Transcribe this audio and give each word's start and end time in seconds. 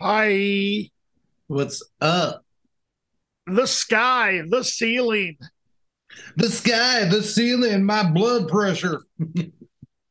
Hi. 0.00 0.90
What's 1.48 1.82
up? 2.00 2.44
The 3.46 3.66
sky, 3.66 4.42
the 4.48 4.62
ceiling. 4.62 5.38
The 6.36 6.48
sky, 6.50 7.04
the 7.04 7.22
ceiling, 7.22 7.84
my 7.84 8.08
blood 8.10 8.48
pressure. 8.48 9.02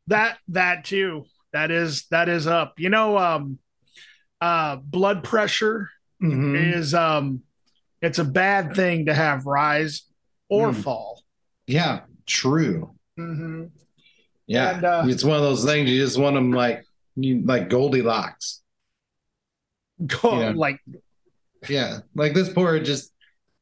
That 0.10 0.38
that 0.48 0.86
too. 0.86 1.26
That 1.52 1.70
is 1.70 2.06
that 2.12 2.30
is 2.30 2.48
up. 2.48 2.76
You 2.80 2.90
know, 2.90 3.18
um 3.18 3.60
uh 4.40 4.78
blood 4.78 5.22
pressure 5.26 5.90
Mhm. 6.24 6.56
is 6.78 6.94
um 6.94 7.42
it's 8.02 8.18
a 8.18 8.24
bad 8.24 8.74
thing 8.74 9.08
to 9.08 9.14
have 9.14 9.46
rise 9.46 10.04
or 10.48 10.72
Mm. 10.72 10.82
fall. 10.82 11.24
Yeah, 11.68 12.02
true. 12.26 12.96
Mm-hmm. 13.20 13.66
Yeah, 14.48 14.76
And, 14.76 14.86
uh, 14.86 15.04
it's 15.08 15.26
one 15.26 15.36
of 15.36 15.44
those 15.44 15.66
things 15.66 15.90
you 15.92 16.02
just 16.02 16.18
want 16.18 16.36
them 16.36 16.54
like 16.54 16.86
you 17.18 17.42
like 17.44 17.68
Goldilocks. 17.70 18.62
Go 20.06 20.52
like 20.56 20.80
Yeah, 21.68 22.00
like 22.16 22.34
this 22.34 22.50
poor 22.50 22.80
just 22.80 23.12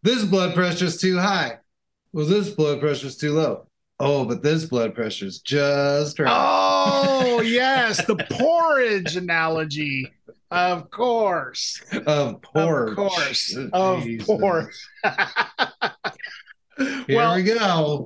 this 0.04 0.24
blood 0.24 0.54
pressure's 0.54 0.98
too 0.98 1.18
high. 1.18 1.58
Well, 2.14 2.26
this 2.26 2.50
blood 2.50 2.80
pressure's 2.80 3.18
too 3.18 3.34
low. 3.34 3.68
Oh, 4.00 4.26
but 4.26 4.44
this 4.44 4.66
blood 4.66 4.94
pressure's 4.94 5.40
just 5.40 6.20
right. 6.20 6.32
Oh 6.32 7.42
yes, 7.46 8.06
the 8.06 8.16
porridge 8.16 9.16
analogy. 9.16 10.12
Of 10.52 10.90
course. 10.92 11.82
of 12.06 12.42
porch. 12.42 12.90
Of 12.90 12.96
course. 12.96 13.58
Of 13.74 14.06
course. 14.26 14.90
Here 16.78 17.06
well, 17.10 17.36
we 17.36 17.44
go. 17.44 18.06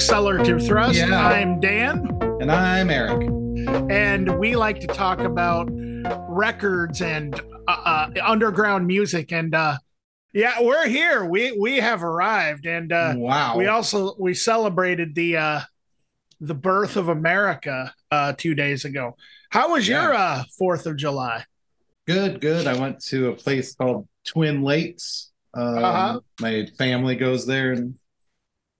Accelerative 0.00 0.62
Thrust. 0.62 0.98
Yeah. 0.98 1.26
I'm 1.26 1.58
Dan. 1.58 2.06
And 2.42 2.52
I'm 2.52 2.90
Erik. 2.90 3.26
and 3.90 4.38
we 4.38 4.54
like 4.54 4.78
to 4.80 4.86
talk 4.88 5.20
about 5.20 5.70
records 6.28 7.00
and 7.00 7.40
uh, 7.66 7.70
uh, 7.70 8.10
underground 8.22 8.86
music 8.86 9.32
and 9.32 9.54
uh 9.54 9.78
yeah 10.34 10.60
we're 10.60 10.86
here 10.86 11.24
we 11.24 11.50
we 11.58 11.78
have 11.78 12.04
arrived 12.04 12.66
and 12.66 12.92
uh 12.92 13.14
wow. 13.16 13.56
we 13.56 13.66
also 13.66 14.14
we 14.18 14.34
celebrated 14.34 15.14
the 15.14 15.38
uh 15.38 15.60
the 16.42 16.54
birth 16.54 16.96
of 16.96 17.08
america 17.08 17.92
uh 18.10 18.34
two 18.36 18.54
days 18.54 18.84
ago 18.84 19.16
how 19.48 19.72
was 19.72 19.88
your 19.88 20.12
uh 20.14 20.44
fourth 20.58 20.84
of 20.86 20.96
july 20.96 21.42
Good, 22.06 22.40
good. 22.40 22.66
I 22.68 22.78
went 22.78 23.00
to 23.06 23.30
a 23.30 23.34
place 23.34 23.74
called 23.74 24.06
Twin 24.24 24.62
Lakes. 24.62 25.32
Um, 25.54 25.78
Uh-huh. 25.84 26.20
My 26.40 26.68
family 26.78 27.16
goes 27.16 27.46
there 27.46 27.72
and 27.72 27.94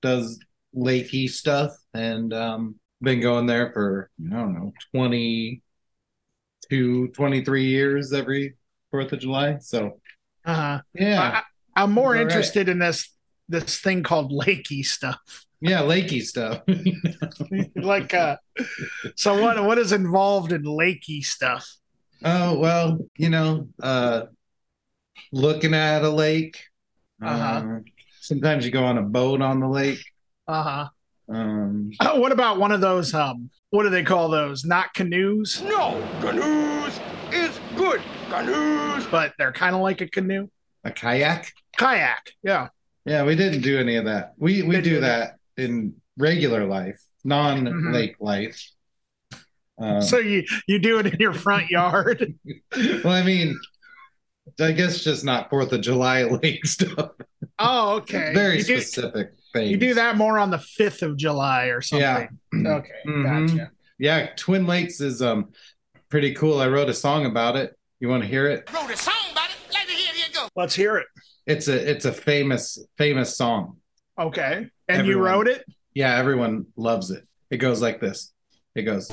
does 0.00 0.38
lakey 0.76 1.28
stuff, 1.28 1.72
and 1.94 2.32
um, 2.32 2.76
been 3.00 3.20
going 3.20 3.46
there 3.46 3.72
for 3.72 4.10
I 4.32 4.36
don't 4.36 4.54
know 4.54 4.72
22, 4.94 7.08
23 7.08 7.64
years 7.64 8.12
every 8.12 8.54
Fourth 8.90 9.12
of 9.12 9.20
July. 9.20 9.58
So 9.58 10.00
uh-huh 10.44 10.80
yeah, 10.94 11.20
I, 11.20 11.42
i'm 11.82 11.90
more 11.90 12.08
All 12.08 12.12
right. 12.12 12.22
interested 12.22 12.68
in 12.68 12.78
this 12.78 13.10
this 13.48 13.80
thing 13.80 14.04
called 14.04 14.32
lakey 14.32 14.84
stuff 14.84 15.18
yeah, 15.58 15.80
lakey 15.80 16.22
stuff. 16.22 16.60
like 17.76 18.12
uh 18.12 18.36
so 19.16 19.40
what 19.40 19.64
what 19.64 19.78
is 19.78 19.90
involved 19.90 20.52
in 20.52 20.62
lakey 20.62 21.24
stuff 21.24 21.66
oh 22.24 22.58
well, 22.58 22.98
you 23.16 23.30
know, 23.30 23.68
uh, 23.82 24.22
looking 25.32 25.74
at 25.74 26.02
a 26.02 26.10
lake. 26.10 26.62
Uh-huh. 27.22 27.44
Uh, 27.44 27.80
sometimes 28.20 28.64
you 28.64 28.70
go 28.70 28.84
on 28.84 28.98
a 28.98 29.02
boat 29.02 29.40
on 29.40 29.60
the 29.60 29.68
lake. 29.68 30.04
Uh-huh 30.48 30.88
Um, 31.28 31.90
Oh, 32.00 32.20
what 32.20 32.32
about 32.32 32.58
one 32.58 32.72
of 32.72 32.80
those? 32.80 33.12
Um, 33.14 33.50
what 33.70 33.82
do 33.82 33.90
they 33.90 34.02
call 34.04 34.28
those? 34.28 34.64
Not 34.64 34.94
canoes, 34.94 35.60
No, 35.62 36.00
canoes 36.20 36.98
is 37.32 37.58
good. 37.76 38.00
Canoes. 38.30 39.06
but 39.10 39.34
they're 39.38 39.52
kind 39.52 39.74
of 39.74 39.80
like 39.82 40.00
a 40.00 40.08
canoe. 40.08 40.48
a 40.84 40.90
kayak. 40.90 41.52
Kayak. 41.76 42.32
Yeah. 42.42 42.68
Yeah, 43.04 43.24
we 43.24 43.36
didn't 43.36 43.60
do 43.62 43.78
any 43.78 43.96
of 43.96 44.04
that. 44.06 44.32
We 44.38 44.62
we 44.62 44.76
do 44.76 44.82
do 44.82 45.00
that 45.02 45.36
in 45.56 45.94
regular 46.18 46.64
life, 46.66 47.00
non-lake 47.24 48.16
life. 48.20 48.60
Um, 49.78 50.00
So 50.10 50.18
you 50.18 50.44
you 50.66 50.78
do 50.78 50.98
it 50.98 51.06
in 51.06 51.20
your 51.20 51.32
front 51.34 51.70
yard. 51.70 52.34
well, 53.04 53.12
I 53.12 53.22
mean, 53.22 53.58
I 54.58 54.72
guess 54.72 55.04
just 55.04 55.24
not 55.24 55.50
Fourth 55.50 55.72
of 55.72 55.82
July 55.82 56.22
lake 56.42 56.64
stuff. 56.66 57.10
Oh, 57.58 57.96
okay. 57.98 58.32
Very 58.34 58.58
you 58.58 58.64
do, 58.64 58.80
specific 58.80 59.34
things. 59.52 59.70
you 59.70 59.76
do 59.76 59.94
that 59.94 60.16
more 60.16 60.38
on 60.38 60.50
the 60.50 60.58
fifth 60.58 61.02
of 61.02 61.16
July 61.16 61.66
or 61.66 61.80
something. 61.80 62.28
Yeah. 62.52 62.70
Okay. 62.76 62.90
Mhm. 63.06 63.48
Gotcha. 63.48 63.70
Yeah, 63.98 64.28
Twin 64.36 64.66
Lakes 64.66 65.00
is 65.00 65.22
um 65.22 65.50
pretty 66.10 66.34
cool. 66.34 66.60
I 66.60 66.68
wrote 66.68 66.88
a 66.88 66.94
song 66.94 67.26
about 67.26 67.56
it. 67.56 67.74
You 68.00 68.08
want 68.08 68.22
to 68.22 68.28
hear 68.28 68.46
it? 68.48 68.70
Wrote 68.72 68.90
a 68.90 68.96
song 68.96 69.14
about 69.32 69.48
it. 69.50 69.56
Let 69.72 69.88
me 69.88 69.94
hear 69.94 70.14
you 70.14 70.34
go. 70.34 70.48
Let's 70.54 70.74
hear 70.74 70.96
it. 70.98 71.06
It's 71.46 71.68
a 71.68 71.90
it's 71.90 72.04
a 72.04 72.12
famous 72.12 72.78
famous 72.98 73.36
song. 73.36 73.78
Okay. 74.18 74.68
And 74.88 75.06
you 75.06 75.18
wrote 75.18 75.48
it. 75.48 75.64
Yeah, 75.94 76.14
everyone 76.16 76.66
loves 76.76 77.10
it. 77.10 77.24
It 77.50 77.56
goes 77.58 77.80
like 77.80 78.00
this. 78.00 78.32
It 78.74 78.82
goes. 78.82 79.08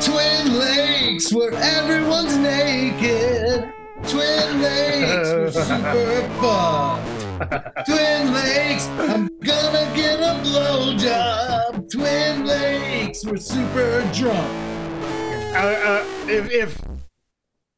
Twin 0.00 0.58
Lakes, 0.58 1.32
where 1.32 1.52
everyone's 1.52 2.36
naked. 2.36 3.72
Twin 4.08 4.62
Lakes, 4.62 5.28
we're 5.32 5.50
super 5.50 6.28
fun. 6.40 7.21
Twin 7.86 8.32
Lakes, 8.32 8.86
I'm 8.88 9.26
gonna 9.40 9.92
get 9.96 10.20
a 10.20 10.40
blowjob. 10.44 11.90
Twin 11.90 12.44
Lakes, 12.46 13.24
we're 13.24 13.36
super 13.36 14.08
drunk. 14.12 14.52
Uh, 15.54 15.58
uh, 15.58 16.04
if 16.28 16.50
if 16.50 16.80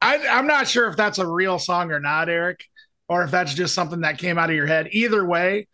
I, 0.03 0.27
I'm 0.29 0.47
not 0.47 0.69
sure 0.69 0.89
if 0.89 0.97
that's 0.97 1.19
a 1.19 1.27
real 1.27 1.59
song 1.59 1.91
or 1.93 1.99
not, 2.01 2.29
Erik, 2.29 2.65
or 3.09 3.25
if 3.25 3.31
that's 3.31 3.55
just 3.55 3.75
something 3.75 4.03
that 4.03 4.19
came 4.19 4.39
out 4.39 4.51
of 4.51 4.57
your 4.57 4.67
head. 4.67 4.89
Either 4.93 5.25
way, 5.25 5.67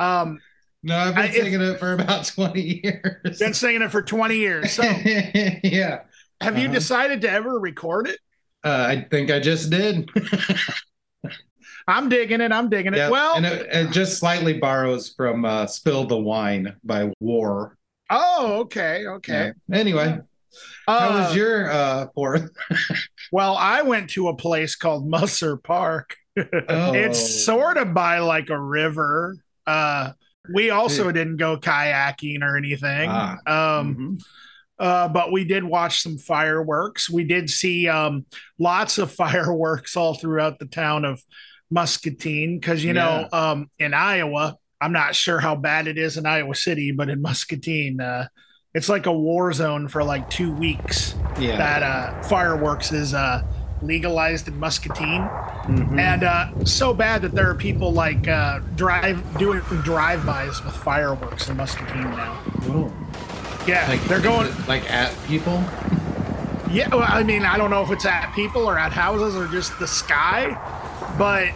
um, 0.00 0.40
No, 0.82 0.96
I've 0.96 1.14
been 1.14 1.24
I- 1.24 1.26
if- 1.28 1.34
singing 1.34 1.60
it 1.60 1.78
for 1.78 1.92
about 1.92 2.24
20 2.34 2.80
years. 2.84 3.38
been 3.38 3.54
singing 3.54 3.82
it 3.82 3.90
for 3.92 4.02
20 4.02 4.36
years. 4.36 4.72
So 4.72 4.82
yeah. 5.62 6.00
have 6.40 6.58
you 6.58 6.64
Uh-huh. 6.66 6.74
decided 6.74 7.20
to 7.22 7.30
ever 7.30 7.58
record 7.60 8.08
it? 8.08 8.18
Uh, 8.64 8.86
I 8.88 9.06
think 9.08 9.30
I 9.30 9.38
just 9.38 9.70
did. 9.70 10.10
I'm 11.88 12.08
digging 12.08 12.40
it. 12.40 12.50
I'm 12.52 12.68
digging 12.68 12.94
it. 12.94 12.98
Yeah, 12.98 13.10
well, 13.10 13.36
and 13.36 13.46
it, 13.46 13.66
it 13.70 13.90
just 13.92 14.18
slightly 14.18 14.58
borrows 14.58 15.10
from 15.16 15.44
uh, 15.44 15.66
"Spill 15.66 16.06
the 16.06 16.16
Wine" 16.18 16.74
by 16.82 17.12
War. 17.20 17.76
oh, 18.10 18.58
okay, 18.62 19.04
okay. 19.06 19.52
Yeah. 19.68 19.78
Anyway, 19.78 20.18
how 20.88 20.94
Uh, 20.94 21.12
was 21.28 21.36
your 21.36 21.70
uh, 21.70 22.06
fourth? 22.14 22.50
well, 23.32 23.56
I 23.56 23.82
went 23.82 24.10
to 24.10 24.28
a 24.28 24.36
place 24.36 24.74
called 24.76 25.08
Musser 25.08 25.56
Park. 25.56 26.16
Oh. 26.68 26.92
It's 26.92 27.44
sort 27.46 27.78
of 27.78 27.94
by 27.94 28.18
like 28.18 28.50
a 28.50 28.60
river. 28.60 29.38
Uh, 29.66 30.12
we 30.52 30.68
also 30.68 31.10
didn't 31.10 31.38
go 31.38 31.56
kayaking 31.56 32.42
or 32.42 32.58
anything. 32.58 33.08
Ah. 33.10 33.38
Um, 33.46 33.96
Mhm. 33.96 34.20
uh, 34.78 35.08
but 35.08 35.32
we 35.32 35.46
did 35.46 35.64
watch 35.64 36.02
some 36.02 36.18
fireworks. 36.18 37.08
We 37.08 37.24
did 37.24 37.48
see 37.48 37.88
um, 37.88 38.26
lots 38.58 38.98
of 38.98 39.10
fireworks 39.24 39.96
all 39.96 40.12
throughout 40.12 40.58
the 40.58 40.66
town 40.66 41.06
of 41.06 41.22
Muscatine 41.70 42.58
because, 42.58 42.84
you 42.84 42.92
know, 42.92 43.28
um, 43.32 43.70
in 43.78 43.94
Iowa, 43.94 44.56
I'm 44.80 44.92
not 44.92 45.14
sure 45.14 45.38
how 45.40 45.56
bad 45.56 45.86
it 45.86 45.98
is 45.98 46.16
in 46.16 46.26
Iowa 46.26 46.54
City, 46.54 46.92
but 46.92 47.08
in 47.08 47.20
Muscatine, 47.22 48.00
uh, 48.00 48.28
it's 48.74 48.88
like 48.88 49.06
a 49.06 49.12
war 49.12 49.52
zone 49.52 49.88
for 49.88 50.04
like 50.04 50.28
two 50.28 50.52
weeks 50.52 51.14
yeah. 51.38 51.56
that 51.56 51.82
uh, 51.82 52.22
fireworks 52.22 52.92
is 52.92 53.14
uh, 53.14 53.42
legalized 53.82 54.48
in 54.48 54.60
Muscatine. 54.60 55.22
Mhm. 55.22 55.98
And 55.98 56.22
uh, 56.24 56.64
so 56.64 56.92
bad 56.94 57.22
that 57.22 57.32
there 57.32 57.48
are 57.50 57.54
people 57.54 57.92
like 57.92 58.28
uh, 58.28 58.60
drive 58.76 59.22
doing 59.38 59.60
drive-bys 59.82 60.62
with 60.64 60.76
fireworks 60.76 61.48
in 61.48 61.56
Muscatine 61.56 62.02
now. 62.10 62.42
Oh. 62.68 62.92
Yeah, 63.66 63.88
Like 63.88 64.02
they're 64.04 64.20
going. 64.20 64.52
like 64.68 64.88
at 64.90 65.12
people. 65.26 65.62
Yeah, 66.68 66.88
well, 66.92 67.06
I 67.06 67.22
mean, 67.22 67.44
I 67.44 67.56
don't 67.58 67.70
know 67.70 67.82
if 67.84 67.92
it's 67.92 68.04
at 68.04 68.34
people 68.34 68.68
or 68.68 68.76
at 68.76 68.92
houses 68.92 69.36
or 69.36 69.46
just 69.46 69.78
the 69.78 69.86
sky, 69.86 70.48
but 71.18 71.48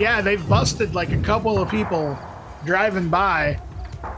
yeah, 0.00 0.20
they've 0.20 0.46
busted 0.48 0.94
like 0.94 1.12
a 1.12 1.18
couple 1.18 1.60
of 1.60 1.70
people 1.70 2.18
driving 2.64 3.08
by 3.08 3.60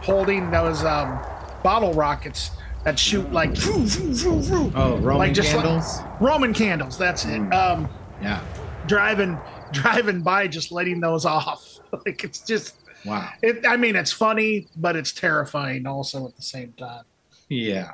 holding 0.02 0.50
those 0.50 0.84
um, 0.84 1.18
bottle 1.62 1.92
rockets 1.94 2.50
that 2.84 2.98
shoot 2.98 3.30
like 3.32 3.50
phoo, 3.54 3.84
phoo, 3.86 4.10
phoo, 4.14 4.42
phoo. 4.42 4.72
Oh, 4.74 4.96
Roman 4.98 5.18
Like, 5.18 5.32
just 5.34 5.54
like- 5.54 5.64
candles. 5.64 5.98
Roman 6.20 6.52
candles. 6.54 6.98
That's 6.98 7.24
it. 7.24 7.40
Mm. 7.40 7.52
Um, 7.54 7.88
yeah. 8.22 8.40
driving 8.86 9.38
driving 9.72 10.20
by, 10.22 10.46
just 10.48 10.70
letting 10.70 11.00
those 11.00 11.24
off. 11.24 11.78
like 12.06 12.22
it's 12.24 12.40
just. 12.40 12.76
Wow. 13.04 13.28
It, 13.42 13.66
I 13.66 13.76
mean, 13.76 13.96
it's 13.96 14.12
funny, 14.12 14.66
but 14.76 14.96
it's 14.96 15.12
terrifying 15.12 15.86
also 15.86 16.26
at 16.26 16.36
the 16.36 16.42
same 16.42 16.72
time. 16.72 17.04
Yeah. 17.50 17.90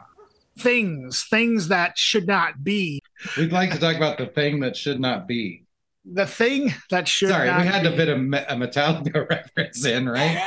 things, 0.58 1.24
things 1.28 1.66
that 1.68 1.98
should 1.98 2.28
not 2.28 2.62
be. 2.62 3.00
We'd 3.36 3.50
like 3.50 3.72
to 3.72 3.78
talk 3.78 3.96
about 3.96 4.18
the 4.18 4.26
thing 4.26 4.60
that 4.60 4.76
should 4.76 5.00
not 5.00 5.26
be. 5.26 5.64
The 6.04 6.26
thing 6.26 6.72
that 6.90 7.06
should 7.06 7.28
Sorry, 7.28 7.46
we 7.48 7.66
had 7.66 7.82
be. 7.82 7.90
to 7.90 7.96
fit 7.96 8.08
a, 8.08 8.16
Me- 8.16 8.38
a 8.38 8.56
Metallica 8.56 9.28
reference 9.30 9.84
in, 9.84 10.08
right? 10.08 10.42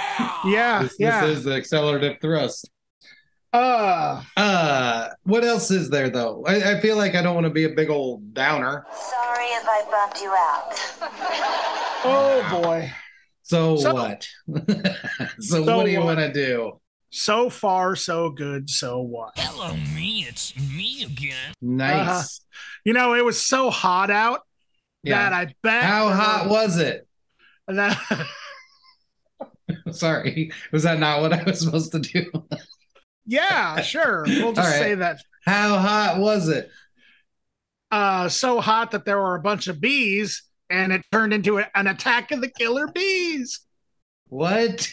Yeah, 0.46 0.84
This, 0.84 0.96
yeah. 1.00 1.26
this 1.26 1.38
is 1.40 1.44
the 1.44 1.54
accelerative 1.54 2.18
thrust. 2.22 2.70
uh 3.54 4.24
Uh, 4.36 5.10
what 5.24 5.44
else 5.44 5.70
is 5.70 5.90
there 5.92 6.10
though? 6.10 6.44
I, 6.48 6.74
I 6.78 6.80
feel 6.82 6.98
like 6.98 7.14
I 7.16 7.22
don't 7.22 7.36
want 7.36 7.46
to 7.46 7.52
be 7.52 7.66
a 7.66 7.70
big 7.70 7.90
old 7.92 8.34
downer. 8.34 8.86
Sorry 8.92 9.46
if 9.46 9.66
I 9.68 9.84
bumped 9.92 10.22
you 10.22 10.30
out. 10.32 10.74
oh 12.06 12.62
boy. 12.64 12.92
So, 13.44 13.78
So- 13.78 13.94
what? 13.94 14.28
so, 15.40 15.64
So 15.64 15.78
what 15.78 15.86
do 15.86 15.92
you 15.92 16.02
want 16.02 16.20
to 16.20 16.34
do? 16.34 16.80
So 17.12 17.52
far, 17.52 17.96
so 17.96 18.32
good. 18.32 18.72
So 18.72 19.00
what? 19.02 19.34
Hello, 19.38 19.76
me. 19.96 20.26
It's 20.28 20.56
me 20.58 21.04
again. 21.04 21.54
Nice. 21.62 22.08
Uh-huh. 22.10 22.24
You 22.86 22.94
know, 22.94 23.14
it 23.14 23.24
was 23.24 23.40
so 23.40 23.70
hot 23.70 24.10
out 24.10 24.40
yeah. 25.04 25.30
that 25.30 25.34
I 25.34 25.54
bet. 25.62 25.84
How 25.84 26.10
hot 26.10 26.50
was 26.50 26.78
it? 26.78 27.08
that? 27.68 28.00
Sorry, 29.92 30.52
was 30.72 30.84
that 30.84 31.00
not 31.00 31.22
what 31.22 31.34
I 31.34 31.44
was 31.44 31.62
supposed 31.62 31.92
to 31.94 32.00
do? 32.00 32.32
yeah, 33.26 33.82
sure. 33.82 34.24
We'll 34.26 34.54
just 34.54 34.72
right. 34.72 34.80
say 34.80 34.96
that. 34.96 35.20
How 35.46 35.78
hot 35.78 36.20
was 36.20 36.50
it? 36.50 36.70
Uh, 37.92 38.28
so 38.30 38.60
hot 38.60 38.92
that 38.92 39.06
there 39.06 39.20
were 39.20 39.36
a 39.36 39.42
bunch 39.42 39.68
of 39.68 39.80
bees, 39.80 40.44
and 40.70 40.92
it 40.92 41.04
turned 41.12 41.34
into 41.34 41.60
a- 41.60 41.70
an 41.76 41.88
attack 41.88 42.32
of 42.32 42.42
the 42.42 42.50
killer 42.50 42.88
bees. 42.88 43.60
What? 44.28 44.92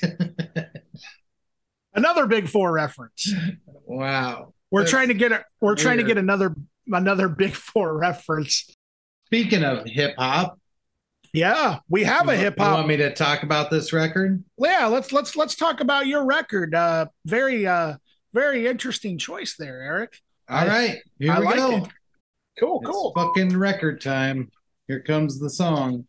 Another 1.95 2.27
Big 2.27 2.49
Four 2.49 2.73
reference. 2.73 3.33
wow. 3.87 4.53
We're 4.71 4.83
That's 4.83 4.91
trying 4.91 5.09
to 5.09 5.15
get 5.15 5.33
a. 5.33 5.45
We're 5.61 5.77
trying 5.77 5.99
to 5.99 6.05
get 6.05 6.19
another 6.19 6.55
another 6.87 7.29
Big 7.29 7.55
Four 7.55 7.99
reference. 7.99 8.69
Speaking 9.31 9.63
of 9.63 9.87
hip 9.87 10.15
hop, 10.19 10.59
Yeah, 11.33 11.79
we 11.89 12.03
have 12.03 12.29
a 12.29 12.35
you 12.35 12.41
hip 12.43 12.55
You 12.59 12.65
hop 12.65 12.77
want 12.79 12.89
me 12.89 12.97
to 12.97 13.15
talk 13.15 13.45
about 13.45 13.71
this 13.71 13.93
record? 13.93 14.43
yeah 14.59 14.87
let's 14.87 15.13
let's 15.13 15.37
let's 15.37 15.55
talk 15.55 15.81
about 15.81 16.07
your 16.09 16.25
record 16.27 16.75
uh 16.75 17.07
very 17.25 17.65
uh 17.67 17.95
very 18.35 18.67
interesting 18.67 19.19
choice 19.19 19.55
there 19.57 19.81
erik 19.83 20.19
All 20.49 20.67
right, 20.67 20.99
here 21.21 21.31
I 21.33 21.39
we 21.39 21.45
like 21.47 21.57
go. 21.57 21.77
it. 21.77 21.89
cool 22.59 22.81
It's 22.83 22.91
cool 22.91 23.13
fucking 23.17 23.57
record 23.57 24.01
time. 24.01 24.51
Here 24.89 25.01
comes 25.01 25.39
the 25.39 25.49
song. 25.51 26.07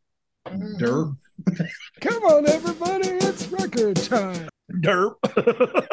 Derp. 0.47 1.15
come 2.01 2.23
on 2.23 2.47
everybody 2.49 3.07
it's 3.09 3.47
record 3.49 3.97
time 3.97 4.49
derp 4.71 5.13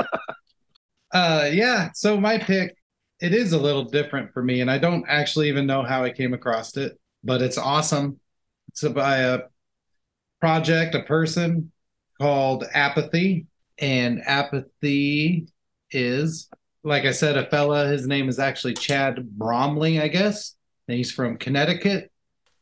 Uh, 1.12 1.48
yeah. 1.52 1.88
So 1.94 2.20
my 2.20 2.36
pick, 2.36 2.74
it 3.20 3.32
is 3.32 3.52
a 3.54 3.58
little 3.58 3.84
different 3.84 4.30
for 4.34 4.42
me, 4.42 4.60
and 4.60 4.70
I 4.70 4.76
don't 4.76 5.06
actually 5.08 5.48
even 5.48 5.66
know 5.66 5.82
how 5.82 6.04
I 6.04 6.10
came 6.10 6.34
across 6.34 6.76
it, 6.76 6.98
but 7.24 7.42
it's 7.42 7.58
awesome. 7.58 8.20
It's 8.68 8.86
by 8.88 9.18
a 9.18 9.40
project, 10.40 10.94
a 10.94 11.02
person 11.02 11.72
called 12.20 12.64
Apathy, 12.72 13.46
and 13.78 14.20
Apathy 14.24 15.48
is, 15.90 16.48
like 16.82 17.04
I 17.04 17.12
said, 17.12 17.36
a 17.36 17.48
fella. 17.48 17.88
His 17.88 18.06
name 18.06 18.28
is 18.28 18.38
actually 18.38 18.74
Chad 18.74 19.30
Bromley, 19.30 20.00
I 20.00 20.08
guess. 20.08 20.54
And 20.88 20.96
he's 20.96 21.12
from 21.12 21.38
Connecticut. 21.38 22.10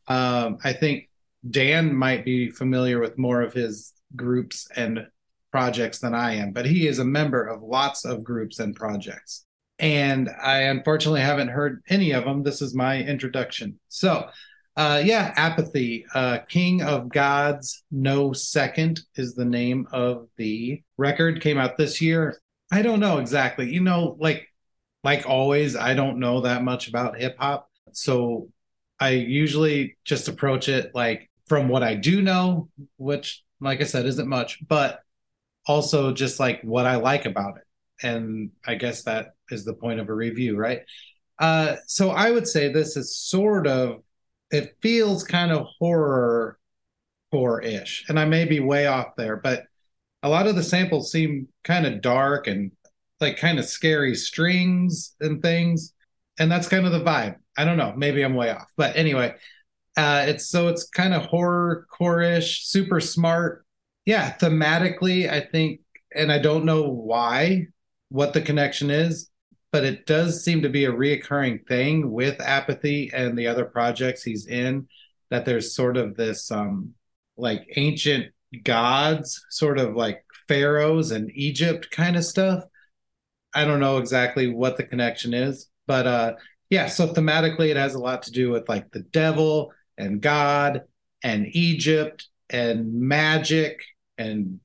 Um, 0.07 0.57
I 0.63 0.73
think 0.73 1.09
Dan 1.49 1.95
might 1.95 2.23
be 2.23 2.49
familiar 2.49 2.99
with 2.99 3.17
more 3.17 3.41
of 3.41 3.53
his 3.53 3.93
groups 4.15 4.67
and 4.75 5.07
projects 5.51 5.99
than 5.99 6.13
I 6.13 6.35
am, 6.35 6.51
but 6.51 6.65
he 6.65 6.87
is 6.87 6.99
a 6.99 7.05
member 7.05 7.43
of 7.43 7.63
lots 7.63 8.05
of 8.05 8.23
groups 8.23 8.59
and 8.59 8.75
projects. 8.75 9.46
And 9.79 10.29
I 10.41 10.61
unfortunately 10.63 11.21
haven't 11.21 11.49
heard 11.49 11.83
any 11.87 12.11
of 12.11 12.25
them. 12.25 12.43
This 12.43 12.61
is 12.61 12.73
my 12.73 13.01
introduction. 13.01 13.79
So, 13.89 14.29
uh, 14.75 15.01
yeah, 15.03 15.33
Apathy, 15.35 16.05
uh, 16.13 16.39
King 16.49 16.81
of 16.81 17.09
Gods, 17.09 17.83
No 17.91 18.33
Second 18.33 19.01
is 19.15 19.33
the 19.33 19.45
name 19.45 19.87
of 19.91 20.27
the 20.37 20.81
record. 20.97 21.41
Came 21.41 21.57
out 21.57 21.77
this 21.77 22.01
year. 22.01 22.39
I 22.71 22.81
don't 22.81 22.99
know 22.99 23.17
exactly. 23.19 23.71
You 23.71 23.81
know, 23.81 24.17
like 24.19 24.47
like 25.03 25.27
always, 25.27 25.75
I 25.75 25.93
don't 25.93 26.19
know 26.19 26.41
that 26.41 26.63
much 26.63 26.87
about 26.87 27.19
hip 27.19 27.37
hop. 27.39 27.69
So 27.93 28.49
I 28.99 29.11
usually 29.11 29.97
just 30.03 30.27
approach 30.27 30.69
it 30.69 30.93
like 30.93 31.29
from 31.47 31.69
what 31.69 31.83
I 31.83 31.95
do 31.95 32.21
know, 32.21 32.69
which, 32.97 33.43
like 33.59 33.79
I 33.79 33.85
said, 33.85 34.05
isn't 34.05 34.27
much, 34.27 34.59
but 34.67 35.01
also 35.65 36.13
just 36.13 36.39
like 36.39 36.61
what 36.61 36.85
I 36.85 36.95
like 36.95 37.25
about 37.25 37.57
it. 37.57 37.63
And 38.03 38.51
I 38.65 38.75
guess 38.75 39.03
that 39.03 39.33
is 39.49 39.65
the 39.65 39.73
point 39.73 39.99
of 39.99 40.09
a 40.09 40.13
review, 40.13 40.57
right? 40.57 40.81
Uh, 41.39 41.75
so 41.85 42.09
I 42.09 42.31
would 42.31 42.47
say 42.47 42.71
this 42.71 42.97
is 42.97 43.15
sort 43.15 43.67
of, 43.67 44.03
it 44.51 44.75
feels 44.81 45.23
kind 45.23 45.51
of 45.51 45.67
horror 45.79 46.57
core 47.31 47.61
ish. 47.61 48.05
And 48.07 48.19
I 48.19 48.25
may 48.25 48.45
be 48.45 48.59
way 48.59 48.87
off 48.87 49.15
there, 49.17 49.37
but 49.37 49.63
a 50.23 50.29
lot 50.29 50.47
of 50.47 50.55
the 50.55 50.63
samples 50.63 51.11
seem 51.11 51.47
kind 51.63 51.85
of 51.85 52.01
dark 52.01 52.47
and 52.47 52.71
like 53.19 53.37
kind 53.37 53.59
of 53.59 53.65
scary 53.65 54.15
strings 54.15 55.15
and 55.19 55.41
things. 55.41 55.93
And 56.39 56.51
that's 56.51 56.67
kind 56.67 56.85
of 56.85 56.91
the 56.91 57.01
vibe. 57.01 57.37
I 57.57 57.65
don't 57.65 57.77
know. 57.77 57.93
Maybe 57.95 58.23
I'm 58.23 58.35
way 58.35 58.51
off. 58.51 58.71
But 58.77 58.95
anyway, 58.95 59.33
uh, 59.97 60.25
it's 60.27 60.47
so 60.47 60.67
it's 60.67 60.87
kind 60.87 61.13
of 61.13 61.25
horror 61.25 61.87
core-ish, 61.91 62.67
super 62.67 62.99
smart. 62.99 63.65
Yeah, 64.05 64.33
thematically, 64.37 65.29
I 65.29 65.41
think, 65.41 65.81
and 66.15 66.31
I 66.31 66.37
don't 66.37 66.65
know 66.65 66.89
why, 66.89 67.67
what 68.09 68.33
the 68.33 68.41
connection 68.41 68.89
is, 68.89 69.29
but 69.71 69.83
it 69.83 70.05
does 70.05 70.43
seem 70.43 70.61
to 70.61 70.69
be 70.69 70.85
a 70.85 70.91
reoccurring 70.91 71.67
thing 71.67 72.11
with 72.11 72.39
apathy 72.41 73.11
and 73.13 73.37
the 73.37 73.47
other 73.47 73.65
projects 73.65 74.23
he's 74.23 74.47
in. 74.47 74.87
That 75.29 75.45
there's 75.45 75.75
sort 75.75 75.97
of 75.97 76.15
this 76.15 76.49
um 76.51 76.93
like 77.35 77.67
ancient 77.75 78.27
gods, 78.63 79.45
sort 79.49 79.77
of 79.77 79.95
like 79.95 80.23
pharaohs 80.47 81.11
and 81.11 81.29
Egypt 81.33 81.91
kind 81.91 82.15
of 82.15 82.23
stuff. 82.23 82.63
I 83.53 83.65
don't 83.65 83.79
know 83.79 83.97
exactly 83.97 84.47
what 84.47 84.77
the 84.77 84.83
connection 84.83 85.33
is, 85.33 85.69
but 85.85 86.07
uh 86.07 86.33
yeah, 86.69 86.87
so 86.87 87.07
thematically 87.13 87.69
it 87.69 87.77
has 87.77 87.95
a 87.95 87.99
lot 87.99 88.23
to 88.23 88.31
do 88.31 88.51
with 88.51 88.67
like 88.67 88.91
the 88.91 88.99
devil 89.01 89.73
and 89.97 90.21
God 90.21 90.83
and 91.23 91.47
Egypt 91.51 92.27
and 92.49 92.93
magic 92.93 93.81
and 94.17 94.59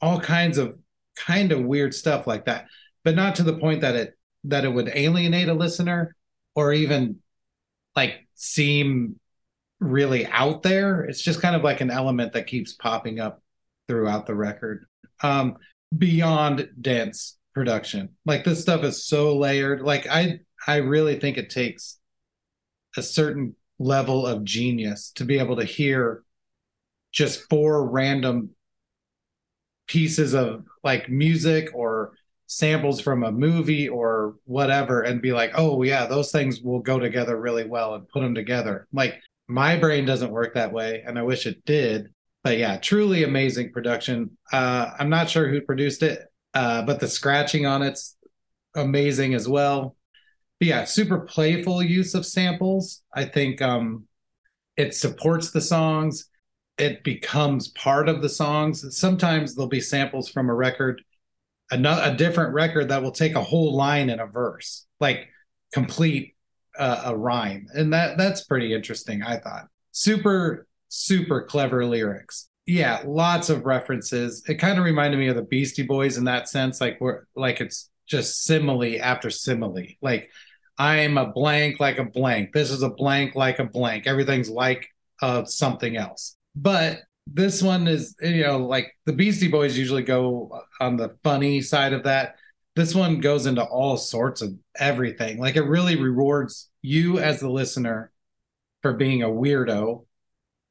all 0.00 0.20
kinds 0.20 0.58
of 0.58 0.78
kind 1.16 1.52
of 1.52 1.64
weird 1.64 1.94
stuff 1.94 2.26
like 2.26 2.46
that. 2.46 2.66
But 3.04 3.16
not 3.16 3.36
to 3.36 3.42
the 3.42 3.56
point 3.56 3.80
that 3.80 3.96
it 3.96 4.18
that 4.44 4.64
it 4.64 4.72
would 4.72 4.90
alienate 4.94 5.48
a 5.48 5.54
listener 5.54 6.16
or 6.54 6.72
even 6.72 7.16
like 7.94 8.26
seem 8.34 9.18
really 9.78 10.26
out 10.26 10.62
there. 10.62 11.02
It's 11.02 11.22
just 11.22 11.42
kind 11.42 11.56
of 11.56 11.62
like 11.62 11.80
an 11.80 11.90
element 11.90 12.32
that 12.32 12.46
keeps 12.46 12.74
popping 12.74 13.20
up 13.20 13.42
throughout 13.88 14.26
the 14.26 14.34
record. 14.34 14.86
Um 15.22 15.56
beyond 15.96 16.68
dense 16.80 17.38
production. 17.54 18.10
Like 18.24 18.44
this 18.44 18.60
stuff 18.60 18.84
is 18.84 19.04
so 19.04 19.36
layered. 19.36 19.82
Like 19.82 20.06
I 20.06 20.40
I 20.66 20.76
really 20.76 21.18
think 21.18 21.36
it 21.36 21.50
takes 21.50 21.98
a 22.96 23.02
certain 23.02 23.54
level 23.78 24.26
of 24.26 24.44
genius 24.44 25.10
to 25.12 25.24
be 25.24 25.38
able 25.38 25.56
to 25.56 25.64
hear 25.64 26.22
just 27.12 27.48
four 27.48 27.88
random 27.88 28.50
pieces 29.86 30.34
of 30.34 30.64
like 30.84 31.08
music 31.08 31.70
or 31.74 32.12
samples 32.50 33.00
from 33.00 33.22
a 33.22 33.32
movie 33.32 33.88
or 33.88 34.36
whatever 34.44 35.02
and 35.02 35.22
be 35.22 35.32
like, 35.32 35.52
"Oh 35.54 35.82
yeah, 35.82 36.06
those 36.06 36.32
things 36.32 36.60
will 36.60 36.80
go 36.80 36.98
together 36.98 37.40
really 37.40 37.64
well 37.64 37.94
and 37.94 38.08
put 38.08 38.20
them 38.20 38.34
together." 38.34 38.86
Like 38.92 39.20
my 39.48 39.76
brain 39.76 40.04
doesn't 40.06 40.30
work 40.30 40.54
that 40.54 40.72
way 40.72 41.02
and 41.06 41.18
I 41.18 41.22
wish 41.22 41.46
it 41.46 41.64
did. 41.64 42.08
But 42.42 42.58
yeah, 42.58 42.78
truly 42.78 43.24
amazing 43.24 43.72
production. 43.72 44.36
Uh 44.52 44.92
I'm 44.98 45.10
not 45.10 45.30
sure 45.30 45.48
who 45.48 45.60
produced 45.62 46.02
it, 46.02 46.20
uh 46.54 46.82
but 46.82 47.00
the 47.00 47.08
scratching 47.08 47.66
on 47.66 47.82
it's 47.82 48.16
amazing 48.74 49.34
as 49.34 49.48
well 49.48 49.96
but 50.60 50.68
yeah, 50.68 50.84
super 50.84 51.20
playful 51.20 51.82
use 51.82 52.14
of 52.14 52.26
samples. 52.26 53.02
I 53.14 53.24
think 53.24 53.62
um, 53.62 54.04
it 54.76 54.94
supports 54.94 55.50
the 55.50 55.60
songs. 55.62 56.28
It 56.76 57.02
becomes 57.02 57.68
part 57.68 58.10
of 58.10 58.20
the 58.20 58.28
songs. 58.28 58.84
Sometimes 58.96 59.54
there'll 59.54 59.68
be 59.68 59.80
samples 59.80 60.28
from 60.28 60.50
a 60.50 60.54
record, 60.54 61.02
a, 61.70 62.00
a 62.04 62.14
different 62.14 62.54
record 62.54 62.88
that 62.88 63.02
will 63.02 63.12
take 63.12 63.34
a 63.34 63.42
whole 63.42 63.74
line 63.74 64.10
in 64.10 64.20
a 64.20 64.26
verse, 64.26 64.86
like 65.00 65.28
complete 65.72 66.36
uh, 66.78 67.02
a 67.06 67.16
rhyme, 67.16 67.66
and 67.74 67.92
that 67.92 68.18
that's 68.18 68.44
pretty 68.44 68.74
interesting. 68.74 69.22
I 69.22 69.38
thought 69.38 69.68
super 69.92 70.66
super 70.88 71.42
clever 71.42 71.84
lyrics. 71.84 72.48
Yeah, 72.66 73.02
lots 73.06 73.50
of 73.50 73.64
references. 73.64 74.42
It 74.48 74.54
kind 74.54 74.78
of 74.78 74.84
reminded 74.84 75.18
me 75.18 75.28
of 75.28 75.36
the 75.36 75.42
Beastie 75.42 75.82
Boys 75.82 76.16
in 76.16 76.24
that 76.24 76.48
sense, 76.48 76.80
like 76.80 77.00
we're 77.00 77.24
like 77.34 77.60
it's 77.60 77.90
just 78.06 78.44
simile 78.44 79.00
after 79.00 79.30
simile, 79.30 79.86
like 80.02 80.30
I'm 80.78 81.18
a 81.18 81.30
blank 81.30 81.78
like 81.78 81.98
a 81.98 82.04
blank. 82.04 82.52
This 82.52 82.70
is 82.70 82.82
a 82.82 82.88
blank 82.90 83.34
like 83.34 83.58
a 83.58 83.64
blank. 83.64 84.06
Everything's 84.06 84.48
like 84.48 84.88
uh, 85.20 85.44
something 85.44 85.96
else. 85.96 86.36
But 86.56 87.02
this 87.32 87.62
one 87.62 87.86
is, 87.86 88.16
you 88.20 88.42
know, 88.42 88.58
like 88.58 88.92
the 89.06 89.12
Beastie 89.12 89.48
Boys 89.48 89.78
usually 89.78 90.02
go 90.02 90.62
on 90.80 90.96
the 90.96 91.16
funny 91.22 91.60
side 91.60 91.92
of 91.92 92.04
that. 92.04 92.36
this 92.76 92.94
one 92.94 93.20
goes 93.20 93.46
into 93.46 93.62
all 93.62 93.96
sorts 93.96 94.42
of 94.42 94.54
everything. 94.78 95.38
Like 95.38 95.56
it 95.56 95.62
really 95.62 95.96
rewards 95.96 96.70
you 96.82 97.18
as 97.18 97.40
the 97.40 97.50
listener 97.50 98.12
for 98.82 98.94
being 98.94 99.22
a 99.22 99.28
weirdo 99.28 100.06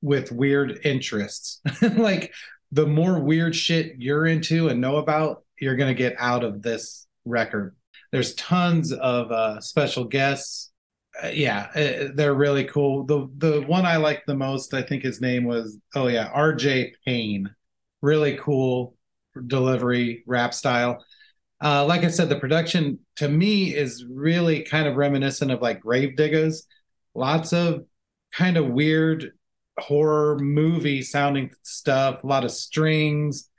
with 0.02 0.32
weird 0.32 0.80
interests. 0.84 1.62
like 1.82 2.34
the 2.72 2.88
more 2.88 3.20
weird 3.20 3.56
shit 3.56 3.96
you're 3.98 4.26
into 4.26 4.70
and 4.70 4.82
know 4.82 4.98
about, 4.98 5.44
you're 5.60 5.76
going 5.76 5.94
to 5.94 6.04
get 6.04 6.16
out 6.18 6.44
of 6.44 6.62
this 6.62 7.08
record. 7.26 7.76
There's 8.12 8.34
tons 8.36 8.92
of 8.92 9.32
uh, 9.32 9.60
special 9.62 10.06
guests. 10.06 10.69
Uh, 11.24 11.28
yeah, 11.28 11.68
uh, 11.76 12.10
they're 12.14 12.34
really 12.34 12.66
cool. 12.66 13.04
The 13.06 13.30
the 13.38 13.62
one 13.62 13.86
I 13.86 13.98
liked 13.98 14.28
the 14.28 14.36
most, 14.36 14.74
I 14.74 14.82
think 14.82 15.04
his 15.04 15.22
name 15.22 15.46
was 15.46 15.78
oh 15.96 16.08
yeah, 16.08 16.32
RJ 16.34 16.94
Payne. 17.06 17.54
Really 18.02 18.38
cool 18.38 18.96
delivery, 19.48 20.24
rap 20.26 20.54
style. 20.54 21.04
Uh, 21.62 21.86
like 21.86 22.04
I 22.04 22.10
said, 22.10 22.30
the 22.30 22.40
production 22.40 23.00
to 23.18 23.28
me 23.28 23.76
is 23.76 24.06
really 24.06 24.64
kind 24.64 24.88
of 24.88 24.96
reminiscent 24.96 25.52
of 25.52 25.62
like 25.62 25.84
Gravediggaz. 25.84 26.64
Lots 27.16 27.54
of 27.54 27.86
kind 28.34 28.58
of 28.58 28.68
weird 28.68 29.32
horror 29.78 30.38
movie 30.40 31.02
sounding 31.02 31.52
stuff, 31.64 32.24
a 32.24 32.28
lot 32.28 32.46
of 32.46 32.52
strings. 32.52 33.50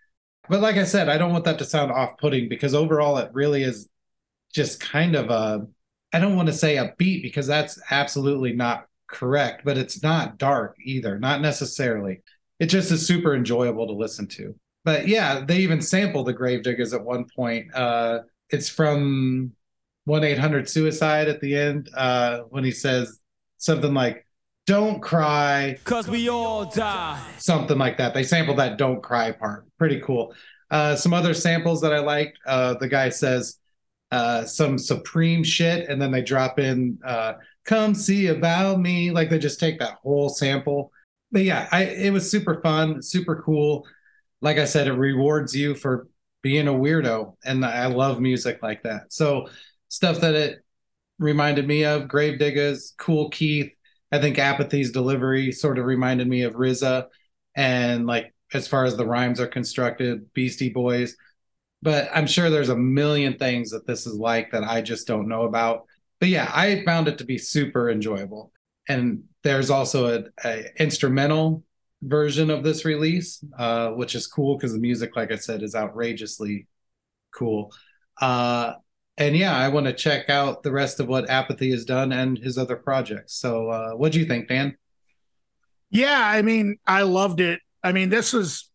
But 0.49 0.61
like 0.61 0.77
I 0.77 0.85
said, 0.85 1.09
I 1.09 1.19
don't 1.19 1.33
want 1.33 1.45
that 1.45 1.59
to 1.59 1.65
sound 1.65 1.93
off 1.93 2.19
putting 2.19 2.49
because 2.49 2.75
overall 2.75 3.19
it 3.19 3.31
really 3.33 3.63
is 3.63 3.89
just 4.55 4.81
kind 4.81 5.15
of 5.17 5.31
a, 5.31 5.67
I 6.13 6.19
don't 6.19 6.37
want 6.37 6.49
to 6.49 6.53
say 6.53 6.77
a 6.77 6.95
beat 6.99 7.23
because 7.23 7.47
that's 7.47 7.81
absolutely 7.91 8.53
not 8.53 8.87
correct, 9.09 9.63
but 9.65 9.79
it's 9.79 10.03
not 10.03 10.39
dark 10.39 10.77
either, 10.85 11.19
not 11.19 11.41
necessarily. 11.41 12.23
It 12.59 12.67
just 12.67 12.91
is 12.91 13.07
super 13.07 13.35
enjoyable 13.35 13.87
to 13.87 13.93
listen 13.93 14.27
to. 14.29 14.55
But 14.85 15.09
yeah, 15.09 15.45
they 15.45 15.59
even 15.59 15.81
sample 15.81 16.25
the 16.25 16.35
Gravediggaz 16.35 16.95
at 16.95 17.05
one 17.05 17.27
point. 17.35 17.75
Uh, 17.75 18.21
it's 18.49 18.69
from 18.69 19.53
1 20.05 20.25
800 20.25 20.69
Suicide 20.69 21.29
at 21.29 21.41
the 21.41 21.57
end 21.57 21.89
uh, 21.95 22.41
when 22.49 22.65
he 22.65 22.71
says 22.71 23.19
something 23.59 23.95
like, 23.95 24.27
don't 24.67 25.01
cry. 25.01 25.79
Cause 25.85 26.09
we 26.09 26.29
all 26.29 26.65
die. 26.65 27.21
Something 27.39 27.79
like 27.79 27.99
that. 27.99 28.15
They 28.15 28.23
sampled 28.23 28.59
that 28.59 28.79
don't 28.79 29.03
cry 29.03 29.33
part. 29.33 29.67
Pretty 29.79 30.01
cool. 30.01 30.35
Uh, 30.71 30.95
some 30.95 31.13
other 31.13 31.35
samples 31.35 31.81
that 31.81 31.93
I 31.93 31.99
liked. 31.99 32.39
Uh, 32.47 32.75
the 32.75 32.89
guy 32.89 33.09
says 33.09 33.59
uh, 34.11 34.45
some 34.45 34.79
supreme 34.79 35.45
shit, 35.45 35.89
and 35.89 36.01
then 36.01 36.11
they 36.11 36.23
drop 36.23 36.59
in 36.59 36.99
uh, 37.05 37.35
"Come 37.65 37.95
see 37.95 38.29
about 38.29 38.81
me." 38.81 39.11
Like 39.11 39.31
they 39.31 39.39
just 39.39 39.61
take 39.61 39.79
that 39.79 39.99
whole 40.03 40.29
sample. 40.29 40.93
But 41.33 41.43
yeah, 41.43 41.69
I, 41.71 41.85
it 41.85 42.13
was 42.13 42.31
super 42.31 42.61
fun, 42.61 43.03
super 43.03 43.43
cool. 43.45 43.87
Like 44.41 44.59
I 44.59 44.65
said, 44.65 44.89
it 44.89 44.93
rewards 44.93 45.55
you 45.55 45.75
for 45.75 46.09
being 46.43 46.69
a 46.69 46.73
weirdo, 46.73 47.37
and 47.45 47.65
I 47.65 47.87
love 47.87 48.21
music 48.21 48.61
like 48.63 48.83
that. 48.83 49.13
So 49.13 49.49
stuff 49.89 50.21
that 50.21 50.35
it 50.35 50.65
reminded 51.19 51.67
me 51.69 51.85
of: 51.85 52.09
Gravediggaz, 52.09 52.97
Kool 52.97 53.31
Keith, 53.31 53.73
I 54.11 54.21
think 54.21 54.39
Apathy's 54.39 54.91
delivery 54.91 55.53
sort 55.53 55.79
of 55.79 55.85
reminded 55.85 56.27
me 56.27 56.43
of 56.43 56.55
RZA, 56.55 57.07
and 57.55 58.07
like 58.07 58.35
as 58.53 58.67
far 58.67 58.85
as 58.85 58.97
the 58.97 59.07
rhymes 59.07 59.41
are 59.41 59.47
constructed, 59.47 60.33
Beastie 60.35 60.71
Boys. 60.71 61.17
But 61.83 62.11
I'm 62.15 62.27
sure 62.27 62.51
there's 62.51 62.69
a 62.69 62.77
million 62.77 63.39
things 63.39 63.71
that 63.71 63.87
this 63.87 64.07
is 64.07 64.15
like 64.15 64.51
that 64.53 64.65
I 64.65 64.83
just 64.83 65.07
don't 65.07 65.29
know 65.29 65.43
about. 65.43 65.85
But 66.19 66.29
yeah, 66.29 66.51
I 66.55 66.85
found 66.85 67.09
it 67.09 67.19
to 67.19 67.25
be 67.25 67.39
super 67.39 67.91
enjoyable. 67.91 68.53
And 68.89 69.25
there's 69.43 69.71
also 69.71 70.19
a, 70.19 70.25
a 70.45 70.67
instrumental 70.83 71.65
version 72.03 72.51
of 72.51 72.63
this 72.63 72.85
release, 72.85 73.43
uh, 73.59 73.91
which 73.91 74.15
is 74.15 74.27
cool 74.27 74.57
because 74.57 74.73
the 74.73 74.79
music, 74.79 75.17
like 75.17 75.33
I 75.33 75.37
said, 75.37 75.63
is 75.63 75.75
outrageously 75.75 76.67
cool. 77.35 77.73
Uh, 78.21 78.75
and 79.17 79.37
yeah, 79.37 79.57
I 79.57 79.69
want 79.69 79.87
to 79.87 79.93
check 79.93 80.31
out 80.31 80.63
the 80.63 80.73
rest 80.73 81.01
of 81.01 81.09
what 81.09 81.29
Apathy 81.29 81.71
has 81.73 81.85
done 81.85 82.13
and 82.13 82.39
his 82.39 82.57
other 82.57 82.77
projects. 82.77 83.35
So, 83.35 83.69
uh, 83.69 83.91
what 83.93 84.13
do 84.13 84.19
you 84.19 84.25
think, 84.25 84.49
Dan? 84.49 84.77
Yeah, 85.91 86.21
I 86.23 86.43
mean, 86.43 86.79
I 86.87 87.03
loved 87.03 87.41
it. 87.41 87.61
I 87.83 87.93
mean, 87.93 88.09
this 88.09 88.33
was 88.33 88.70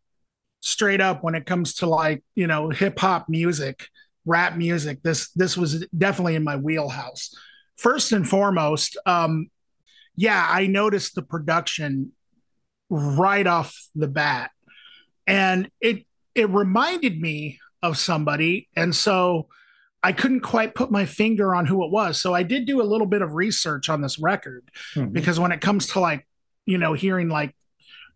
straight 0.65 0.99
up 0.99 1.23
when 1.23 1.35
it 1.35 1.45
comes 1.45 1.75
to 1.75 1.85
like 1.85 2.23
you 2.35 2.47
know 2.47 2.69
hip 2.69 2.99
hop 2.99 3.29
music, 3.29 3.87
rap 4.25 4.57
music. 4.57 5.01
This 5.03 5.29
this 5.31 5.55
was 5.55 5.85
definitely 5.97 6.35
in 6.35 6.43
my 6.43 6.57
wheelhouse. 6.57 7.33
First 7.77 8.11
and 8.11 8.27
foremost, 8.27 8.97
um, 9.05 9.49
yeah, 10.15 10.45
I 10.49 10.67
noticed 10.67 11.15
the 11.15 11.21
production 11.21 12.11
right 12.89 13.45
off 13.47 13.87
the 13.95 14.07
bat, 14.07 14.51
and 15.27 15.69
it 15.79 16.05
it 16.33 16.49
reminded 16.49 17.21
me 17.21 17.59
of 17.81 17.97
somebody, 17.97 18.67
and 18.75 18.95
so 18.95 19.47
I 20.01 20.11
couldn't 20.11 20.41
quite 20.41 20.75
put 20.75 20.91
my 20.91 21.05
finger 21.05 21.55
on 21.55 21.65
who 21.65 21.83
it 21.83 21.91
was. 21.91 22.21
So 22.21 22.33
I 22.33 22.43
did 22.43 22.65
do 22.65 22.81
a 22.81 22.83
little 22.83 23.07
bit 23.07 23.21
of 23.23 23.33
research 23.33 23.89
on 23.89 24.01
this 24.01 24.19
record 24.19 24.69
mm-hmm. 24.93 25.11
because 25.11 25.39
when 25.39 25.51
it 25.51 25.61
comes 25.61 25.87
to 25.87 25.99
like, 25.99 26.27
you 26.67 26.77
know, 26.77 26.93
hearing 26.93 27.27
like 27.27 27.55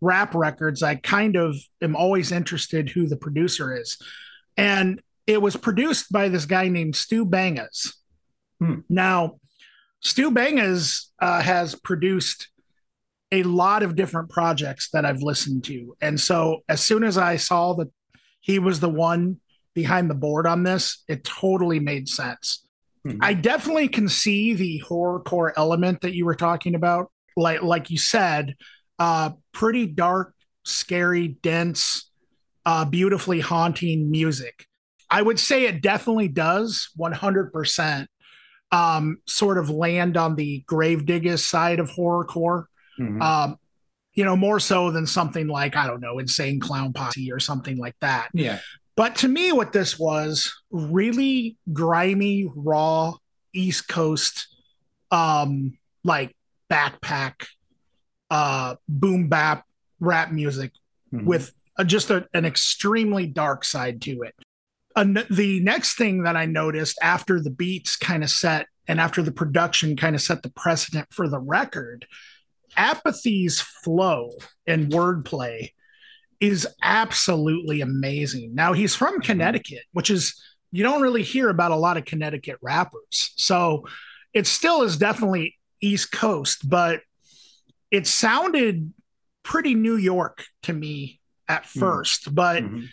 rap 0.00 0.34
records, 0.34 0.82
I 0.82 0.96
kind 0.96 1.36
of 1.36 1.56
am 1.82 1.96
always 1.96 2.32
interested 2.32 2.90
who 2.90 3.06
the 3.06 3.16
producer 3.16 3.76
is. 3.76 3.98
And 4.56 5.00
it 5.26 5.40
was 5.40 5.56
produced 5.56 6.10
by 6.10 6.28
this 6.28 6.46
guy 6.46 6.68
named 6.68 6.96
Stu 6.96 7.24
Bangas. 7.24 7.94
Hmm. 8.60 8.80
Now, 8.88 9.38
Stu 10.00 10.30
Bangas 10.30 11.06
uh, 11.20 11.40
has 11.40 11.74
produced 11.74 12.48
a 13.32 13.42
lot 13.42 13.82
of 13.82 13.94
different 13.94 14.30
projects 14.30 14.88
that 14.92 15.04
I've 15.04 15.22
listened 15.22 15.64
to. 15.64 15.96
And 16.00 16.18
so 16.20 16.60
as 16.68 16.80
soon 16.80 17.04
as 17.04 17.16
I 17.16 17.36
saw 17.36 17.74
that 17.74 17.88
he 18.40 18.58
was 18.58 18.80
the 18.80 18.88
one 18.88 19.40
behind 19.74 20.10
the 20.10 20.14
board 20.14 20.46
on 20.46 20.62
this, 20.62 21.04
it 21.06 21.22
totally 21.22 21.78
made 21.78 22.08
sense. 22.08 22.66
Mm-hmm. 23.06 23.18
I 23.22 23.34
definitely 23.34 23.88
can 23.88 24.08
see 24.08 24.54
the 24.54 24.82
horrorcore 24.86 25.52
element 25.56 26.00
that 26.00 26.14
you 26.14 26.24
were 26.24 26.34
talking 26.34 26.74
about. 26.74 27.10
Like 27.36 27.62
like 27.62 27.90
you 27.90 27.98
said, 27.98 28.56
uh, 29.00 29.30
pretty 29.52 29.86
dark, 29.86 30.34
scary, 30.64 31.28
dense, 31.42 32.10
uh, 32.66 32.84
beautifully 32.84 33.40
haunting 33.40 34.10
music. 34.10 34.66
I 35.10 35.22
would 35.22 35.40
say 35.40 35.64
it 35.64 35.82
definitely 35.82 36.28
does 36.28 36.90
100% 36.96 38.06
um, 38.70 39.16
sort 39.26 39.58
of 39.58 39.70
land 39.70 40.16
on 40.16 40.36
the 40.36 40.62
Gravediggaz 40.68 41.40
side 41.40 41.80
of 41.80 41.90
horrorcore. 41.90 42.66
Mm-hmm. 43.00 43.20
Um, 43.20 43.56
you 44.14 44.24
know, 44.24 44.36
more 44.36 44.60
so 44.60 44.90
than 44.90 45.06
something 45.06 45.48
like, 45.48 45.76
I 45.76 45.86
don't 45.86 46.00
know, 46.00 46.18
Insane 46.18 46.60
Clown 46.60 46.92
Posse 46.92 47.32
or 47.32 47.40
something 47.40 47.78
like 47.78 47.96
that. 48.00 48.28
Yeah. 48.34 48.58
But 48.96 49.16
to 49.16 49.28
me, 49.28 49.50
what 49.50 49.72
this 49.72 49.98
was 49.98 50.52
really 50.70 51.56
grimy, 51.72 52.50
raw 52.54 53.14
East 53.54 53.88
Coast, 53.88 54.46
um, 55.10 55.78
like 56.04 56.36
backpack, 56.70 57.46
uh, 58.30 58.76
boom 58.88 59.28
bap 59.28 59.64
rap 59.98 60.32
music 60.32 60.72
mm-hmm. 61.12 61.26
with 61.26 61.52
a, 61.78 61.84
just 61.84 62.10
a, 62.10 62.26
an 62.34 62.44
extremely 62.44 63.26
dark 63.26 63.64
side 63.64 64.00
to 64.02 64.22
it. 64.22 64.34
The 64.96 65.60
next 65.62 65.96
thing 65.96 66.24
that 66.24 66.36
I 66.36 66.46
noticed 66.46 66.98
after 67.00 67.40
the 67.40 67.50
beats 67.50 67.96
kind 67.96 68.22
of 68.22 68.30
set 68.30 68.66
and 68.86 69.00
after 69.00 69.22
the 69.22 69.32
production 69.32 69.96
kind 69.96 70.14
of 70.14 70.20
set 70.20 70.42
the 70.42 70.50
precedent 70.50 71.08
for 71.12 71.28
the 71.28 71.38
record, 71.38 72.06
Apathy's 72.76 73.60
flow 73.60 74.30
and 74.66 74.90
wordplay 74.90 75.70
is 76.40 76.66
absolutely 76.82 77.80
amazing. 77.80 78.54
Now 78.54 78.72
he's 78.72 78.94
from 78.94 79.14
mm-hmm. 79.14 79.22
Connecticut, 79.22 79.84
which 79.92 80.10
is 80.10 80.42
you 80.72 80.82
don't 80.82 81.02
really 81.02 81.22
hear 81.22 81.48
about 81.48 81.72
a 81.72 81.76
lot 81.76 81.96
of 81.96 82.04
Connecticut 82.04 82.58
rappers. 82.62 83.32
So 83.36 83.86
it 84.32 84.46
still 84.46 84.82
is 84.82 84.96
definitely 84.96 85.56
East 85.80 86.12
Coast, 86.12 86.68
but 86.68 87.00
it 87.90 88.06
sounded 88.06 88.92
pretty 89.42 89.74
New 89.74 89.96
York 89.96 90.44
to 90.62 90.72
me 90.72 91.20
at 91.48 91.64
1st 91.64 92.24
mm-hmm. 92.24 92.34
but 92.34 92.62
mm-hmm. 92.62 92.84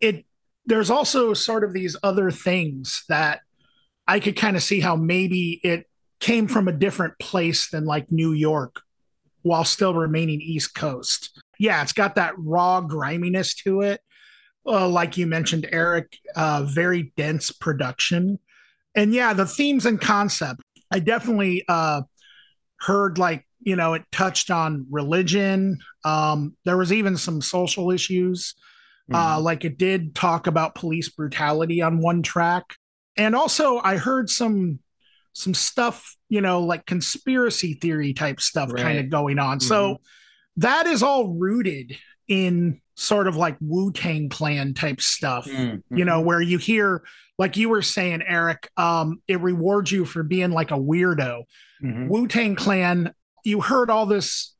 it 0.00 0.24
there's 0.66 0.90
also 0.90 1.34
sort 1.34 1.64
of 1.64 1.72
these 1.72 1.96
other 2.02 2.30
things 2.30 3.04
that 3.08 3.40
I 4.06 4.20
could 4.20 4.36
kind 4.36 4.56
of 4.56 4.62
see 4.62 4.80
how 4.80 4.96
maybe 4.96 5.60
it 5.62 5.86
came 6.20 6.48
from 6.48 6.68
a 6.68 6.72
different 6.72 7.18
place 7.18 7.70
than 7.70 7.84
like 7.84 8.10
New 8.10 8.32
York 8.32 8.80
while 9.42 9.64
still 9.64 9.94
remaining 9.94 10.40
East 10.40 10.74
Coast 10.74 11.38
yeah, 11.58 11.82
it's 11.82 11.92
got 11.92 12.16
that 12.16 12.34
raw 12.36 12.80
griminess 12.80 13.54
to 13.56 13.82
it. 13.82 14.00
Uh, 14.66 14.88
like 14.88 15.16
you 15.16 15.26
mentioned, 15.26 15.68
Erik, 15.70 16.18
uh, 16.36 16.64
very 16.66 17.12
dense 17.16 17.50
production. 17.50 18.38
And 18.94 19.12
yeah, 19.12 19.32
the 19.34 19.46
themes 19.46 19.86
and 19.86 20.00
concept, 20.00 20.62
I 20.90 21.00
definitely 21.00 21.64
uh, 21.68 22.02
heard 22.80 23.18
like, 23.18 23.46
you 23.64 23.76
know, 23.76 23.94
it 23.94 24.02
touched 24.12 24.50
on 24.50 24.86
religion. 24.90 25.78
Um, 26.04 26.56
there 26.64 26.76
was 26.76 26.92
even 26.92 27.16
some 27.16 27.40
social 27.40 27.90
issues. 27.90 28.54
Uh, 29.12 29.36
mm-hmm. 29.36 29.44
like 29.44 29.64
it 29.66 29.76
did 29.76 30.14
talk 30.14 30.46
about 30.46 30.74
police 30.74 31.10
brutality 31.10 31.82
on 31.82 32.00
one 32.00 32.22
track. 32.22 32.76
And 33.18 33.36
also 33.36 33.78
I 33.78 33.98
heard 33.98 34.30
some 34.30 34.78
some 35.34 35.52
stuff, 35.52 36.16
you 36.28 36.40
know, 36.40 36.60
like 36.60 36.86
conspiracy 36.86 37.74
theory 37.74 38.14
type 38.14 38.40
stuff 38.40 38.72
right. 38.72 38.82
kind 38.82 38.98
of 38.98 39.10
going 39.10 39.38
on. 39.38 39.58
Mm-hmm. 39.58 39.68
So 39.68 39.98
that 40.56 40.86
is 40.86 41.02
all 41.02 41.34
rooted 41.34 41.98
in 42.28 42.80
sort 42.96 43.26
of 43.26 43.36
like 43.36 43.56
Wu 43.60 43.92
Tang 43.92 44.28
Clan 44.28 44.74
type 44.74 45.00
stuff. 45.00 45.46
Mm, 45.46 45.82
You 45.90 46.04
know, 46.04 46.20
where 46.20 46.40
you 46.40 46.58
hear, 46.58 47.02
like 47.38 47.56
you 47.56 47.68
were 47.68 47.82
saying, 47.82 48.22
Erik, 48.26 48.70
um, 48.76 49.20
it 49.26 49.40
rewards 49.40 49.90
you 49.90 50.04
for 50.04 50.22
being 50.22 50.52
like 50.52 50.70
a 50.70 50.78
weirdo. 50.78 51.42
mhm. 51.82 52.08
Wu 52.08 52.28
Tang 52.28 52.54
Clan, 52.54 53.12
you 53.44 53.60
heard 53.60 53.90
all 53.90 54.06
this, 54.06 54.54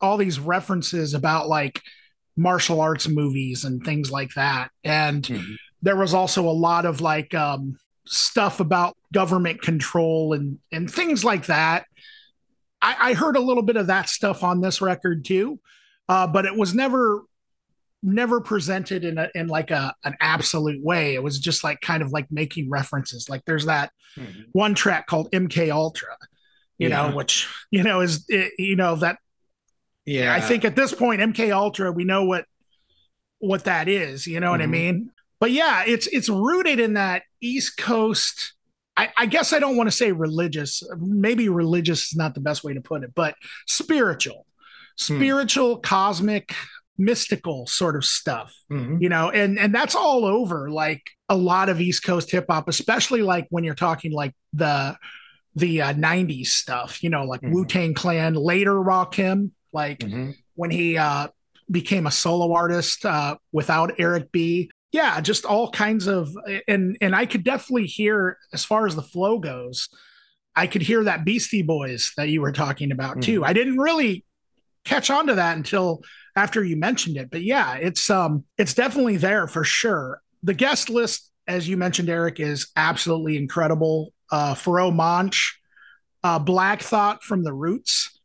all 0.00 0.16
these 0.16 0.38
references 0.38 1.14
about 1.14 1.48
like 1.48 1.82
martial 2.36 2.80
arts 2.80 3.08
movies 3.08 3.64
and 3.64 3.82
things 3.84 4.10
like 4.12 4.30
that. 4.34 4.70
And 4.84 5.24
Mhm. 5.24 5.56
there 5.82 5.96
was 5.96 6.14
also 6.14 6.48
a 6.48 6.52
lot 6.52 6.84
of 6.86 7.00
like 7.00 7.34
um, 7.34 7.78
stuff 8.06 8.60
about 8.60 8.96
government 9.12 9.60
control 9.62 10.32
and 10.34 10.58
and 10.70 10.90
things 10.90 11.24
like 11.24 11.46
that. 11.46 11.86
I, 12.80 13.10
I 13.10 13.14
heard 13.14 13.36
a 13.36 13.40
little 13.40 13.62
bit 13.64 13.76
of 13.76 13.88
that 13.88 14.08
stuff 14.08 14.44
on 14.44 14.60
this 14.60 14.80
record 14.80 15.24
too, 15.24 15.58
uh, 16.08 16.26
but 16.28 16.44
it 16.46 16.54
was 16.56 16.74
never 16.74 17.22
never 18.00 18.40
presented 18.40 19.04
in 19.04 19.18
a 19.18 19.28
in 19.34 19.48
like 19.48 19.72
a 19.72 19.92
an 20.04 20.14
absolute 20.20 20.80
way. 20.84 21.14
It 21.14 21.22
was 21.22 21.40
just 21.40 21.64
like 21.64 21.80
kind 21.80 22.02
of 22.04 22.12
like 22.12 22.30
making 22.30 22.70
references. 22.70 23.28
Like 23.28 23.44
there's 23.46 23.66
that 23.66 23.90
Mhm. 24.16 24.44
one 24.52 24.74
track 24.76 25.06
called 25.08 25.28
MK 25.32 25.70
Ultra, 25.70 26.16
you 26.78 26.88
Yeah. 26.88 27.08
know, 27.08 27.16
which 27.16 27.48
you 27.70 27.82
know 27.82 28.00
is 28.00 28.24
you 28.58 28.76
know 28.76 28.96
that 28.96 29.18
Yeah, 30.06 30.32
I 30.34 30.40
think 30.40 30.64
at 30.64 30.74
this 30.76 30.94
point, 30.94 31.20
MK 31.20 31.50
Ultra, 31.52 31.92
we 31.92 32.04
know 32.04 32.24
what 32.24 32.46
what 33.40 33.64
that 33.64 33.88
is. 33.88 34.26
You 34.26 34.40
know 34.40 34.50
what 34.50 34.60
I 34.60 34.66
Mhm. 34.66 34.70
mean? 34.70 35.10
But 35.40 35.52
yeah, 35.52 35.84
it's 35.86 36.06
it's 36.08 36.28
rooted 36.28 36.80
in 36.80 36.94
that 36.94 37.22
East 37.40 37.76
Coast. 37.76 38.54
I, 38.96 39.10
I 39.16 39.26
guess 39.26 39.52
I 39.52 39.60
don't 39.60 39.76
want 39.76 39.88
to 39.88 39.94
say 39.96 40.10
religious. 40.10 40.82
Maybe 40.98 41.48
religious 41.48 42.08
is 42.08 42.16
not 42.16 42.34
the 42.34 42.40
best 42.40 42.64
way 42.64 42.74
to 42.74 42.80
put 42.80 43.04
it, 43.04 43.12
but 43.14 43.36
spiritual, 43.66 44.44
spiritual, 44.96 45.78
cosmic, 45.78 46.52
mystical 46.96 47.66
sort 47.68 47.94
of 47.94 48.04
stuff. 48.04 48.52
Mhm. 48.72 49.00
You 49.00 49.08
know, 49.08 49.30
and 49.30 49.56
and 49.58 49.72
that's 49.72 49.94
all 49.94 50.24
over 50.24 50.68
like 50.70 51.02
a 51.28 51.36
lot 51.36 51.68
of 51.68 51.80
East 51.80 52.02
Coast 52.02 52.30
hip 52.32 52.46
hop, 52.50 52.68
especially 52.68 53.22
like 53.22 53.46
when 53.50 53.62
you're 53.62 53.74
talking 53.76 54.10
like 54.12 54.34
the 54.52 54.96
the 55.58 55.82
uh, 55.82 55.92
90s 55.94 56.46
stuff. 56.48 57.02
You 57.02 57.10
know, 57.10 57.24
like 57.24 57.40
Mhm. 57.42 57.52
Wu 57.52 57.64
Tang 57.66 57.94
Clan, 57.94 58.34
later 58.34 58.74
Rakim, 58.74 59.50
like 59.72 59.98
Mhm. 60.00 60.34
when 60.54 60.70
he 60.70 60.96
uh, 60.96 61.28
became 61.70 62.06
a 62.06 62.10
solo 62.10 62.52
artist 62.54 63.04
uh, 63.04 63.36
without 63.52 63.92
Eric 63.98 64.32
B. 64.32 64.70
Yeah, 64.92 65.20
just 65.20 65.44
all 65.44 65.70
kinds 65.70 66.06
of 66.06 66.30
and 66.66 66.96
and 67.00 67.14
I 67.14 67.26
could 67.26 67.44
definitely 67.44 67.86
hear 67.86 68.38
as 68.54 68.64
far 68.64 68.86
as 68.86 68.94
the 68.96 69.02
flow 69.02 69.38
goes, 69.38 69.88
I 70.56 70.66
could 70.66 70.80
hear 70.82 71.04
that 71.04 71.24
Beastie 71.26 71.62
Boys 71.62 72.12
that 72.16 72.30
you 72.30 72.40
were 72.40 72.52
talking 72.52 72.90
about 72.90 73.20
too. 73.20 73.44
I 73.44 73.52
didn't 73.52 73.78
really 73.78 74.24
catch 74.84 75.10
on 75.10 75.26
to 75.26 75.34
that 75.34 75.56
until 75.58 76.00
after 76.34 76.64
you 76.64 76.76
mentioned 76.76 77.18
it, 77.18 77.30
but 77.30 77.42
yeah, 77.42 77.74
it's 77.74 78.08
um 78.08 78.44
it's 78.56 78.72
definitely 78.72 79.18
there 79.18 79.46
for 79.46 79.62
sure. 79.62 80.22
The 80.42 80.54
guest 80.54 80.88
list, 80.88 81.30
as 81.46 81.68
you 81.68 81.76
mentioned, 81.76 82.08
Erik, 82.08 82.40
is 82.40 82.68
absolutely 82.74 83.36
incredible. 83.36 84.14
Uh, 84.30 84.54
Pharoah 84.54 84.92
Monch, 84.92 85.58
uh, 86.24 86.38
Black 86.38 86.82
Thought 86.82 87.22
from 87.22 87.44
the 87.44 87.52
Roots, 87.52 88.18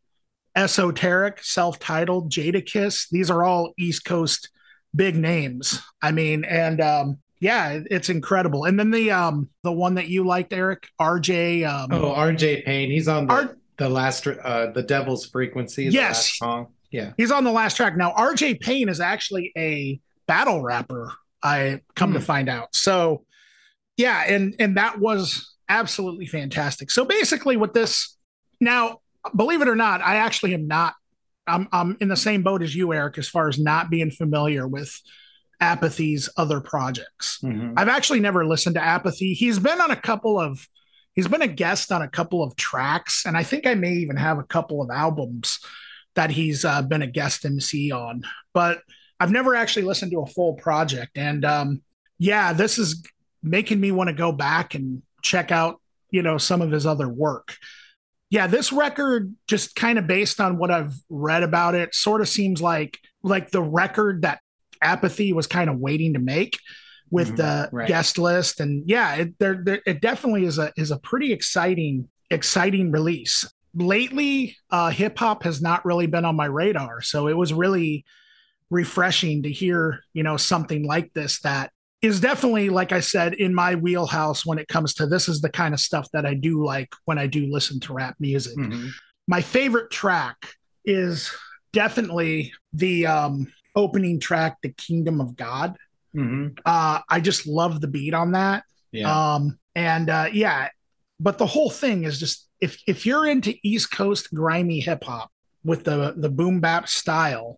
Esoteric, 0.55 1.39
Celph 1.41 1.79
Titled, 1.79 2.31
Jadakiss. 2.31 3.09
These 3.09 3.31
are 3.31 3.43
all 3.43 3.73
East 3.77 4.05
Coast 4.05 4.49
big 4.95 5.15
names. 5.15 5.81
I 6.01 6.11
mean, 6.11 6.43
and 6.45 6.79
um, 6.81 7.17
yeah, 7.39 7.79
it's 7.89 8.09
incredible. 8.09 8.65
And 8.65 8.79
then 8.79 8.91
the 8.91 9.11
um, 9.11 9.49
the 9.63 9.71
one 9.71 9.95
that 9.95 10.07
you 10.09 10.25
liked, 10.25 10.53
Erik, 10.53 10.87
RJ. 11.01 11.67
Um, 11.67 11.89
Oh, 11.91 12.11
R.J. 12.13 12.61
Payne. 12.63 12.91
He's 12.91 13.07
on 13.07 13.27
the, 13.27 13.33
R- 13.33 13.57
the 13.77 13.89
last, 13.89 14.27
uh, 14.27 14.67
the 14.71 14.83
Devil's 14.83 15.25
Frequency. 15.25 15.87
the 15.87 15.93
Yes. 15.93 16.37
song. 16.37 16.67
Yeah. 16.91 17.13
He's 17.17 17.31
on 17.31 17.43
the 17.43 17.51
last 17.51 17.75
track. 17.75 17.97
Now, 17.97 18.11
RJ 18.11 18.59
Payne 18.61 18.87
is 18.89 18.99
actually 18.99 19.51
a 19.57 19.99
battle 20.27 20.61
rapper, 20.61 21.11
I 21.41 21.81
come 21.95 22.13
to 22.13 22.19
Hmm. 22.19 22.25
find 22.25 22.49
out. 22.49 22.75
So, 22.75 23.25
yeah, 23.97 24.23
and 24.27 24.55
and 24.59 24.77
that 24.77 24.99
was 24.99 25.52
absolutely 25.69 26.25
fantastic. 26.25 26.91
So 26.91 27.05
basically 27.05 27.57
with 27.57 27.73
this 27.73 28.17
now, 28.59 28.99
believe 29.35 29.61
it 29.61 29.67
or 29.67 29.75
not, 29.75 30.01
I 30.01 30.17
actually 30.17 30.53
am 30.53 30.67
not 30.67 30.93
I'm 31.45 31.67
I'm 31.71 31.97
in 31.99 32.07
the 32.07 32.15
same 32.15 32.41
boat 32.43 32.61
as 32.63 32.75
you, 32.75 32.93
Erik, 32.93 33.17
as 33.17 33.27
far 33.27 33.49
as 33.49 33.59
not 33.59 33.89
being 33.89 34.11
familiar 34.11 34.67
with 34.67 34.97
Apathy's 35.59 36.29
other 36.37 36.61
projects. 36.61 37.39
Mhm. 37.43 37.73
I've 37.77 37.89
actually 37.89 38.19
never 38.19 38.45
listened 38.45 38.75
to 38.75 38.83
Apathy. 38.83 39.33
He's 39.33 39.59
been 39.59 39.81
on 39.81 39.91
a 39.91 39.95
couple 39.95 40.39
of 40.39 40.67
he's 41.13 41.27
been 41.27 41.41
a 41.41 41.47
guest 41.47 41.91
on 41.91 42.01
a 42.01 42.07
couple 42.07 42.43
of 42.43 42.55
tracks, 42.55 43.25
and 43.25 43.37
I 43.37 43.43
think 43.43 43.67
I 43.67 43.75
may 43.75 43.93
even 43.93 44.17
have 44.17 44.39
a 44.39 44.43
couple 44.43 44.81
of 44.81 44.89
albums 44.89 45.59
that 46.15 46.31
he's 46.31 46.63
uh, 46.63 46.81
been 46.81 47.01
a 47.01 47.07
guest 47.07 47.45
MC 47.45 47.91
on. 47.91 48.23
But 48.53 48.81
I've 49.19 49.31
never 49.31 49.55
actually 49.55 49.83
listened 49.83 50.11
to 50.11 50.21
a 50.21 50.27
full 50.27 50.53
project. 50.55 51.17
And 51.17 51.45
um, 51.45 51.81
yeah, 52.17 52.53
this 52.53 52.77
is 52.77 53.03
making 53.41 53.79
me 53.79 53.91
want 53.91 54.09
to 54.09 54.13
go 54.13 54.31
back 54.31 54.75
and 54.75 55.01
check 55.23 55.51
out, 55.51 55.81
you 56.11 56.21
know, 56.21 56.37
some 56.37 56.61
of 56.61 56.71
his 56.71 56.85
other 56.85 57.09
work. 57.09 57.55
Yeah, 58.29 58.47
this 58.47 58.71
record, 58.73 59.35
just 59.47 59.75
kind 59.75 59.97
of 59.99 60.07
based 60.07 60.41
on 60.41 60.57
what 60.57 60.71
I've 60.71 60.93
read 61.09 61.43
about 61.43 61.75
it, 61.75 61.95
sort 61.95 62.21
of 62.21 62.29
seems 62.29 62.61
like 62.61 62.99
like 63.23 63.51
the 63.51 63.61
record 63.61 64.23
that 64.23 64.39
Apathy 64.81 65.33
was 65.33 65.47
kind 65.47 65.69
of 65.69 65.79
waiting 65.79 66.13
to 66.13 66.19
make 66.19 66.59
with 67.11 67.29
Mhm, 67.29 67.37
the 67.37 67.69
right. 67.71 67.87
guest 67.87 68.17
list. 68.17 68.59
And 68.59 68.83
yeah, 68.89 69.15
it 69.15 69.39
there, 69.39 69.61
there 69.63 69.81
it 69.85 70.01
definitely 70.01 70.45
is 70.45 70.57
a 70.57 70.73
is 70.75 70.91
a 70.91 70.97
pretty 70.99 71.31
exciting 71.31 72.09
exciting 72.31 72.91
release. 72.91 73.45
Lately, 73.75 74.57
uh, 74.71 74.89
hip 74.89 75.17
hop 75.19 75.43
has 75.43 75.61
not 75.61 75.85
really 75.85 76.07
been 76.07 76.25
on 76.25 76.35
my 76.35 76.45
radar, 76.45 77.01
so 77.01 77.27
it 77.27 77.37
was 77.37 77.53
really 77.53 78.03
refreshing 78.71 79.43
to 79.43 79.51
hear 79.51 79.99
you 80.13 80.23
know 80.23 80.37
something 80.37 80.85
like 80.85 81.13
this 81.13 81.39
that 81.41 81.71
is 82.03 82.19
definitely 82.19 82.69
like 82.69 82.91
i 82.91 82.99
said 82.99 83.33
in 83.33 83.55
my 83.55 83.73
wheelhouse 83.75 84.45
when 84.45 84.59
it 84.59 84.67
comes 84.67 84.93
to 84.93 85.07
this 85.07 85.27
is 85.27 85.41
the 85.41 85.49
kind 85.49 85.73
of 85.73 85.79
stuff 85.79 86.07
that 86.13 86.25
i 86.25 86.33
do 86.35 86.63
like 86.63 86.89
when 87.05 87.17
i 87.17 87.25
do 87.25 87.47
listen 87.51 87.79
to 87.79 87.93
rap 87.93 88.15
music 88.19 88.55
Mhm. 88.57 88.91
my 89.27 89.41
favorite 89.41 89.89
track 89.89 90.37
is 90.85 91.31
definitely 91.71 92.53
the 92.73 93.07
um 93.07 93.51
opening 93.75 94.19
track 94.19 94.57
the 94.61 94.69
kingdom 94.69 95.19
of 95.21 95.35
god 95.35 95.75
Mhm. 96.15 96.57
uh 96.65 96.99
i 97.09 97.19
just 97.19 97.47
love 97.47 97.81
the 97.81 97.87
beat 97.87 98.13
on 98.13 98.31
that 98.33 98.63
Yeah. 98.91 99.33
um 99.35 99.57
and 99.75 100.09
uh 100.09 100.27
yeah 100.31 100.69
but 101.19 101.37
the 101.37 101.47
whole 101.47 101.71
thing 101.71 102.03
is 102.03 102.19
just 102.19 102.47
if 102.61 102.77
if 102.85 103.05
you're 103.05 103.25
into 103.25 103.55
east 103.63 103.91
coast 103.91 104.27
grimy 104.33 104.79
hip 104.79 105.03
hop 105.05 105.31
with 105.63 105.85
the 105.85 106.13
the 106.17 106.29
boom 106.29 106.59
bap 106.59 106.87
style 106.87 107.57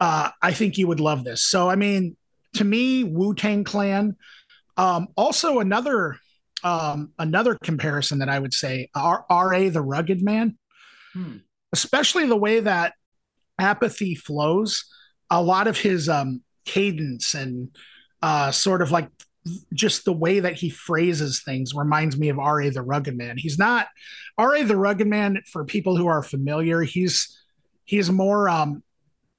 uh 0.00 0.28
i 0.42 0.52
think 0.52 0.76
you 0.76 0.86
would 0.88 1.00
love 1.00 1.24
this 1.24 1.42
so 1.42 1.70
i 1.70 1.76
mean 1.76 2.16
to 2.56 2.64
me 2.64 3.04
wu-tang 3.04 3.64
clan. 3.64 4.16
Um 4.76 5.08
also 5.16 5.60
another 5.60 6.18
um 6.64 7.12
another 7.18 7.56
comparison 7.62 8.18
that 8.20 8.28
i 8.30 8.38
would 8.38 8.54
say 8.54 8.88
R- 8.94 9.24
ra 9.30 9.68
the 9.68 9.82
rugged 9.82 10.22
man. 10.22 10.58
Hmm. 11.12 11.36
especially 11.72 12.26
the 12.26 12.36
way 12.36 12.60
that 12.60 12.94
apathy 13.58 14.14
flows 14.14 14.84
a 15.30 15.42
lot 15.42 15.66
of 15.66 15.78
his 15.78 16.08
um 16.08 16.42
cadence 16.64 17.34
and 17.34 17.68
uh 18.22 18.50
sort 18.50 18.82
of 18.82 18.90
like 18.90 19.08
just 19.72 20.04
the 20.04 20.12
way 20.12 20.40
that 20.40 20.54
he 20.54 20.68
phrases 20.70 21.42
things 21.42 21.72
reminds 21.74 22.18
me 22.18 22.28
of 22.30 22.36
ra 22.36 22.68
the 22.70 22.82
rugged 22.82 23.16
man. 23.16 23.36
He's 23.38 23.58
not 23.58 23.86
ra 24.38 24.62
the 24.62 24.76
rugged 24.76 25.06
man 25.06 25.42
for 25.52 25.64
people 25.64 25.96
who 25.96 26.06
are 26.08 26.22
familiar 26.22 26.82
he's 26.82 27.38
he's 27.84 28.10
more 28.10 28.48
um 28.48 28.82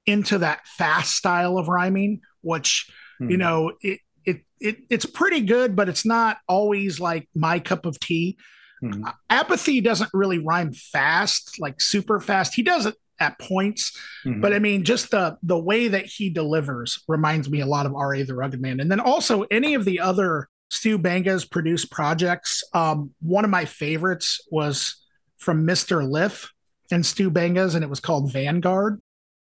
into 0.06 0.38
that 0.38 0.66
fast 0.66 1.14
style 1.14 1.58
of 1.58 1.68
rhyming 1.68 2.20
which 2.40 2.90
you 3.20 3.26
Mhm. 3.36 3.38
know 3.38 3.72
it 3.80 4.00
it, 4.24 4.40
it 4.60 4.76
it's 4.90 5.06
pretty 5.06 5.40
good 5.40 5.74
but 5.76 5.88
it's 5.88 6.04
not 6.04 6.38
always 6.48 7.00
like 7.00 7.28
my 7.34 7.58
cup 7.58 7.86
of 7.86 7.98
tea 8.00 8.36
Mhm. 8.82 9.12
apathy 9.30 9.80
doesn't 9.80 10.10
really 10.14 10.38
rhyme 10.38 10.72
fast 10.72 11.58
like 11.58 11.80
super 11.80 12.20
fast 12.20 12.54
he 12.54 12.62
does 12.62 12.86
it 12.86 12.94
at 13.20 13.36
points 13.40 13.96
Mhm. 14.24 14.40
but 14.40 14.52
I 14.52 14.60
mean, 14.60 14.84
just 14.84 15.10
the 15.10 15.36
the 15.42 15.58
way 15.58 15.88
that 15.88 16.06
he 16.06 16.30
delivers 16.30 17.02
reminds 17.08 17.50
me 17.50 17.60
a 17.60 17.66
lot 17.66 17.84
of 17.86 17.94
R.A. 17.94 18.22
the 18.22 18.34
Rugged 18.36 18.60
Man. 18.60 18.78
And 18.78 18.88
then 18.92 19.00
also 19.00 19.42
any 19.50 19.74
of 19.74 19.84
the 19.84 19.98
other 19.98 20.48
Stu 20.70 20.98
Bangas 20.98 21.50
produced 21.50 21.90
projects. 21.90 22.62
Um, 22.74 23.14
one 23.20 23.44
of 23.44 23.50
my 23.50 23.64
favorites 23.64 24.40
was 24.52 24.96
from 25.38 25.66
Mr. 25.66 26.08
Lif 26.08 26.52
and 26.92 27.04
Stu 27.04 27.28
Bangas, 27.30 27.74
and 27.74 27.82
it 27.82 27.88
was 27.90 27.98
called 28.00 28.30
Vanguard. 28.32 29.00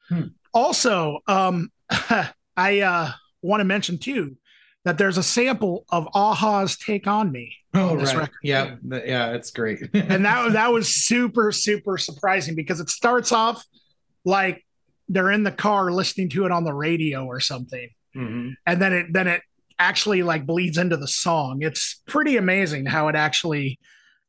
Hmm. 0.09 0.29
Also, 0.55 1.19
um, 1.27 1.71
I 2.57 2.81
uh, 2.81 3.11
want 3.47 3.61
to 3.61 3.65
mention 3.65 3.99
too 3.99 4.37
that 4.85 4.99
there's 4.99 5.19
a 5.19 5.23
sample 5.23 5.85
of 5.91 6.07
a-ha's 6.15 6.77
"Take 6.77 7.07
on 7.07 7.33
Me" 7.33 7.57
Oh, 7.75 7.91
on 7.91 7.99
this 7.99 8.11
right. 8.15 8.21
record. 8.23 8.35
Yeah. 8.43 8.77
Yeah. 8.89 9.33
It's 9.33 9.51
great. 9.51 9.81
and 9.95 10.25
that 10.25 10.53
that 10.53 10.73
was 10.73 10.89
super 10.95 11.53
super 11.53 11.99
surprising 11.99 12.55
because 12.55 12.81
it 12.81 12.89
starts 12.91 13.33
off 13.33 13.65
like 14.25 14.65
they're 15.09 15.31
in 15.31 15.43
the 15.45 15.53
car 15.53 15.91
listening 15.93 16.29
to 16.31 16.45
it 16.47 16.53
on 16.53 16.65
the 16.65 16.75
radio 16.75 17.25
or 17.27 17.39
something 17.41 17.89
Mhm. 18.17 18.55
and 18.67 18.81
then 18.81 18.93
it 18.93 19.07
then 19.13 19.27
it 19.29 19.43
actually 19.79 20.23
like 20.23 20.47
bleeds 20.47 20.79
into 20.79 20.97
the 20.97 21.07
song 21.07 21.59
it's 21.61 22.03
pretty 22.07 22.37
amazing 22.39 22.87
how 22.87 23.09
it 23.09 23.15
actually 23.15 23.79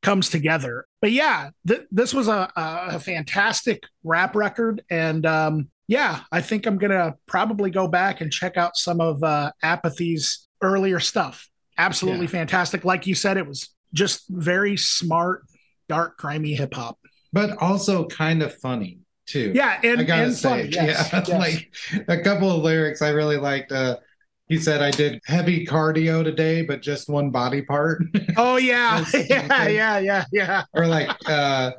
comes 0.04 0.30
together. 0.30 0.86
But 1.02 1.12
yeah, 1.12 1.50
th- 1.68 1.88
this 1.90 2.14
was 2.14 2.28
a, 2.28 2.52
a, 2.56 2.96
a 2.96 3.00
fantastic 3.00 3.82
rap 4.04 4.36
record. 4.36 4.84
And 4.92 5.26
um, 5.26 5.70
yeah, 5.88 6.22
I 6.32 6.42
think 6.42 6.66
I'm 6.66 6.78
going 6.78 6.92
to 6.92 7.16
probably 7.28 7.72
go 7.72 7.88
back 7.88 8.22
and 8.22 8.32
check 8.32 8.58
out 8.58 8.76
some 8.78 9.00
of 9.02 9.24
uh, 9.24 9.52
Apathy's 9.64 10.48
earlier 10.62 11.00
stuff. 11.00 11.50
Absolutely 11.78 12.26
Yeah. 12.26 12.28
fantastic. 12.28 12.84
Like 12.86 13.08
you 13.08 13.16
said, 13.16 13.38
it 13.38 13.48
was 13.48 13.70
just 13.94 14.26
very 14.30 14.76
smart, 14.78 15.44
dark, 15.88 16.18
grimy 16.18 16.56
hip 16.56 16.74
hop. 16.74 16.98
but 17.34 17.58
also 17.62 18.06
kind 18.08 18.42
of 18.42 18.54
funny 18.60 19.00
too. 19.28 19.52
Yeah, 19.54 19.80
and, 19.84 20.02
I 20.02 20.04
gotta 20.04 20.24
and 20.24 20.36
say, 20.36 20.70
funny. 20.70 20.70
Yes, 20.72 21.10
yeah, 21.14 21.24
yes. 21.28 21.30
like 21.30 21.74
a 22.08 22.22
couple 22.22 22.52
of 22.52 22.64
lyrics 22.64 23.02
I 23.02 23.10
really 23.10 23.38
liked. 23.38 23.72
Uh, 23.72 23.98
he 24.48 24.58
said, 24.58 24.82
"I 24.82 24.92
did 24.92 25.20
heavy 25.26 25.66
cardio 25.66 26.24
today, 26.24 26.62
but 26.64 26.82
just 26.82 27.10
one 27.10 27.32
body 27.32 27.62
part," 27.62 28.02
oh 28.38 28.58
yeah, 28.58 29.06
yeah, 29.30 29.68
yeah, 29.68 30.00
yeah, 30.00 30.26
yeah. 30.32 30.64
or 30.74 30.88
like 30.88 31.10
uh, 31.28 31.72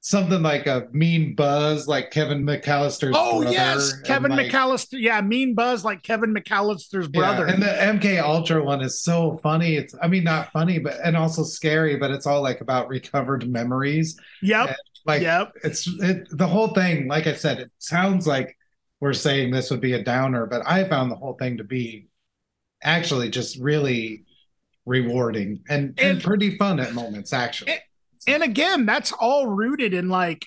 something 0.00 0.42
like 0.42 0.66
a 0.66 0.86
mean 0.92 1.34
buzz, 1.34 1.88
like 1.88 2.10
Kevin 2.10 2.44
McAllister's 2.44 3.14
Oh 3.16 3.40
brother. 3.40 3.52
yes, 3.54 4.00
Kevin 4.02 4.30
like, 4.30 4.50
McAllister. 4.50 5.00
Yeah, 5.00 5.20
Mean 5.20 5.54
Buzz 5.54 5.84
like 5.84 6.02
Kevin 6.02 6.32
McAllister's 6.34 7.08
yeah, 7.12 7.20
brother. 7.20 7.46
and 7.46 7.62
the 7.62 7.66
MK 7.66 8.22
Ultra 8.22 8.62
one 8.62 8.80
is 8.80 9.02
so 9.02 9.38
funny. 9.42 9.76
It's, 9.76 9.94
I 10.00 10.08
mean, 10.08 10.24
not 10.24 10.52
funny, 10.52 10.78
but 10.78 10.94
and 11.04 11.16
also 11.16 11.42
scary. 11.42 11.96
But 11.96 12.10
it's 12.12 12.26
all 12.26 12.42
like 12.42 12.60
about 12.60 12.88
recovered 12.88 13.48
memories. 13.50 14.18
yep, 14.42 14.76
Like 15.04 15.22
yep. 15.22 15.52
it's 15.64 15.86
it, 16.00 16.28
the 16.30 16.46
whole 16.46 16.68
thing 16.68 17.08
like 17.08 17.26
i 17.26 17.32
said 17.34 17.58
it 17.58 17.70
sounds 17.78 18.26
like 18.26 18.56
we're 19.00 19.12
saying 19.14 19.50
this 19.50 19.70
would 19.70 19.80
be 19.80 19.94
a 19.94 20.02
downer 20.02 20.44
but 20.46 20.60
i 20.66 20.86
found 20.88 21.10
the 21.10 21.16
whole 21.16 21.34
thing 21.34 21.56
to 21.58 21.64
be 21.64 22.08
actually 22.82 23.30
just 23.30 23.58
really 23.58 24.24
rewarding 24.86 25.60
and 25.68 25.94
and, 25.98 25.98
And- 25.98 26.22
pretty 26.22 26.56
fun 26.56 26.80
at 26.80 26.92
moments 26.94 27.32
actually 27.32 27.74
And 28.26 28.42
again, 28.42 28.86
that's 28.86 29.12
all 29.12 29.46
rooted 29.46 29.94
in 29.94 30.08
like 30.08 30.46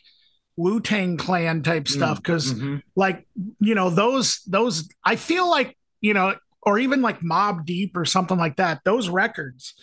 Wu 0.58 0.80
Tang 0.82 1.18
Clan 1.18 1.64
type 1.64 1.88
stuff 1.88 2.18
because 2.18 2.54
Mhm. 2.54 2.82
like 2.96 3.26
you 3.60 3.74
know 3.74 3.90
those 3.90 4.42
those 4.48 4.90
I 5.04 5.16
feel 5.16 5.50
like 5.50 5.78
you 6.02 6.14
know 6.14 6.36
or 6.64 6.78
even 6.78 7.02
like 7.02 7.22
Mobb 7.22 7.66
Deep 7.66 7.96
or 7.98 8.06
something 8.06 8.38
like 8.38 8.58
that. 8.58 8.82
Those 8.86 9.10
records 9.10 9.74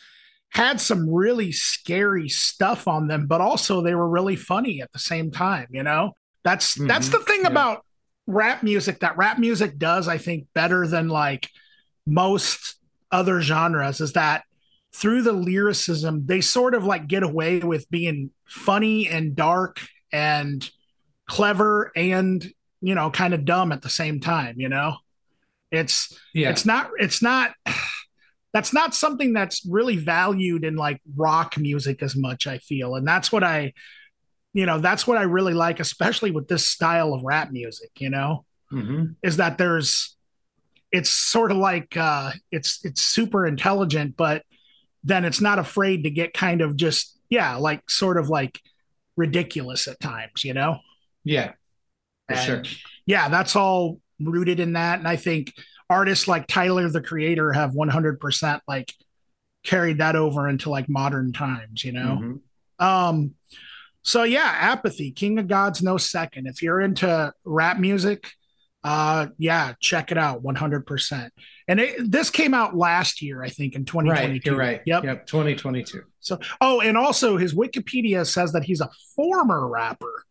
had 0.51 0.81
some 0.81 1.13
really 1.13 1.53
scary 1.53 2.29
stuff 2.29 2.87
on 2.87 3.09
them, 3.09 3.27
but 3.27 3.41
also 3.41 3.83
they 3.83 3.95
were 3.95 4.09
really 4.09 4.37
funny 4.37 4.81
at 4.81 4.93
the 4.93 4.99
same 4.99 5.31
time. 5.31 5.67
You 5.71 5.83
know, 5.83 6.13
that's 6.45 6.75
that's 6.75 7.09
Mhm. 7.09 7.13
the 7.13 7.19
thing 7.21 7.41
Yeah. 7.43 7.49
about 7.49 7.85
rap 8.27 8.63
music 8.63 9.01
that 9.01 9.17
rap 9.17 9.39
music 9.39 9.79
does. 9.79 10.07
I 10.07 10.19
think 10.19 10.47
better 10.55 10.87
than 10.87 11.09
like 11.09 11.49
most 12.07 12.77
other 13.11 13.41
genres 13.41 14.01
is 14.01 14.13
that 14.13 14.45
through 14.95 15.23
the 15.23 15.33
lyricism 15.33 16.27
they 16.27 16.41
sort 16.41 16.75
of 16.75 16.85
like 16.85 17.07
get 17.07 17.23
away 17.23 17.59
with 17.59 17.89
being 17.91 18.31
funny 18.47 19.07
and 19.09 19.37
dark 19.37 19.81
and 20.13 20.71
clever 21.29 21.93
and 21.95 22.53
you 22.81 22.95
know 22.95 23.11
kind 23.11 23.35
of 23.35 23.45
dumb 23.45 23.71
at 23.73 23.83
the 23.83 23.91
same 23.91 24.21
time 24.21 24.55
you 24.59 24.69
know? 24.69 24.97
It's 25.71 26.19
yeah. 26.33 26.49
it's 26.51 26.65
not 26.65 26.91
it's 26.99 27.21
not 27.21 27.53
that's 28.55 28.73
not 28.73 28.95
something 28.95 29.35
that's 29.35 29.65
really 29.67 29.97
valued 29.97 30.65
in 30.65 30.77
like 30.77 31.03
rock 31.15 31.59
music 31.59 32.03
as 32.03 32.17
much 32.17 32.47
i 32.47 32.59
feel. 32.59 32.95
And 32.95 33.07
that's 33.07 33.31
what 33.31 33.45
i 33.45 33.75
you 34.55 34.65
know 34.65 34.79
that's 34.79 35.07
what 35.07 35.19
i 35.19 35.23
really 35.23 35.53
like 35.53 35.79
especially 35.79 36.31
with 36.31 36.49
this 36.49 36.67
style 36.67 37.13
of 37.13 37.23
rap 37.23 37.51
music 37.53 37.91
you 37.99 38.11
know? 38.11 38.45
Mhm. 38.73 39.17
is 39.23 39.37
that 39.37 39.59
there's 39.59 40.17
it's 40.91 41.11
sort 41.11 41.51
of 41.51 41.59
like 41.59 41.97
uh 41.97 42.33
it's 42.51 42.81
it's 42.85 43.03
super 43.03 43.47
intelligent 43.47 44.17
but 44.17 44.43
then 45.09 45.25
it's 45.25 45.41
not 45.41 45.59
afraid 45.59 46.05
to 46.05 46.11
get 46.11 46.35
kind 46.35 46.61
of 46.61 46.77
just 46.77 47.19
yeah 47.31 47.57
like 47.57 47.89
sort 47.91 48.19
of 48.19 48.29
like 48.29 48.61
ridiculous 49.17 49.89
at 49.89 49.99
times 50.01 50.45
you 50.45 50.55
know? 50.55 50.79
Yeah. 51.25 51.53
For 52.29 52.37
sure. 52.37 52.63
yeah 53.07 53.29
that's 53.29 53.57
all 53.57 54.01
rooted 54.21 54.61
in 54.61 54.75
that. 54.75 54.99
And 54.99 55.09
i 55.09 55.17
think 55.17 55.55
artists 55.89 56.29
like 56.29 56.47
tyler 56.47 56.89
the 56.91 57.01
creator 57.01 57.53
have 57.53 57.73
100% 57.73 58.61
like 58.69 58.93
carried 59.65 59.99
that 59.99 60.15
over 60.17 60.49
into 60.49 60.69
like 60.71 60.89
modern 60.89 61.33
times 61.33 61.83
you 61.85 61.93
know? 61.93 62.19
Mhm. 62.21 62.85
um 62.85 63.35
so 64.03 64.23
yeah 64.25 64.55
apathy 64.61 65.11
king 65.11 65.39
of 65.39 65.49
gods 65.49 65.83
no 65.83 65.97
second. 65.97 66.47
If 66.47 66.63
you're 66.63 66.81
into 66.81 67.33
rap 67.45 67.79
music 67.79 68.31
uh 68.85 69.27
yeah 69.39 69.73
check 69.81 70.13
it 70.13 70.19
out 70.19 70.43
100% 70.43 71.31
and 71.69 71.79
it, 71.81 72.11
this 72.11 72.31
came 72.31 72.55
out 72.55 72.77
last 72.77 73.21
year 73.23 73.43
i 73.43 73.49
think 73.49 73.75
in 73.75 73.85
2022 73.85 74.33
right 74.33 74.45
you're 74.47 74.57
right. 74.57 74.83
Yep. 74.87 75.05
Yep 75.05 75.27
2022 75.27 76.03
so 76.21 76.39
oh 76.61 76.81
and 76.81 76.97
also 76.97 77.37
his 77.37 77.55
wikipedia 77.55 78.27
says 78.27 78.53
that 78.53 78.65
he's 78.65 78.81
a 78.81 78.91
former 79.15 79.67
rapper. 79.69 80.25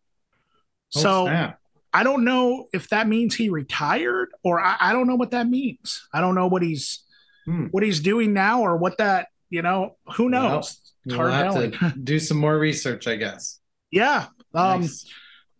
Oh, 0.96 1.00
so 1.00 1.24
snap. 1.26 1.58
i 1.92 2.02
don't 2.02 2.24
know 2.24 2.66
if 2.72 2.88
that 2.90 3.06
means 3.08 3.34
he 3.34 3.48
retired 3.50 4.30
or 4.42 4.60
I, 4.60 4.76
I 4.80 4.92
don't 4.92 5.06
know 5.06 5.16
what 5.16 5.30
that 5.32 5.48
means. 5.48 6.06
I 6.12 6.20
don't 6.20 6.34
know 6.34 6.46
what 6.46 6.62
he's 6.62 7.04
Hmm. 7.46 7.66
what 7.70 7.82
he's 7.82 8.00
doing 8.00 8.34
now 8.34 8.60
or 8.60 8.76
what 8.76 8.98
that 8.98 9.28
you 9.48 9.62
know 9.62 9.96
who 10.16 10.28
knows? 10.28 10.78
It's 11.06 11.16
We'll 11.16 11.30
have 11.30 11.54
to 11.54 11.94
do 12.04 12.18
some 12.18 12.36
more 12.36 12.58
research 12.58 13.06
i 13.06 13.16
guess. 13.16 13.58
Yeah 13.90 14.26
um 14.54 14.82
Nice. 14.82 15.06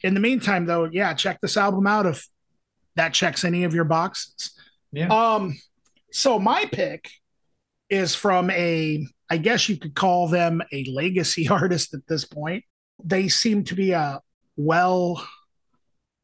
in 0.02 0.12
the 0.14 0.20
meantime 0.20 0.66
though 0.66 0.84
yeah 0.84 1.14
check 1.14 1.40
this 1.40 1.56
album 1.56 1.86
out 1.86 2.04
if 2.04 2.26
that 2.96 3.14
checks 3.14 3.42
any 3.44 3.64
of 3.64 3.74
your 3.74 3.84
boxes. 3.84 4.50
Yeah. 4.92 5.08
Um 5.08 5.58
so 6.12 6.38
my 6.38 6.64
pick 6.66 7.10
is 7.90 8.14
from 8.14 8.50
a 8.50 9.06
i 9.30 9.36
guess 9.36 9.68
you 9.68 9.76
could 9.76 9.94
call 9.94 10.28
them 10.28 10.62
a 10.72 10.84
legacy 10.84 11.48
artist 11.50 11.94
at 11.94 12.06
this 12.08 12.24
point 12.24 12.64
they 13.02 13.28
seem 13.28 13.64
to 13.64 13.74
be 13.74 13.92
a 13.92 14.20
well 14.56 15.24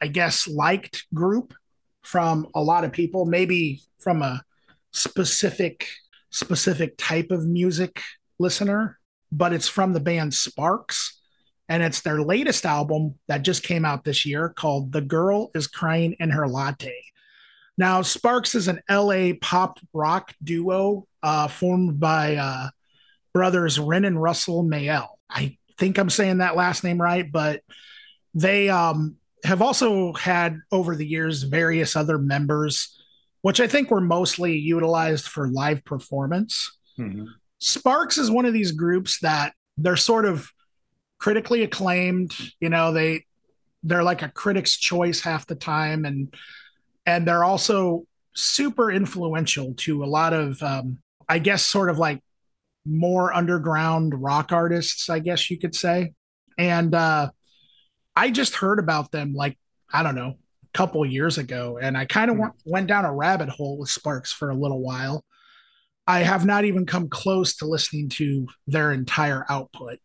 i 0.00 0.06
guess 0.06 0.48
liked 0.48 1.06
group 1.14 1.54
from 2.02 2.46
a 2.54 2.62
lot 2.62 2.84
of 2.84 2.92
people 2.92 3.24
maybe 3.24 3.80
from 3.98 4.22
a 4.22 4.42
specific 4.92 5.86
specific 6.30 6.94
type 6.98 7.30
of 7.30 7.46
music 7.46 8.00
listener 8.38 8.98
but 9.30 9.52
it's 9.52 9.68
from 9.68 9.92
the 9.92 10.00
band 10.00 10.32
sparks 10.34 11.20
and 11.68 11.82
it's 11.82 12.02
their 12.02 12.20
latest 12.20 12.66
album 12.66 13.14
that 13.28 13.42
just 13.42 13.62
came 13.62 13.84
out 13.84 14.04
this 14.04 14.26
year 14.26 14.50
called 14.50 14.92
The 14.92 15.00
Girl 15.00 15.50
is 15.54 15.66
Crying 15.66 16.14
in 16.20 16.30
Her 16.30 16.46
Latte. 16.46 16.94
Now, 17.76 18.02
Sparks 18.02 18.54
is 18.54 18.68
an 18.68 18.80
LA 18.88 19.32
pop 19.40 19.78
rock 19.92 20.32
duo 20.42 21.06
uh, 21.22 21.48
formed 21.48 21.98
by 21.98 22.36
uh, 22.36 22.68
brothers 23.32 23.78
Ron 23.78 24.04
and 24.04 24.20
Russell 24.20 24.62
Mael. 24.62 25.18
I 25.28 25.56
think 25.78 25.98
I'm 25.98 26.10
saying 26.10 26.38
that 26.38 26.56
last 26.56 26.84
name 26.84 27.00
right, 27.00 27.30
but 27.30 27.62
they 28.32 28.68
um, 28.68 29.16
have 29.44 29.60
also 29.60 30.12
had 30.12 30.60
over 30.70 30.94
the 30.94 31.06
years 31.06 31.42
various 31.42 31.96
other 31.96 32.18
members, 32.18 32.96
which 33.42 33.60
I 33.60 33.66
think 33.66 33.90
were 33.90 34.00
mostly 34.00 34.56
utilized 34.56 35.26
for 35.26 35.48
live 35.48 35.84
performance. 35.84 36.78
Mhm. 36.98 37.26
Sparks 37.58 38.18
is 38.18 38.30
one 38.30 38.44
of 38.44 38.52
these 38.52 38.72
groups 38.72 39.20
that 39.20 39.54
they're 39.76 39.96
sort 39.96 40.26
of 40.26 40.50
critically 41.18 41.62
acclaimed. 41.62 42.36
You 42.60 42.68
know, 42.68 42.92
they 42.92 43.24
they're 43.82 44.02
like 44.04 44.22
a 44.22 44.28
critic's 44.28 44.76
choice 44.76 45.20
half 45.20 45.46
the 45.46 45.54
time, 45.54 46.04
and 46.04 46.32
and 47.06 47.26
they're 47.26 47.44
also 47.44 48.04
super 48.34 48.90
influential 48.90 49.74
to 49.74 50.04
a 50.04 50.06
lot 50.06 50.32
of, 50.32 50.62
um, 50.62 50.98
I 51.28 51.38
guess, 51.38 51.64
sort 51.64 51.90
of 51.90 51.98
like 51.98 52.20
more 52.86 53.32
underground 53.32 54.20
rock 54.20 54.52
artists, 54.52 55.08
I 55.08 55.18
guess 55.18 55.50
you 55.50 55.58
could 55.58 55.74
say. 55.74 56.12
And 56.58 56.94
uh, 56.94 57.30
I 58.14 58.30
just 58.30 58.56
heard 58.56 58.78
about 58.78 59.10
them 59.10 59.34
like 59.34 59.58
I 59.92 60.02
don't 60.02 60.14
know 60.14 60.34
a 60.62 60.76
couple 60.76 61.02
of 61.04 61.10
years 61.10 61.38
ago, 61.38 61.78
and 61.80 61.96
I 61.96 62.04
kind 62.04 62.30
of 62.30 62.38
went, 62.38 62.52
went 62.64 62.86
down 62.88 63.04
a 63.04 63.14
rabbit 63.14 63.48
hole 63.48 63.78
with 63.78 63.90
Sparks 63.90 64.32
for 64.32 64.50
a 64.50 64.56
little 64.56 64.82
while. 64.82 65.24
I 66.06 66.20
have 66.20 66.44
not 66.44 66.64
even 66.64 66.84
come 66.84 67.08
close 67.08 67.56
to 67.56 67.66
listening 67.66 68.08
to 68.10 68.46
their 68.66 68.92
entire 68.92 69.46
output. 69.48 69.98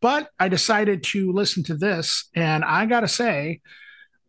But 0.00 0.30
I 0.38 0.48
decided 0.48 1.02
to 1.04 1.32
listen 1.32 1.62
to 1.64 1.76
this, 1.76 2.28
and 2.34 2.64
I 2.64 2.86
got 2.86 3.00
to 3.00 3.08
say, 3.08 3.60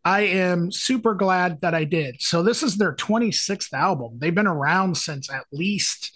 I 0.03 0.21
am 0.21 0.71
super 0.71 1.13
glad 1.13 1.61
that 1.61 1.75
I 1.75 1.83
did. 1.83 2.21
So, 2.21 2.41
this 2.43 2.63
is 2.63 2.77
their 2.77 2.93
26th 2.95 3.73
album. 3.73 4.17
They've 4.17 4.33
been 4.33 4.47
around 4.47 4.97
since 4.97 5.31
at 5.31 5.45
least 5.51 6.11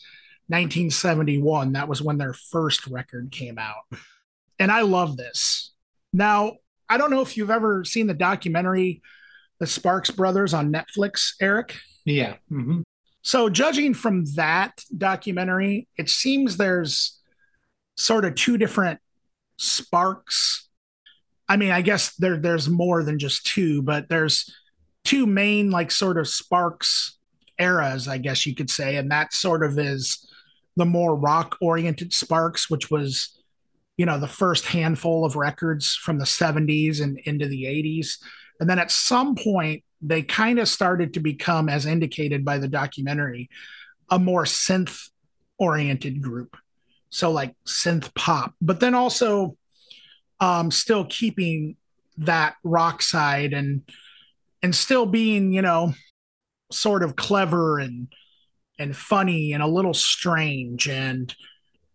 1971. 0.48 1.74
That 1.74 1.88
was 1.88 2.02
when 2.02 2.18
their 2.18 2.34
first 2.34 2.88
record 2.88 3.32
came 3.32 3.58
out. 3.58 3.84
And 4.60 4.72
I 4.72 4.82
love 4.82 5.18
this. 5.18 5.74
Now, 6.14 6.54
I 6.90 6.98
don't 6.98 7.12
know 7.12 7.22
if 7.22 7.36
you've 7.38 7.52
ever 7.52 7.84
seen 7.84 8.08
the 8.08 8.14
documentary, 8.14 9.02
The 9.60 9.68
Sparks 9.68 10.12
Brothers 10.12 10.54
on 10.54 10.72
Netflix, 10.72 11.34
Erik. 11.42 11.78
yeah 12.06 12.36
Mhm. 12.52 12.84
So, 13.22 13.50
judging 13.50 13.94
from 13.96 14.26
that 14.36 14.84
documentary, 14.96 15.88
it 15.98 16.10
seems 16.10 16.58
there's 16.58 17.20
sort 17.98 18.24
of 18.26 18.36
two 18.36 18.58
different 18.58 19.00
sparks. 19.58 20.65
I 21.48 21.58
mean, 21.58 21.72
I 21.72 21.82
guess 21.82 22.16
there 22.16 22.38
there's 22.38 22.70
more 22.70 23.04
than 23.04 23.20
just 23.20 23.46
two, 23.46 23.82
but 23.82 24.10
there's 24.10 24.54
two 25.04 25.26
main 25.28 25.70
like 25.70 25.92
sort 25.92 26.18
of 26.18 26.28
sparks 26.28 27.18
eras, 27.60 28.08
I 28.08 28.18
guess 28.18 28.46
you 28.46 28.56
could 28.56 28.70
say, 28.70 28.96
and 28.98 29.12
that 29.12 29.34
sort 29.34 29.64
of 29.64 29.78
is 29.78 30.28
the 30.76 30.86
more 30.86 31.16
rock 31.16 31.58
oriented 31.62 32.14
sparks, 32.14 32.70
which 32.70 32.92
was 32.92 33.36
you 33.98 34.06
know, 34.06 34.20
the 34.20 34.28
first 34.28 34.66
handful 34.66 35.26
of 35.26 35.36
records 35.36 35.96
from 35.96 36.20
the 36.20 36.26
70s 36.26 37.02
and 37.02 37.18
into 37.20 37.48
the 37.48 37.64
80s. 37.64 38.18
And 38.60 38.70
then 38.70 38.80
at 38.80 38.92
some 38.92 39.36
point, 39.36 39.84
they 40.02 40.22
kind 40.22 40.60
of 40.60 40.68
started 40.68 41.14
to 41.14 41.20
become, 41.20 41.70
as 41.70 41.86
indicated 41.86 42.44
by 42.44 42.58
the 42.58 42.68
documentary, 42.68 43.50
a 44.10 44.20
more 44.20 44.44
synth 44.44 45.10
oriented 45.58 46.22
group. 46.22 46.58
So, 47.10 47.32
like 47.32 47.56
synth 47.66 48.14
pop, 48.14 48.54
but 48.62 48.82
then 48.82 48.94
also 48.94 49.58
um, 50.40 50.72
still 50.72 51.06
keeping 51.06 51.76
that 52.18 52.56
rock 52.64 53.02
side 53.02 53.54
and 53.54 53.82
and 54.62 54.76
still 54.76 55.06
being, 55.06 55.54
you 55.54 55.62
know, 55.62 55.94
sort 56.72 57.04
of 57.04 57.16
clever 57.16 57.80
and 57.80 58.08
and 58.80 58.96
funny 58.96 59.54
and 59.54 59.64
a 59.64 59.68
little 59.68 59.94
strange. 59.94 60.88
And 60.90 61.34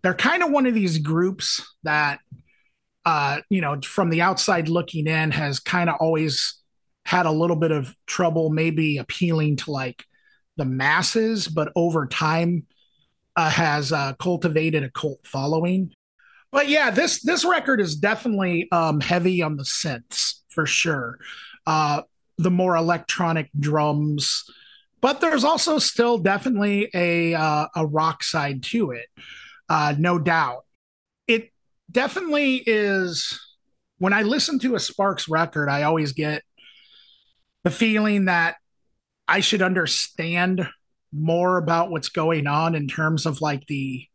they're 0.03 0.14
kind 0.14 0.42
of 0.42 0.50
one 0.50 0.66
of 0.66 0.74
these 0.74 0.98
groups 0.98 1.74
that 1.83 2.20
uh 3.07 3.40
you 3.48 3.62
know 3.62 3.81
from 3.81 4.11
the 4.11 4.20
outside 4.20 4.68
looking 4.68 5.07
in 5.07 5.31
has 5.31 5.59
kind 5.59 5.88
of 5.88 5.96
always 6.00 6.61
had 7.07 7.24
a 7.24 7.31
little 7.31 7.57
bit 7.57 7.72
of 7.72 7.96
trouble 8.07 8.50
maybe 8.50 8.98
appealing 8.98 9.57
to 9.57 9.70
like 9.70 10.05
the 10.59 10.66
masses 10.66 11.48
but 11.48 11.72
over 11.74 12.07
time 12.07 12.66
uh, 13.37 13.48
has 13.48 13.90
uh, 13.90 14.12
cultivated 14.14 14.85
a 14.85 14.90
cult 14.90 15.18
following 15.24 15.90
but 16.53 16.69
yeah 16.69 16.91
this 16.91 17.23
this 17.23 17.45
record 17.45 17.81
is 17.81 17.97
definitely 17.97 18.69
um 18.73 19.01
heavy 19.01 19.43
on 19.43 19.57
the 19.57 19.65
synths 19.65 20.41
for 20.49 20.67
sure 20.67 21.19
uh 21.67 22.03
the 22.39 22.51
more 22.51 22.77
electronic 22.77 23.51
drums 23.59 24.45
but 25.01 25.21
there's 25.21 25.45
also 25.45 25.79
still 25.79 26.19
definitely 26.19 26.91
a 26.93 27.35
uh, 27.35 27.67
a 27.75 27.87
rock 27.87 28.23
side 28.23 28.63
to 28.65 28.91
it, 28.91 29.07
uh, 29.69 29.95
no 29.99 30.19
doubt. 30.19 30.65
It 31.27 31.51
definitely 31.91 32.63
is. 32.67 33.39
When 33.99 34.13
I 34.13 34.23
listen 34.23 34.59
to 34.61 34.75
a 34.75 34.81
Sparks 34.81 35.29
record, 35.29 35.69
I 35.69 35.83
always 35.83 36.13
get 36.13 36.43
the 37.65 37.71
feeling 37.71 38.27
that 38.27 38.57
I 39.29 39.41
should 39.41 39.63
understand 39.63 40.67
more 41.13 41.59
about 41.59 41.91
what's 41.91 42.09
going 42.09 42.47
on 42.47 42.75
in 42.75 42.89
terms 42.89 43.27
of 43.27 43.41
like 43.41 43.67
the 43.67 44.07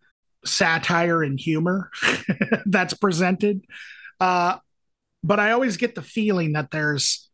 satire 0.45 1.23
and 1.23 1.39
humor 1.39 1.91
that's 2.65 2.93
presented. 2.93 3.65
Uh, 4.19 4.57
but 5.23 5.39
I 5.39 5.51
always 5.51 5.77
get 5.77 5.95
the 5.95 6.01
feeling 6.01 6.53
that 6.53 6.71
there's 6.71 7.29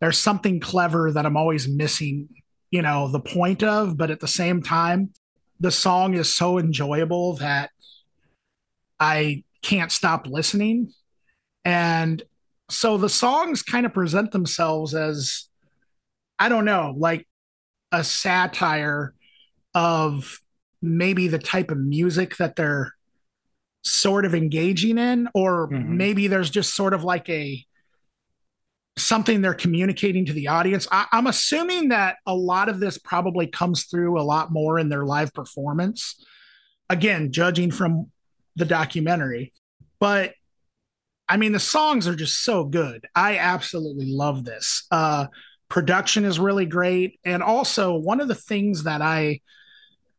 there's 0.00 0.18
something 0.18 0.58
clever 0.58 1.12
that 1.12 1.26
I'm 1.26 1.36
always 1.36 1.68
missing 1.68 2.28
you 2.72 2.82
know 2.82 3.06
the 3.06 3.20
point 3.20 3.62
of 3.62 3.96
but 3.96 4.10
at 4.10 4.18
the 4.18 4.26
same 4.26 4.60
time 4.60 5.10
the 5.60 5.70
song 5.70 6.14
is 6.14 6.34
so 6.34 6.58
enjoyable 6.58 7.34
that 7.34 7.70
i 8.98 9.44
can't 9.62 9.92
stop 9.92 10.26
listening 10.26 10.92
and 11.64 12.24
so 12.68 12.96
the 12.96 13.08
songs 13.08 13.62
kind 13.62 13.86
of 13.86 13.94
present 13.94 14.32
themselves 14.32 14.94
as 14.94 15.48
i 16.40 16.48
don't 16.48 16.64
know 16.64 16.94
like 16.96 17.28
a 17.92 18.02
satire 18.02 19.14
of 19.74 20.40
maybe 20.82 21.28
the 21.28 21.38
type 21.38 21.70
of 21.70 21.78
music 21.78 22.36
that 22.36 22.56
they're 22.56 22.94
sort 23.84 24.24
of 24.24 24.34
engaging 24.34 24.98
in 24.98 25.28
or 25.34 25.68
mm-hmm. 25.68 25.96
maybe 25.96 26.26
there's 26.26 26.50
just 26.50 26.74
sort 26.74 26.94
of 26.94 27.04
like 27.04 27.28
a 27.28 27.64
something 28.98 29.40
they're 29.40 29.54
communicating 29.54 30.26
to 30.26 30.32
the 30.32 30.48
audience. 30.48 30.86
I, 30.92 31.06
am 31.12 31.26
assuming 31.26 31.88
that 31.88 32.16
a 32.26 32.34
lot 32.34 32.68
of 32.68 32.78
this 32.78 32.98
probably 32.98 33.46
comes 33.46 33.84
through 33.84 34.20
a 34.20 34.22
lot 34.22 34.52
more 34.52 34.78
in 34.78 34.88
their 34.88 35.04
live 35.04 35.32
performance. 35.32 36.22
Again, 36.90 37.32
judging 37.32 37.70
from 37.70 38.10
the 38.54 38.66
documentary, 38.66 39.52
but 39.98 40.34
I 41.28 41.38
mean, 41.38 41.52
the 41.52 41.60
songs 41.60 42.06
are 42.06 42.14
just 42.14 42.44
so 42.44 42.64
good. 42.64 43.06
I 43.14 43.38
absolutely 43.38 44.12
love 44.12 44.44
this. 44.44 44.86
Uh, 44.90 45.28
production 45.70 46.26
is 46.26 46.38
really 46.38 46.66
great. 46.66 47.18
And 47.24 47.42
also, 47.42 47.96
one 47.96 48.20
of 48.20 48.28
the 48.28 48.34
things 48.34 48.84
that 48.84 49.00
I 49.00 49.40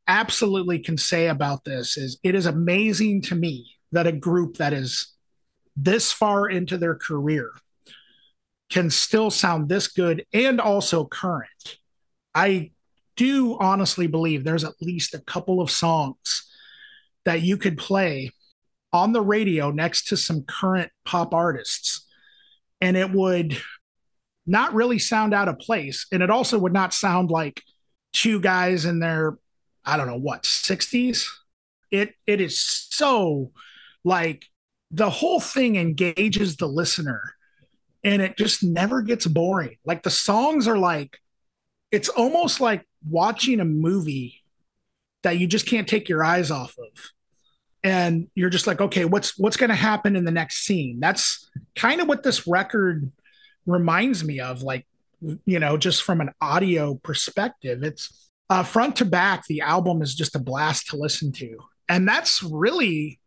absolutely 0.08 0.80
can 0.80 0.98
say 0.98 1.28
about 1.28 1.64
this 1.64 1.98
is 1.98 2.20
it 2.24 2.36
is 2.36 2.46
amazing 2.46 3.22
to 3.22 3.36
me 3.36 3.72
that 3.92 4.08
a 4.08 4.12
group 4.12 4.58
that 4.58 4.74
is 4.74 5.14
this 5.76 6.12
far 6.12 6.50
into 6.50 6.78
their 6.78 6.96
career 6.96 7.52
can 8.70 8.90
still 8.90 9.30
sound 9.30 9.70
this 9.70 9.88
good 9.88 10.26
and 10.34 10.60
also 10.60 11.06
current. 11.06 11.78
I 12.34 12.72
do 13.16 13.58
honestly 13.60 14.08
believe 14.08 14.44
there's 14.44 14.64
at 14.64 14.82
least 14.82 15.14
a 15.14 15.20
couple 15.20 15.62
of 15.62 15.70
songs 15.70 16.50
that 17.26 17.42
you 17.42 17.58
could 17.58 17.78
play 17.78 18.32
on 18.92 19.14
the 19.14 19.22
radio 19.22 19.72
next 19.72 20.08
to 20.08 20.18
some 20.18 20.44
current 20.44 20.92
pop 21.06 21.34
artists 21.34 22.08
and 22.82 22.98
it 22.98 23.12
would 23.12 23.58
not 24.46 24.74
really 24.74 25.00
sound 25.00 25.34
out 25.34 25.48
of 25.48 25.60
place 25.60 26.08
and 26.12 26.22
it 26.22 26.30
also 26.30 26.60
would 26.60 26.74
not 26.74 26.94
sound 26.94 27.32
like 27.32 27.62
two 28.12 28.40
guys 28.40 28.86
in 28.86 29.00
their 29.00 29.38
i 29.86 29.98
don't 29.98 30.08
know 30.08 30.18
what 30.18 30.44
60s 30.44 31.28
it 31.92 32.16
it 32.26 32.42
is 32.42 32.60
so 32.60 33.52
like 34.04 34.46
the 34.92 35.10
whole 35.10 35.40
thing 35.40 35.76
engages 35.76 36.58
the 36.58 36.68
listener 36.68 37.36
and 38.04 38.22
it 38.22 38.38
just 38.38 38.64
never 38.64 39.02
gets 39.02 39.26
boring. 39.26 39.78
Like 39.86 40.04
the 40.04 40.10
songs 40.10 40.68
are 40.68 40.78
like, 40.78 41.20
it's 41.92 42.10
almost 42.10 42.60
like 42.60 42.86
watching 43.08 43.60
a 43.60 43.66
movie 43.66 44.44
that 45.24 45.38
you 45.38 45.48
just 45.48 45.66
can't 45.66 45.88
take 45.88 46.10
your 46.10 46.24
eyes 46.24 46.52
off 46.52 46.76
of. 46.78 47.12
And 47.84 48.28
you're 48.36 48.50
just 48.50 48.68
like, 48.68 48.82
okay, 48.82 49.06
what's 49.06 49.38
what's 49.38 49.58
going 49.58 49.70
to 49.70 49.76
happen 49.76 50.16
in 50.16 50.26
the 50.26 50.32
next 50.32 50.66
scene? 50.66 51.00
That's 51.00 51.50
kind 51.76 52.00
of 52.00 52.08
what 52.08 52.24
this 52.24 52.48
record 52.48 53.12
reminds 53.66 54.24
me 54.24 54.40
of. 54.40 54.62
Like, 54.64 54.86
you 55.46 55.60
know, 55.60 55.78
just 55.78 56.04
from 56.04 56.22
an 56.22 56.32
audio 56.40 56.96
perspective, 56.96 57.84
it's 57.84 58.30
uh, 58.50 58.64
front 58.64 58.98
to 58.98 59.06
back. 59.06 59.46
The 59.48 59.62
album 59.62 60.02
is 60.02 60.16
just 60.16 60.36
a 60.36 60.40
blast 60.40 60.88
to 60.90 60.98
listen 60.98 61.32
to, 61.34 61.58
and 61.88 62.08
that's 62.08 62.44
really, 62.44 63.20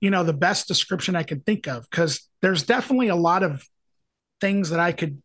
you 0.00 0.10
know, 0.10 0.24
the 0.24 0.32
best 0.32 0.68
description 0.68 1.16
I 1.16 1.22
can 1.22 1.40
think 1.40 1.66
of 1.66 1.88
because 1.90 2.28
there's 2.40 2.62
definitely 2.62 3.08
a 3.08 3.16
lot 3.16 3.42
of 3.42 3.64
things 4.40 4.70
that 4.70 4.80
I 4.80 4.92
could 4.92 5.22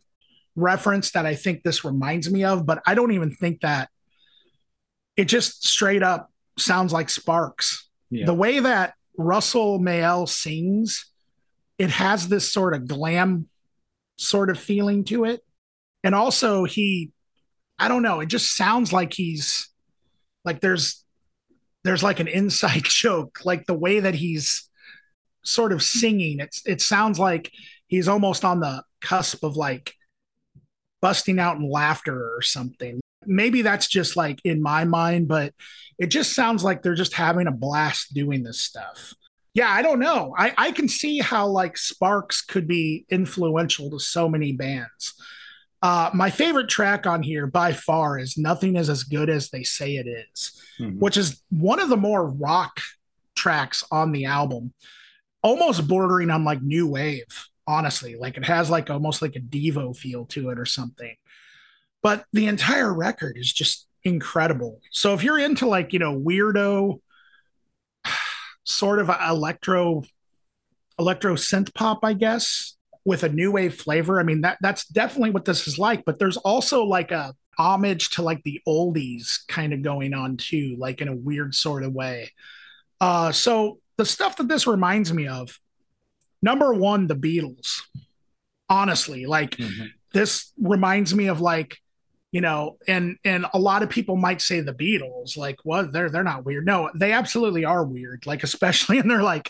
reference 0.56 1.12
that 1.12 1.26
I 1.26 1.36
think 1.36 1.64
this 1.64 1.86
reminds 1.86 2.32
me 2.32 2.44
of, 2.44 2.66
but 2.66 2.82
I 2.86 2.96
don't 2.96 3.12
even 3.12 3.32
think 3.32 3.62
that 3.62 3.90
it 5.16 5.26
just 5.26 5.66
straight 5.66 6.04
up 6.04 6.32
sounds 6.58 6.92
like 6.92 7.10
Sparks. 7.10 7.90
Yeah. 8.10 8.26
The 8.26 8.34
way 8.34 8.60
that 8.60 8.94
Russell 9.18 9.80
Mael 9.80 10.28
sings, 10.28 11.12
it 11.78 11.90
has 11.90 12.28
this 12.28 12.52
sort 12.52 12.74
of 12.74 12.88
glam 12.88 13.48
sort 14.18 14.50
of 14.50 14.60
feeling 14.60 15.04
to 15.06 15.26
it. 15.26 15.42
And 16.04 16.16
also 16.16 16.64
he 16.64 17.12
I 17.80 17.88
don't 17.88 18.02
know, 18.02 18.20
it 18.20 18.28
just 18.28 18.56
sounds 18.56 18.92
like 18.92 19.14
he's 19.14 19.70
like 20.44 20.62
there's 20.62 21.04
there's 21.84 22.04
like 22.04 22.20
an 22.20 22.28
inside 22.28 22.84
joke, 22.86 23.40
like 23.46 23.66
the 23.66 23.74
way 23.78 24.00
that 24.00 24.16
he's 24.16 24.70
sort 25.44 25.72
of 25.72 25.82
singing. 25.82 26.40
It's 26.40 26.62
it 26.66 26.82
sounds 26.82 27.20
like 27.20 27.52
he's 27.88 28.08
almost 28.08 28.44
on 28.44 28.60
the 28.60 28.84
cusp 29.02 29.44
of 29.44 29.56
like 29.56 29.94
busting 31.02 31.40
out 31.40 31.58
in 31.58 31.70
laughter 31.70 32.36
or 32.36 32.42
something. 32.42 33.00
Maybe 33.26 33.62
that's 33.62 33.88
just 33.88 34.16
like 34.16 34.40
in 34.44 34.62
my 34.62 34.86
mind, 34.86 35.28
but 35.28 35.54
it 35.98 36.08
just 36.08 36.34
sounds 36.34 36.64
like 36.64 36.82
they're 36.82 36.96
just 36.96 37.14
having 37.14 37.48
a 37.48 37.52
blast 37.52 38.14
doing 38.14 38.44
this 38.44 38.60
stuff. 38.60 39.14
Yeah, 39.54 39.70
I 39.70 39.82
don't 39.82 40.00
know. 40.00 40.36
I, 40.38 40.54
I 40.58 40.72
can 40.72 40.88
see 40.88 41.20
how 41.20 41.48
like 41.48 41.78
Sparks 41.78 42.42
could 42.42 42.68
be 42.68 43.06
influential 43.10 43.90
to 43.90 44.00
so 44.00 44.30
many 44.30 44.52
bands. 44.52 45.16
Uh, 45.82 46.10
my 46.14 46.30
favorite 46.30 46.70
track 46.70 47.06
on 47.06 47.22
here 47.22 47.46
by 47.46 47.72
far 47.72 48.18
is 48.18 48.38
Nothing 48.38 48.76
is 48.76 48.90
as 48.90 49.04
good 49.04 49.30
as 49.30 49.50
they 49.50 49.64
say 49.64 49.96
it 49.98 50.08
is, 50.08 50.60
mm-hmm. 50.80 51.00
which 51.00 51.18
is 51.18 51.42
one 51.50 51.80
of 51.80 51.90
the 51.90 51.98
more 51.98 52.28
rock 52.28 52.80
tracks 53.36 53.84
on 53.92 54.12
the 54.12 54.26
album, 54.26 54.74
almost 55.44 55.88
bordering 55.88 56.32
on 56.32 56.44
like 56.44 56.62
new 56.62 56.88
wave 56.88 57.48
honestly. 57.68 58.16
Like 58.16 58.38
it 58.38 58.46
has 58.46 58.70
like 58.70 58.90
almost 58.90 59.22
like 59.22 59.36
a 59.36 59.40
Devo 59.40 59.96
feel 59.96 60.26
to 60.28 60.50
it 60.50 60.58
or 60.58 60.66
something. 60.66 61.16
But 62.02 62.26
the 62.32 62.48
entire 62.48 62.94
record 62.94 63.38
is 63.38 63.52
just 63.52 63.88
incredible. 64.04 64.80
So 64.92 65.14
if 65.14 65.24
you're 65.24 65.40
into 65.40 65.68
like, 65.68 65.92
you 65.94 66.00
know, 66.00 66.18
weirdo 66.18 67.02
sort 68.64 69.00
of 69.00 69.10
electro 69.10 70.04
electro 70.98 71.36
synth 71.36 71.74
pop, 71.76 72.00
I 72.04 72.14
guess, 72.14 72.77
with 73.08 73.24
a 73.24 73.30
new 73.30 73.54
wave 73.54 73.74
flavor, 73.74 74.20
I 74.20 74.24
mean 74.24 74.42
that 74.42 74.58
that's 74.60 74.86
definitely 74.86 75.30
what 75.32 75.46
this 75.46 75.66
is 75.66 75.80
like, 75.80 76.04
but 76.04 76.20
there's 76.20 76.36
also 76.36 76.84
like 76.84 77.12
a 77.12 77.34
homage 77.58 78.10
to 78.12 78.22
like 78.22 78.44
the 78.44 78.62
oldies 78.68 79.48
kind 79.48 79.72
of 79.72 79.82
going 79.82 80.14
on 80.14 80.36
too, 80.36 80.76
like 80.78 81.00
in 81.00 81.08
a 81.08 81.16
weird 81.16 81.56
sort 81.56 81.84
of 81.84 81.94
way. 81.94 82.34
Uh 83.00 83.32
so 83.32 83.80
the 83.96 84.04
stuff 84.06 84.36
that 84.36 84.50
this 84.50 84.68
reminds 84.68 85.14
me 85.14 85.26
of 85.26 85.58
number 86.42 86.74
one, 86.74 87.08
the 87.08 87.16
Beatles. 87.16 87.82
Honestly, 88.70 89.26
like 89.26 89.52
mm-hmm. 89.52 89.86
this 90.12 90.52
reminds 90.62 91.16
me 91.16 91.28
of 91.28 91.40
like, 91.40 91.78
you 92.34 92.42
know, 92.42 92.78
and 92.90 93.16
and 93.24 93.46
a 93.54 93.58
lot 93.60 93.84
of 93.84 93.90
people 93.90 94.18
might 94.18 94.42
say 94.42 94.60
the 94.60 94.74
Beatles, 94.74 95.38
like, 95.38 95.60
what 95.64 95.84
well, 95.84 95.92
they're 95.94 96.10
they're 96.10 96.24
not 96.26 96.44
weird. 96.44 96.66
No, 96.66 96.92
they 96.94 97.14
absolutely 97.14 97.64
are 97.64 97.86
weird, 97.86 98.26
like 98.26 98.44
especially 98.44 98.98
in 99.04 99.08
their 99.08 99.24
like 99.24 99.50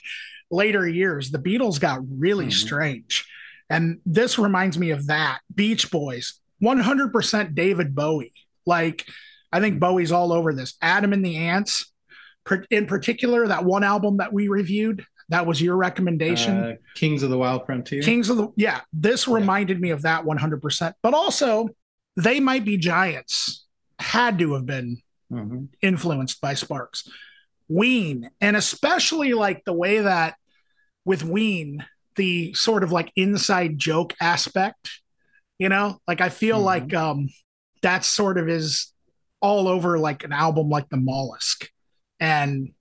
later 0.51 0.87
years, 0.87 1.31
the 1.31 1.39
Beatles 1.39 1.79
got 1.79 2.01
really 2.07 2.45
Mhm. 2.45 2.53
strange. 2.53 3.25
And 3.69 3.99
this 4.05 4.39
reminds 4.39 4.77
me 4.77 4.91
of 4.91 5.07
that. 5.07 5.39
Beach 5.53 5.91
Boys, 5.91 6.39
100% 6.61 7.55
David 7.55 7.93
Bowie. 7.95 8.33
Like, 8.65 9.05
I 9.51 9.59
think 9.59 9.79
Bowie's 9.79 10.11
all 10.11 10.31
over 10.33 10.53
this. 10.53 10.75
Adam 10.81 11.13
and 11.13 11.25
the 11.25 11.37
Ants, 11.37 11.91
in 12.71 12.85
particular, 12.85 13.47
that 13.47 13.65
one 13.65 13.83
album 13.83 14.17
that 14.17 14.31
we 14.33 14.47
reviewed, 14.47 15.05
that 15.29 15.45
was 15.45 15.61
your 15.61 15.75
recommendation. 15.75 16.57
Uh, 16.57 16.75
Kings 16.95 17.23
of 17.23 17.29
the 17.29 17.37
Wild 17.37 17.65
Frontier. 17.65 18.01
Kings 18.01 18.29
of 18.29 18.37
the 18.37 18.47
yeah, 18.55 18.81
this 18.93 19.27
reminded 19.27 19.81
me 19.81 19.89
of 19.89 20.03
that 20.03 20.23
100%. 20.23 20.93
But 21.01 21.13
also, 21.13 21.69
they 22.15 22.39
might 22.39 22.63
be 22.63 22.77
giants. 22.77 23.65
Had 23.99 24.39
to 24.39 24.53
have 24.53 24.65
been 24.65 25.01
Mhm. 25.31 25.67
influenced 25.81 26.39
by 26.39 26.53
Sparks. 26.53 27.09
Ween, 27.67 28.29
and 28.39 28.55
especially 28.55 29.33
like 29.33 29.65
the 29.65 29.73
way 29.73 29.99
that 29.99 30.35
with 31.03 31.23
Ween, 31.23 31.85
the 32.17 32.53
sort 32.53 32.83
of 32.83 32.91
like 32.91 33.11
inside 33.15 33.77
joke 33.79 34.13
aspect, 34.21 34.99
you 35.57 35.69
know, 35.69 35.99
like 36.07 36.21
I 36.21 36.29
feel 36.29 36.59
Mhm. 36.59 36.65
like 36.65 36.93
um 36.93 37.29
that 37.81 38.03
sort 38.03 38.37
of 38.37 38.49
is 38.49 38.91
all 39.39 39.67
over 39.67 39.97
like 39.99 40.23
an 40.23 40.33
album 40.33 40.67
like 40.69 40.89
the 40.89 40.97
Mollusk. 40.97 41.69
And 42.19 42.73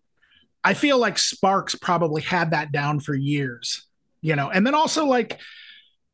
I 0.64 0.74
feel 0.74 0.98
like 0.98 1.18
Sparks 1.18 1.74
probably 1.74 2.22
had 2.22 2.50
that 2.50 2.72
down 2.72 2.98
for 3.00 3.14
years, 3.14 3.86
you 4.22 4.34
know, 4.34 4.50
and 4.50 4.66
then 4.66 4.74
also 4.74 5.04
like 5.04 5.38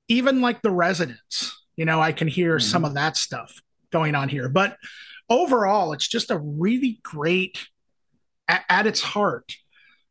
even 0.08 0.40
like 0.40 0.60
the 0.62 0.70
residents, 0.70 1.58
you 1.76 1.84
know, 1.84 2.00
I 2.00 2.12
can 2.12 2.28
hear 2.28 2.56
Mhm. 2.58 2.62
some 2.62 2.84
of 2.84 2.94
that 2.94 3.16
stuff 3.16 3.62
going 3.92 4.14
on 4.14 4.28
here. 4.28 4.48
But 4.48 4.76
overall, 5.30 5.92
it's 5.92 6.08
just 6.08 6.30
a 6.30 6.38
really 6.38 6.98
great, 7.02 7.68
at, 8.48 8.64
at 8.68 8.86
its 8.86 9.00
heart, 9.00 9.54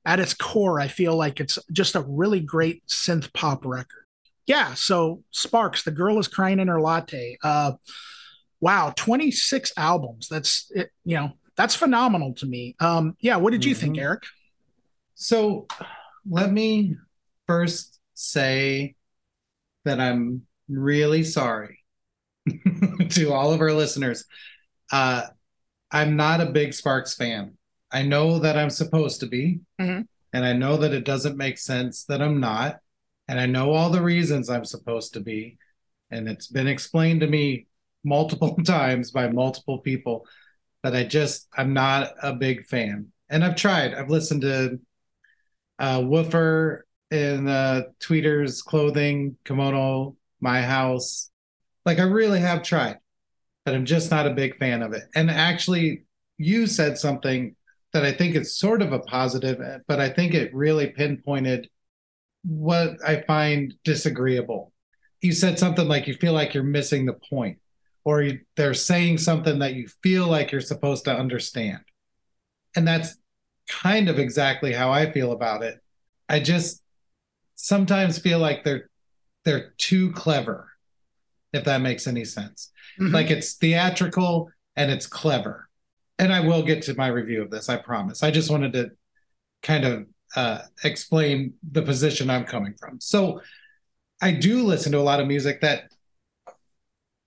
at 0.06 0.20
its 0.20 0.34
core, 0.34 0.80
I 0.80 0.88
feel 0.88 1.16
like 1.16 1.40
it's 1.40 1.60
just 1.72 1.96
a 1.96 2.02
really 2.02 2.40
great 2.40 2.86
synth 2.88 3.32
pop 3.34 3.66
record. 3.66 4.06
Yeah. 4.48 4.74
So 4.74 5.24
Sparks, 5.32 5.84
the 5.84 5.92
girl 5.92 6.18
is 6.20 6.28
crying 6.28 6.60
in 6.60 6.68
her 6.68 6.82
latte. 6.82 7.38
Uh, 7.44 7.74
wow, 8.60 8.94
26 8.96 9.72
albums. 9.78 10.28
That's 10.28 10.72
it, 10.74 10.90
you 11.06 11.16
know, 11.16 11.32
that's 11.56 11.76
phenomenal 11.76 12.34
to 12.36 12.46
me. 12.46 12.76
Um, 12.80 13.16
yeah. 13.20 13.38
What 13.38 13.52
did 13.52 13.64
you 13.64 13.76
think, 13.76 13.96
Mhm. 13.98 14.02
Erik? 14.02 14.24
So 15.16 15.68
let 16.30 16.52
me 16.52 16.96
first 17.48 18.00
say 18.16 18.96
that 19.86 20.00
I'm 20.00 20.44
really 20.68 21.24
sorry 21.24 21.80
to 23.10 23.32
all 23.34 23.54
of 23.54 23.62
our 23.62 23.74
listeners. 23.74 24.26
Uh, 24.92 25.24
I'm 25.92 26.16
not 26.16 26.42
a 26.42 26.48
big 26.48 26.74
Sparks 26.74 27.14
fan. 27.14 27.58
I 27.92 28.04
know 28.04 28.40
that 28.40 28.58
I'm 28.58 28.70
supposed 28.70 29.20
to 29.22 29.28
be, 29.28 29.60
Mhm. 29.80 30.08
and 30.34 30.46
I 30.46 30.54
know 30.54 30.78
that 30.78 30.94
it 30.94 31.04
doesn't 31.06 31.38
make 31.38 31.58
sense 31.58 32.06
that 32.06 32.22
I'm 32.22 32.40
not, 32.40 32.80
and 33.28 33.40
I 33.40 33.46
know 33.46 33.72
all 33.72 33.90
the 33.90 34.02
reasons 34.02 34.50
I'm 34.50 34.66
supposed 34.66 35.14
to 35.14 35.20
be, 35.20 35.58
and 36.10 36.28
it's 36.30 36.48
been 36.48 36.68
explained 36.68 37.22
to 37.22 37.28
me 37.28 37.68
multiple 38.04 38.56
times 38.66 39.12
by 39.12 39.30
multiple 39.30 39.80
people 39.80 40.26
that 40.84 40.96
I 40.96 41.04
just 41.04 41.48
I'm 41.56 41.74
not 41.74 42.14
a 42.22 42.34
big 42.34 42.66
fan. 42.66 43.12
And 43.30 43.44
I've 43.46 43.56
tried. 43.56 43.94
I've 43.94 44.10
listened 44.10 44.42
to 44.42 44.80
uh, 45.80 46.02
Woofer 46.06 46.86
in 47.12 47.48
uh, 47.48 47.84
Tweeter's 48.00 48.62
clothing, 48.62 49.38
kimono, 49.46 50.16
my 50.40 50.62
house. 50.62 51.30
Like 51.86 52.00
I 52.00 52.04
really 52.04 52.40
have 52.40 52.64
tried, 52.64 52.98
but 53.66 53.74
I'm 53.76 53.86
just 53.86 54.12
not 54.12 54.28
a 54.28 54.34
big 54.34 54.58
fan 54.58 54.82
of 54.82 54.94
it. 54.94 55.04
And 55.16 55.30
actually, 55.30 56.04
you 56.38 56.68
said 56.68 56.98
something 56.98 57.56
that 57.94 58.06
I 58.06 58.12
think 58.12 58.36
is 58.36 58.58
sort 58.58 58.82
of 58.82 58.94
a 58.94 59.00
positive, 59.00 59.60
but 59.88 60.00
I 60.00 60.10
think 60.10 60.34
it 60.34 60.54
really 60.54 60.88
pinpointed 60.88 61.70
what 62.44 62.98
I 63.06 63.22
find 63.22 63.74
disagreeable. 63.84 64.72
You 65.22 65.34
said 65.34 65.60
something 65.60 65.88
like 65.88 66.08
you 66.08 66.16
feel 66.16 66.34
like 66.34 66.54
you're 66.54 66.64
missing 66.64 67.06
the 67.06 67.14
point, 67.14 67.60
or 68.04 68.22
you, 68.24 68.40
they're 68.56 68.74
saying 68.74 69.20
something 69.20 69.60
that 69.60 69.76
you 69.76 69.88
feel 70.02 70.28
like 70.28 70.52
you're 70.52 70.62
supposed 70.62 71.06
to 71.06 71.16
understand. 71.16 71.82
And 72.76 72.88
that's 72.88 73.18
kind 73.68 74.10
of 74.10 74.20
exactly 74.20 74.74
how 74.74 74.92
I 74.92 75.12
feel 75.12 75.32
about 75.32 75.64
it. 75.64 75.80
I 76.28 76.40
just 76.40 76.82
sometimes 77.56 78.18
feel 78.18 78.40
like 78.40 78.64
they're 78.64 78.90
they're 79.44 79.74
too 79.78 80.12
clever, 80.14 80.70
if 81.54 81.66
that 81.66 81.82
makes 81.82 82.08
any 82.08 82.26
sense. 82.26 82.72
Mhm. 83.00 83.12
Like 83.12 83.30
it's 83.32 83.54
theatrical 83.54 84.50
and 84.76 84.92
it's 84.92 85.08
clever. 85.08 85.68
And 86.22 86.32
I 86.32 86.40
will 86.40 86.62
get 86.62 86.84
to 86.84 86.94
my 86.94 87.08
review 87.08 87.42
of 87.42 87.50
this, 87.50 87.68
I 87.68 87.78
promise. 87.78 88.22
I 88.22 88.30
just 88.30 88.52
wanted 88.52 88.74
to 88.74 88.92
kind 89.64 89.86
of 89.86 90.06
uh, 90.36 90.60
explain 90.84 91.56
the 91.72 91.82
position 91.82 92.30
I'm 92.30 92.46
coming 92.46 92.76
from. 92.80 93.02
So 93.02 93.42
I 94.22 94.32
do 94.32 94.64
listen 94.64 94.92
to 94.92 95.00
a 95.00 95.02
lot 95.02 95.20
of 95.20 95.26
music 95.26 95.62
that 95.62 95.86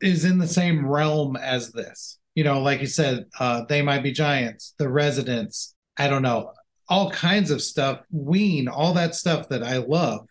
is 0.01 0.25
in 0.25 0.39
the 0.39 0.47
same 0.47 0.87
realm 0.87 1.35
as 1.35 1.73
this. 1.73 2.21
You 2.37 2.45
know, 2.45 2.63
like 2.63 2.81
you 2.81 2.87
said, 2.87 3.27
uh, 3.41 3.65
They 3.69 3.83
Might 3.83 4.05
Be 4.05 4.13
Giants, 4.13 4.75
The 4.79 4.89
Residents, 4.89 5.75
I 5.97 6.07
don't 6.09 6.23
know, 6.23 6.53
all 6.89 7.11
kinds 7.11 7.51
of 7.51 7.63
stuff, 7.63 8.01
Ween, 8.13 8.69
all 8.69 8.95
that 8.95 9.17
stuff 9.17 9.49
that 9.49 9.65
I 9.65 9.79
love. 9.79 10.29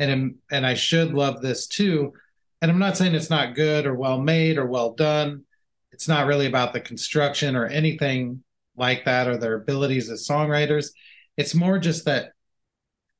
And, 0.00 0.10
am- 0.10 0.38
and 0.50 0.66
I 0.66 0.74
should 0.74 1.14
love 1.14 1.42
this 1.42 1.68
too. 1.68 2.12
And 2.60 2.72
I'm 2.72 2.80
not 2.80 2.96
saying 2.96 3.14
it's 3.14 3.30
not 3.30 3.54
good 3.54 3.86
or 3.86 3.94
well 3.94 4.20
made 4.20 4.58
or 4.58 4.66
well 4.66 4.94
done. 4.94 5.44
It's 5.92 6.08
not 6.08 6.26
really 6.26 6.46
about 6.46 6.72
the 6.72 6.80
construction 6.80 7.56
or 7.56 7.66
anything 7.66 8.42
like 8.76 9.04
that 9.04 9.28
or 9.28 9.36
their 9.36 9.54
abilities 9.54 10.10
as 10.10 10.26
songwriters. 10.26 10.90
It's 11.36 11.54
more 11.54 11.78
just 11.78 12.04
that, 12.04 12.32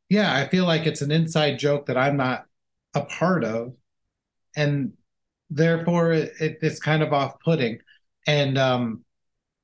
yeah, 0.09 0.35
I 0.35 0.49
feel 0.49 0.65
like 0.65 0.87
it's 0.87 1.03
an 1.03 1.11
inside 1.11 1.59
joke 1.59 1.87
that 1.87 1.97
I'm 1.97 2.17
not 2.17 2.45
a 2.95 3.03
part 3.03 3.45
of. 3.45 3.75
And 4.57 4.93
therefore, 5.51 6.13
it, 6.13 6.33
it's 6.41 6.81
kind 6.81 7.03
of 7.03 7.13
off 7.13 7.41
putting. 7.41 7.79
And 8.27 8.59
um, 8.59 9.05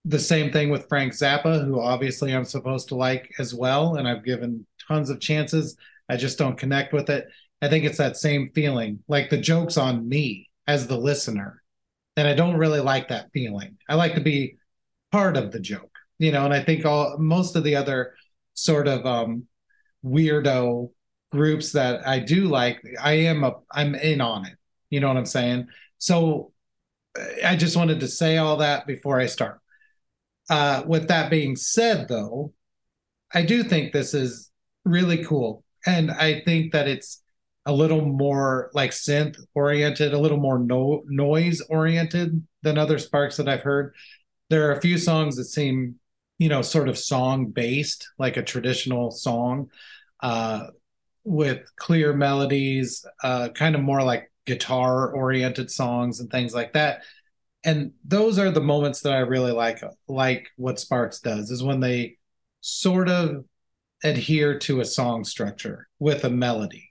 the 0.04 0.18
same 0.18 0.52
thing 0.52 0.70
with 0.70 0.88
Frank 0.88 1.12
Zappa, 1.12 1.64
who 1.64 1.80
obviously 1.80 2.34
I'm 2.34 2.44
supposed 2.44 2.88
to 2.88 2.94
like 2.94 3.32
as 3.38 3.54
well. 3.54 3.96
And 3.96 4.06
I've 4.06 4.24
given 4.24 4.66
tons 4.86 5.10
of 5.10 5.20
chances. 5.20 5.76
I 6.08 6.16
just 6.16 6.38
don't 6.38 6.58
connect 6.58 6.92
with 6.92 7.10
it. 7.10 7.28
I 7.62 7.68
think 7.68 7.84
it's 7.84 7.98
that 7.98 8.16
same 8.16 8.50
feeling, 8.54 9.02
like 9.08 9.30
the 9.30 9.38
joke's 9.38 9.78
on 9.78 10.08
me 10.08 10.50
as 10.66 10.86
the 10.86 10.98
listener. 10.98 11.62
And 12.16 12.26
I 12.26 12.34
don't 12.34 12.56
really 12.56 12.80
like 12.80 13.08
that 13.08 13.30
feeling. 13.32 13.76
I 13.88 13.94
like 13.94 14.14
to 14.14 14.20
be 14.20 14.56
part 15.12 15.36
of 15.36 15.52
the 15.52 15.60
joke, 15.60 15.90
you 16.18 16.32
know, 16.32 16.44
and 16.44 16.54
I 16.54 16.62
think 16.62 16.84
all 16.84 17.16
most 17.18 17.56
of 17.56 17.64
the 17.64 17.76
other 17.76 18.14
sort 18.54 18.88
of 18.88 19.04
um 19.04 19.44
weirdo 20.04 20.90
groups 21.30 21.72
that 21.72 22.06
I 22.06 22.20
do 22.20 22.46
like, 22.46 22.80
I 23.02 23.12
am 23.12 23.44
a 23.44 23.54
I'm 23.70 23.94
in 23.94 24.20
on 24.20 24.46
it. 24.46 24.54
You 24.90 25.00
know 25.00 25.08
what 25.08 25.16
I'm 25.16 25.26
saying? 25.26 25.66
So 25.98 26.52
I 27.44 27.56
just 27.56 27.76
wanted 27.76 28.00
to 28.00 28.08
say 28.08 28.38
all 28.38 28.58
that 28.58 28.86
before 28.86 29.20
I 29.20 29.26
start. 29.26 29.60
Uh, 30.48 30.82
with 30.86 31.08
that 31.08 31.30
being 31.30 31.56
said, 31.56 32.08
though, 32.08 32.52
I 33.32 33.42
do 33.42 33.62
think 33.62 33.92
this 33.92 34.14
is 34.14 34.50
really 34.84 35.24
cool. 35.24 35.64
And 35.84 36.10
I 36.10 36.40
think 36.40 36.72
that 36.72 36.88
it's 36.88 37.22
a 37.66 37.72
little 37.72 38.00
more 38.00 38.70
like 38.74 38.92
synth 38.92 39.38
oriented, 39.54 40.14
a 40.14 40.18
little 40.18 40.38
more 40.38 40.58
no- 40.58 41.02
noise 41.06 41.60
oriented 41.62 42.46
than 42.62 42.78
other 42.78 42.98
Sparks 42.98 43.36
that 43.36 43.48
I've 43.48 43.62
heard. 43.62 43.94
There 44.48 44.68
are 44.68 44.76
a 44.76 44.80
few 44.80 44.96
songs 44.96 45.36
that 45.36 45.46
seem, 45.46 45.96
you 46.38 46.48
know, 46.48 46.62
sort 46.62 46.88
of 46.88 46.96
song 46.96 47.46
based, 47.46 48.08
like 48.18 48.36
a 48.36 48.42
traditional 48.42 49.10
song, 49.10 49.70
uh, 50.20 50.68
with 51.24 51.68
clear 51.74 52.12
melodies, 52.12 53.04
uh, 53.24 53.48
kind 53.48 53.74
of 53.74 53.82
more 53.82 54.02
like 54.02 54.30
guitar 54.44 55.10
oriented 55.10 55.68
songs 55.68 56.20
and 56.20 56.30
things 56.30 56.54
like 56.54 56.74
that. 56.74 57.02
And 57.64 57.90
those 58.04 58.38
are 58.38 58.52
the 58.52 58.60
moments 58.60 59.00
that 59.00 59.12
I 59.12 59.18
really 59.18 59.50
like, 59.50 59.82
like 60.06 60.46
what 60.54 60.78
Sparks 60.78 61.18
does 61.18 61.50
is 61.50 61.64
when 61.64 61.80
they 61.80 62.18
sort 62.60 63.08
of 63.08 63.44
adhere 64.04 64.56
to 64.60 64.78
a 64.78 64.84
song 64.84 65.24
structure 65.24 65.88
with 65.98 66.22
a 66.22 66.30
melody 66.30 66.85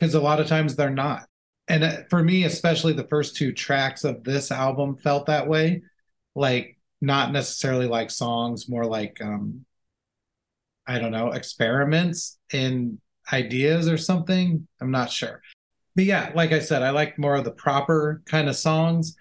because 0.00 0.14
a 0.14 0.20
lot 0.20 0.40
of 0.40 0.46
times 0.46 0.74
they're 0.74 0.90
not. 0.90 1.26
And 1.68 1.84
uh, 1.84 1.96
for 2.08 2.22
me, 2.22 2.44
especially 2.44 2.94
the 2.94 3.06
first 3.08 3.36
two 3.36 3.52
tracks 3.52 4.02
of 4.02 4.24
this 4.24 4.50
album 4.50 4.96
felt 4.96 5.26
that 5.26 5.46
way, 5.46 5.82
like 6.34 6.78
not 7.00 7.32
necessarily 7.32 7.86
like 7.86 8.10
songs, 8.10 8.68
more 8.68 8.86
like 8.86 9.20
um, 9.22 9.64
I 10.86 10.98
don't 10.98 11.12
know, 11.12 11.32
experiments 11.32 12.38
in 12.52 12.98
ideas 13.32 13.88
or 13.88 13.96
something. 13.96 14.66
I'm 14.80 14.90
not 14.90 15.10
sure. 15.10 15.40
But 15.94 16.04
yeah, 16.04 16.32
like 16.34 16.52
I 16.52 16.60
said, 16.60 16.82
I 16.82 16.90
like 16.90 17.18
more 17.18 17.36
of 17.36 17.44
the 17.44 17.52
proper 17.52 18.22
kind 18.26 18.48
of 18.48 18.56
songs. 18.56 19.16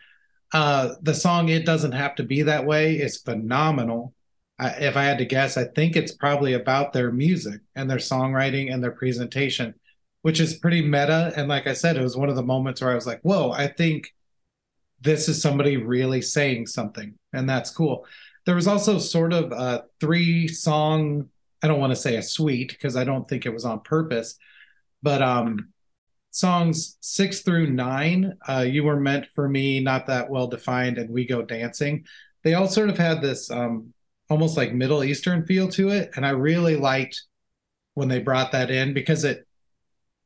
Uh, 0.51 0.95
the 1.01 1.13
song 1.13 1.49
"It 1.49 1.65
Doesn't 1.65 1.91
Have 1.91 2.15
to 2.15 2.23
Be 2.23 2.41
That 2.43 2.65
Way" 2.65 2.95
is 2.95 3.17
phenomenal. 3.17 4.13
I, 4.57 4.69
if 4.69 4.97
I 4.97 5.03
had 5.03 5.19
to 5.19 5.25
guess, 5.25 5.57
I 5.57 5.65
think 5.65 5.95
it's 5.95 6.13
probably 6.13 6.53
about 6.53 6.93
their 6.93 7.11
music 7.11 7.61
and 7.75 7.89
their 7.89 7.97
songwriting 7.97 8.73
and 8.73 8.83
their 8.83 8.91
presentation, 8.91 9.75
which 10.21 10.39
is 10.39 10.57
pretty 10.57 10.81
meta. 10.81 11.31
And 11.35 11.47
like 11.47 11.67
I 11.67 11.73
said, 11.73 11.97
it 11.97 12.03
was 12.03 12.17
one 12.17 12.29
of 12.29 12.35
the 12.35 12.43
moments 12.43 12.81
where 12.81 12.91
I 12.91 12.95
was 12.95 13.07
like, 13.07 13.21
"Whoa!" 13.21 13.51
I 13.51 13.67
think 13.67 14.13
this 15.01 15.29
is 15.29 15.41
somebody 15.41 15.77
really 15.77 16.21
saying 16.21 16.67
something, 16.67 17.15
and 17.33 17.49
that's 17.49 17.71
cool. 17.71 18.05
There 18.45 18.55
was 18.55 18.67
also 18.67 18.99
sort 18.99 19.33
of 19.33 19.51
a 19.51 19.85
three 19.99 20.47
song 20.47 21.29
I 21.61 21.67
don't 21.67 21.79
want 21.79 21.91
to 21.91 21.99
say 21.99 22.15
a 22.15 22.21
suite 22.23 22.69
because 22.69 22.95
I 22.95 23.03
don't 23.03 23.27
think 23.27 23.45
it 23.45 23.53
was 23.53 23.65
on 23.65 23.81
purpose, 23.81 24.37
but 25.03 25.21
um, 25.21 25.69
songs 26.31 26.97
six 27.01 27.41
through 27.41 27.71
nine, 27.71 28.37
uh, 28.47 28.61
"You 28.61 28.83
Were 28.83 28.99
Meant 28.99 29.27
for 29.35 29.47
Me," 29.49 29.79
not 29.79 30.07
that 30.07 30.29
well 30.29 30.47
defined, 30.47 30.97
and 30.97 31.09
"We 31.09 31.25
Go 31.25 31.41
Dancing," 31.41 32.05
they 32.43 32.53
all 32.53 32.67
sort 32.67 32.89
of 32.89 32.97
had 32.97 33.21
this 33.21 33.51
um, 33.51 33.93
almost 34.29 34.57
like 34.57 34.73
Middle 34.73 35.03
Eastern 35.03 35.45
feel 35.45 35.67
to 35.69 35.89
it, 35.89 36.11
and 36.15 36.25
I 36.25 36.29
really 36.31 36.75
liked 36.75 37.23
when 37.95 38.07
they 38.07 38.19
brought 38.19 38.53
that 38.53 38.71
in 38.71 38.93
because 38.93 39.25
it 39.25 39.45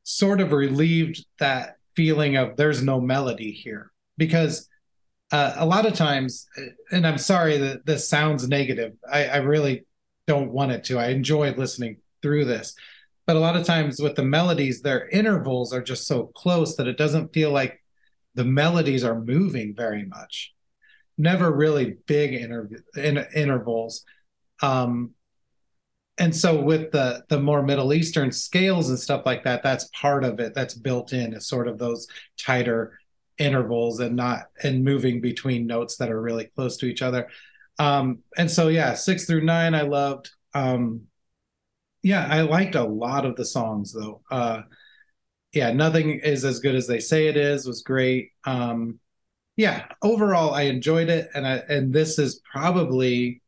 sort 0.04 0.40
of 0.40 0.52
relieved 0.52 1.24
that 1.38 1.76
feeling 1.96 2.36
of 2.36 2.56
there's 2.56 2.82
no 2.82 3.00
melody 3.00 3.50
here. 3.50 3.90
Because 4.16 4.68
uh, 5.32 5.54
a 5.56 5.66
lot 5.66 5.86
of 5.86 5.94
times 5.94 6.46
and 6.92 7.06
i'm 7.06 7.16
sorry 7.16 7.56
that 7.56 7.84
this 7.86 8.08
sounds 8.08 8.46
negative 8.46 8.92
I, 9.10 9.24
I 9.24 9.36
really 9.38 9.84
don't 10.26 10.52
want 10.52 10.72
it 10.72 10.84
to. 10.84 10.98
I 10.98 11.08
enjoyed 11.08 11.58
listening 11.58 11.98
through 12.22 12.46
this. 12.46 12.74
But 13.26 13.36
a 13.36 13.40
lot 13.40 13.56
of 13.56 13.64
times 13.64 14.00
with 14.00 14.16
the 14.16 14.24
melodies 14.24 14.82
their 14.82 15.08
intervals 15.08 15.72
are 15.72 15.82
just 15.82 16.06
so 16.06 16.30
close 16.34 16.76
that 16.76 16.88
it 16.88 16.98
doesn't 16.98 17.32
feel 17.32 17.50
like 17.50 17.82
the 18.34 18.44
melodies 18.44 19.04
are 19.04 19.20
moving 19.20 19.74
very 19.74 20.04
much. 20.04 20.52
Never 21.16 21.50
really 21.50 21.96
big 22.06 22.34
inter- 22.34 22.68
in, 22.96 23.24
intervals. 23.34 24.04
Um, 24.60 25.12
and 26.18 26.34
so 26.34 26.60
with 26.60 26.92
the 26.92 27.24
the 27.28 27.40
more 27.40 27.62
middle 27.62 27.92
eastern 27.92 28.30
scales 28.30 28.88
and 28.88 28.98
stuff 28.98 29.22
like 29.26 29.44
that 29.44 29.62
that's 29.62 29.90
part 30.00 30.24
of 30.24 30.38
it 30.40 30.54
that's 30.54 30.74
built 30.74 31.12
in 31.12 31.34
is 31.34 31.46
sort 31.46 31.68
of 31.68 31.78
those 31.78 32.06
tighter 32.38 32.98
intervals 33.38 34.00
and 34.00 34.14
not 34.14 34.44
and 34.62 34.84
moving 34.84 35.20
between 35.20 35.66
notes 35.66 35.96
that 35.96 36.10
are 36.10 36.20
really 36.20 36.44
close 36.54 36.76
to 36.78 36.86
each 36.86 37.02
other. 37.02 37.28
Um 37.78 38.20
and 38.36 38.50
so 38.50 38.68
yeah 38.68 38.94
six 38.94 39.24
through 39.26 39.44
nine 39.44 39.74
i 39.74 39.82
loved. 39.82 40.30
Um 40.54 41.02
yeah 42.02 42.26
i 42.30 42.42
liked 42.42 42.74
a 42.76 42.84
lot 42.84 43.26
of 43.26 43.36
the 43.36 43.44
songs 43.44 43.92
though. 43.92 44.22
Uh 44.30 44.62
yeah 45.52 45.72
nothing 45.72 46.20
is 46.20 46.44
as 46.44 46.60
good 46.60 46.74
as 46.74 46.86
they 46.86 47.00
say 47.00 47.26
it 47.26 47.36
is 47.36 47.66
was 47.66 47.82
great. 47.82 48.30
Um 48.44 49.00
yeah 49.56 49.86
overall 50.02 50.54
i 50.54 50.62
enjoyed 50.62 51.08
it. 51.08 51.28
And 51.34 51.46
i 51.46 51.56
and 51.68 51.92
this 51.92 52.18
is 52.20 52.40
probably 52.52 53.42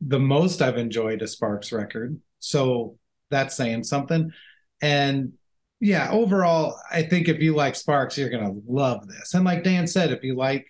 the 0.00 0.18
most 0.18 0.62
I've 0.62 0.78
enjoyed 0.78 1.22
a 1.22 1.26
Sparks 1.26 1.72
record. 1.72 2.20
So 2.38 2.98
that's 3.30 3.56
saying 3.56 3.84
something. 3.84 4.32
And 4.82 5.32
yeah, 5.80 6.10
overall, 6.10 6.78
I 6.90 7.02
think 7.02 7.28
if 7.28 7.40
you 7.40 7.54
like 7.54 7.74
Sparks, 7.74 8.16
you're 8.16 8.30
going 8.30 8.44
to 8.44 8.62
love 8.66 9.08
this. 9.08 9.34
And 9.34 9.44
like 9.44 9.64
Dan 9.64 9.86
said, 9.86 10.10
if 10.10 10.22
you 10.22 10.34
like 10.34 10.66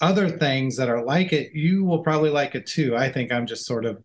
other 0.00 0.28
things 0.28 0.76
that 0.76 0.88
are 0.88 1.04
like 1.04 1.32
it, 1.32 1.52
you 1.52 1.84
will 1.84 2.02
probably 2.02 2.30
like 2.30 2.54
it 2.54 2.66
too. 2.66 2.96
I 2.96 3.10
think 3.10 3.32
I'm 3.32 3.46
just 3.46 3.66
sort 3.66 3.84
of, 3.84 4.02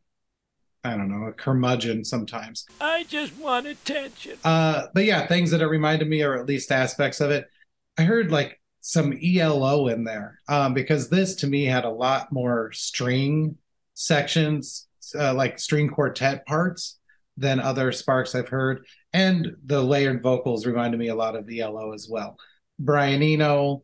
I 0.84 0.92
don't 0.92 1.10
know, 1.10 1.28
a 1.28 1.34
curmudgeon 1.34 2.04
sometimes. 2.04 2.66
I 2.82 3.04
just 3.04 3.38
want 3.38 3.68
attention. 3.68 4.38
Uh, 4.44 4.88
but 4.94 5.06
yeah, 5.06 5.26
things 5.28 5.52
that 5.52 5.62
it 5.62 5.68
reminded 5.68 6.08
me, 6.08 6.22
or 6.22 6.38
at 6.38 6.46
least 6.46 6.72
aspects 6.72 7.22
of 7.22 7.32
it. 7.32 7.50
I 7.98 8.04
heard 8.04 8.32
like 8.32 8.60
some 8.82 9.18
ELO 9.24 9.88
in 9.88 10.04
there 10.04 10.40
um, 10.48 10.74
because 10.74 11.10
this 11.10 11.36
to 11.36 11.48
me 11.48 11.66
had 11.66 11.86
a 11.86 11.90
lot 11.90 12.32
more 12.32 12.72
string 12.74 13.58
sections, 13.96 14.88
uh, 15.18 15.34
like 15.34 15.58
string 15.58 15.90
quartet 15.90 16.46
parts, 16.46 17.00
than 17.38 17.60
other 17.60 17.92
Sparks 17.92 18.34
I've 18.36 18.48
heard. 18.48 18.86
And 19.12 19.56
the 19.66 19.82
layered 19.82 20.22
vocals 20.24 20.66
reminded 20.66 20.98
me 21.00 21.08
a 21.10 21.16
lot 21.16 21.36
of 21.36 21.50
ELO 21.52 21.92
as 21.94 22.08
well. 22.10 22.38
Brian 22.80 23.22
Eno, 23.24 23.84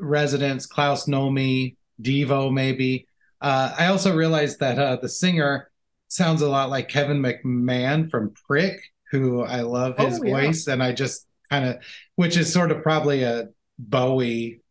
Residents, 0.00 0.66
Klaus 0.66 1.06
Nomi, 1.06 1.76
Devo, 2.00 2.52
maybe. 2.52 3.06
Uh, 3.40 3.74
I 3.78 3.86
also 3.88 4.14
realized 4.16 4.60
that 4.60 4.78
uh, 4.78 4.96
the 4.96 5.08
singer 5.08 5.70
sounds 6.08 6.40
a 6.42 6.48
lot 6.48 6.70
like 6.70 6.88
Kevin 6.88 7.20
McMahon 7.22 8.10
from 8.10 8.32
Prick, 8.46 8.80
who 9.10 9.42
I 9.42 9.60
love 9.62 9.98
his 9.98 10.20
Oh, 10.20 10.24
yeah. 10.24 10.32
voice. 10.46 10.66
And 10.66 10.82
I 10.82 10.92
just 10.92 11.26
kind 11.50 11.64
of, 11.66 11.76
which 12.16 12.36
is 12.36 12.52
sort 12.52 12.70
of 12.70 12.82
probably 12.82 13.22
a 13.22 13.48
Bowie 13.78 14.62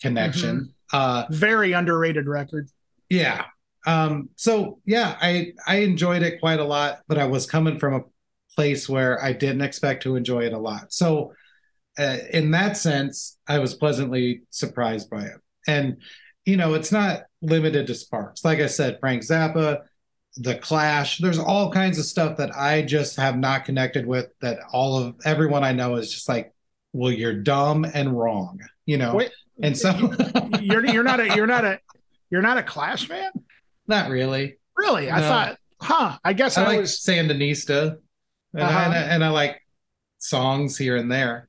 connection. 0.00 0.74
Uh, 0.92 1.24
Very 1.30 1.72
underrated 1.72 2.26
record. 2.26 2.68
yeah. 3.08 3.44
Um, 3.86 4.30
so 4.36 4.78
yeah, 4.84 5.16
I 5.20 5.52
I 5.66 5.76
enjoyed 5.76 6.22
it 6.22 6.40
quite 6.40 6.60
a 6.60 6.64
lot, 6.64 7.00
but 7.08 7.18
I 7.18 7.26
was 7.26 7.46
coming 7.46 7.78
from 7.78 7.94
a 7.94 8.04
place 8.54 8.88
where 8.88 9.22
I 9.22 9.32
didn't 9.32 9.62
expect 9.62 10.02
to 10.04 10.16
enjoy 10.16 10.44
it 10.44 10.52
a 10.52 10.58
lot. 10.58 10.92
So 10.92 11.32
uh, 11.98 12.18
in 12.32 12.50
that 12.52 12.76
sense, 12.76 13.38
I 13.48 13.58
was 13.58 13.74
pleasantly 13.74 14.42
surprised 14.50 15.10
by 15.10 15.24
it. 15.24 15.36
And 15.66 15.98
you 16.44 16.56
know, 16.56 16.74
it's 16.74 16.92
not 16.92 17.22
limited 17.40 17.86
to 17.86 17.94
Sparks. 17.94 18.44
Like 18.44 18.58
I 18.58 18.66
said, 18.66 18.98
Frank 19.00 19.22
Zappa, 19.22 19.82
The 20.36 20.56
Clash, 20.56 21.18
there's 21.18 21.38
all 21.38 21.70
kinds 21.70 21.98
of 21.98 22.04
stuff 22.04 22.36
that 22.38 22.56
I 22.56 22.82
just 22.82 23.16
have 23.16 23.36
not 23.36 23.64
connected 23.64 24.06
with 24.06 24.26
that 24.40 24.58
all 24.72 24.96
of 24.96 25.14
everyone 25.24 25.62
I 25.62 25.72
know 25.72 25.96
is 25.96 26.12
just 26.12 26.28
like, 26.28 26.52
well, 26.92 27.12
you're 27.12 27.34
dumb 27.34 27.84
and 27.84 28.18
wrong, 28.18 28.60
you 28.86 28.98
know. 28.98 29.14
Wait, 29.14 29.30
and 29.62 29.76
so 29.76 30.12
you're 30.60 30.84
you're 30.84 31.04
not 31.04 31.20
a 31.20 31.34
you're 31.34 31.46
not 31.46 31.64
a 31.64 31.78
you're 32.30 32.42
not 32.42 32.58
a 32.58 32.62
Clash 32.62 33.06
fan, 33.06 33.30
not 33.86 34.10
really. 34.10 34.56
really? 34.76 35.10
I 35.10 35.20
thought, 35.20 35.58
huh? 35.80 36.18
I 36.24 36.32
guess 36.32 36.56
I, 36.58 36.62
I 36.64 36.66
like 36.66 36.80
was. 36.80 36.98
Sandinista, 37.00 37.96
and, 38.54 38.62
Uh-huh. 38.62 38.78
I, 38.78 38.84
and, 38.84 38.94
I, 38.94 38.98
and 39.14 39.24
I 39.24 39.28
like 39.30 39.60
songs 40.18 40.76
here 40.78 40.96
and 40.96 41.10
there. 41.10 41.48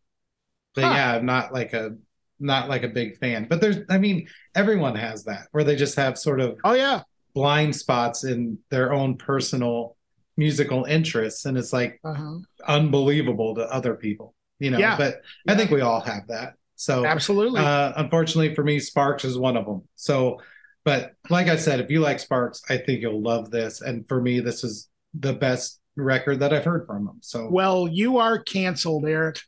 But 0.76 0.86
Huh. 0.86 0.94
yeah, 0.94 1.16
I'm 1.16 1.26
not 1.26 1.54
like 1.54 1.74
a 1.74 1.96
not 2.40 2.68
like 2.68 2.84
a 2.84 2.88
big 2.90 3.18
fan. 3.18 3.46
But 3.50 3.62
there's, 3.62 3.78
I 3.90 3.98
mean, 4.00 4.28
everyone 4.56 4.96
has 4.96 5.24
that 5.26 5.48
where 5.52 5.64
they 5.64 5.76
just 5.76 5.96
have 5.96 6.18
sort 6.18 6.42
of 6.42 6.58
Oh 6.64 6.74
yeah. 6.74 7.02
blind 7.34 7.76
spots 7.76 8.24
in 8.26 8.58
their 8.70 8.92
own 8.92 9.16
personal 9.18 9.96
musical 10.36 10.84
interests, 10.86 11.46
and 11.46 11.58
it's 11.58 11.72
like 11.72 12.00
Uh-huh. 12.04 12.40
unbelievable 12.68 13.56
to 13.56 13.62
other 13.72 13.94
people, 13.96 14.34
you 14.60 14.72
know. 14.72 14.80
Yeah. 14.80 14.98
But 14.98 15.22
I 15.48 15.56
think 15.56 15.70
we 15.72 15.82
all 15.82 16.02
have 16.02 16.28
that. 16.28 16.56
So 16.76 17.06
Absolutely. 17.06 17.62
uh, 17.62 17.94
unfortunately 17.96 18.56
for 18.56 18.64
me, 18.64 18.80
Sparks 18.80 19.24
is 19.24 19.38
one 19.38 19.56
of 19.56 19.66
them. 19.66 19.84
So, 19.96 20.42
but 20.86 21.14
like 21.30 21.48
I 21.48 21.56
said, 21.56 21.80
if 21.80 21.90
you 21.90 22.00
like 22.02 22.20
Sparks, 22.20 22.62
I 22.70 22.78
think 22.78 23.02
you'll 23.02 23.22
love 23.22 23.52
this. 23.52 23.82
And 23.82 24.08
for 24.08 24.22
me, 24.22 24.40
this 24.40 24.64
is 24.64 24.90
the 25.14 25.34
best 25.34 25.80
record 25.96 26.40
that 26.40 26.54
I've 26.54 26.66
heard 26.66 26.86
from 26.88 27.06
them. 27.06 27.20
So 27.22 27.50
well, 27.50 27.88
you 27.88 28.18
are 28.18 28.40
canceled, 28.40 29.06
Erik. 29.06 29.40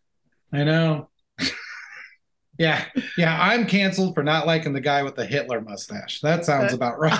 I 0.53 0.63
know. 0.63 1.09
yeah, 2.57 2.85
yeah, 3.17 3.37
I'm 3.41 3.65
canceled 3.65 4.15
for 4.15 4.23
not 4.23 4.45
liking 4.47 4.73
the 4.73 4.79
guy 4.81 5.03
with 5.03 5.15
the 5.15 5.25
Hitler 5.25 5.59
mustache. 5.61 6.21
That 6.21 6.45
sounds 6.45 6.71
Uh, 6.71 6.75
about 6.75 6.99
right. 6.99 7.19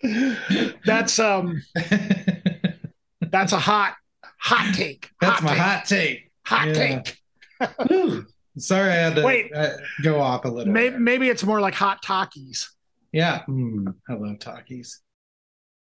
that's 0.84 1.18
um 1.18 1.62
that's 3.20 3.52
a 3.52 3.58
hot 3.58 3.94
hot 4.40 4.74
take. 4.74 5.10
That's 5.20 5.40
hot 5.40 5.42
my 5.42 5.50
take. 5.50 5.58
hot 5.60 5.84
take. 5.86 6.30
hot 6.46 6.68
yeah. 6.68 7.02
take. 7.02 8.24
Sorry, 8.56 8.90
I 8.90 8.94
had 8.94 9.16
to 9.16 9.22
Wait. 9.24 9.52
uh, 9.54 9.70
go 10.02 10.20
off 10.20 10.44
a 10.44 10.48
little. 10.48 10.72
Maybe 10.72 10.96
maybe 10.98 11.28
it's 11.28 11.42
more 11.44 11.60
like 11.60 11.74
hot 11.74 12.02
talkies, 12.02 12.70
Yeah, 13.12 13.42
mm, 13.48 13.92
I 14.08 14.12
love 14.14 14.38
talkies. 14.38 15.00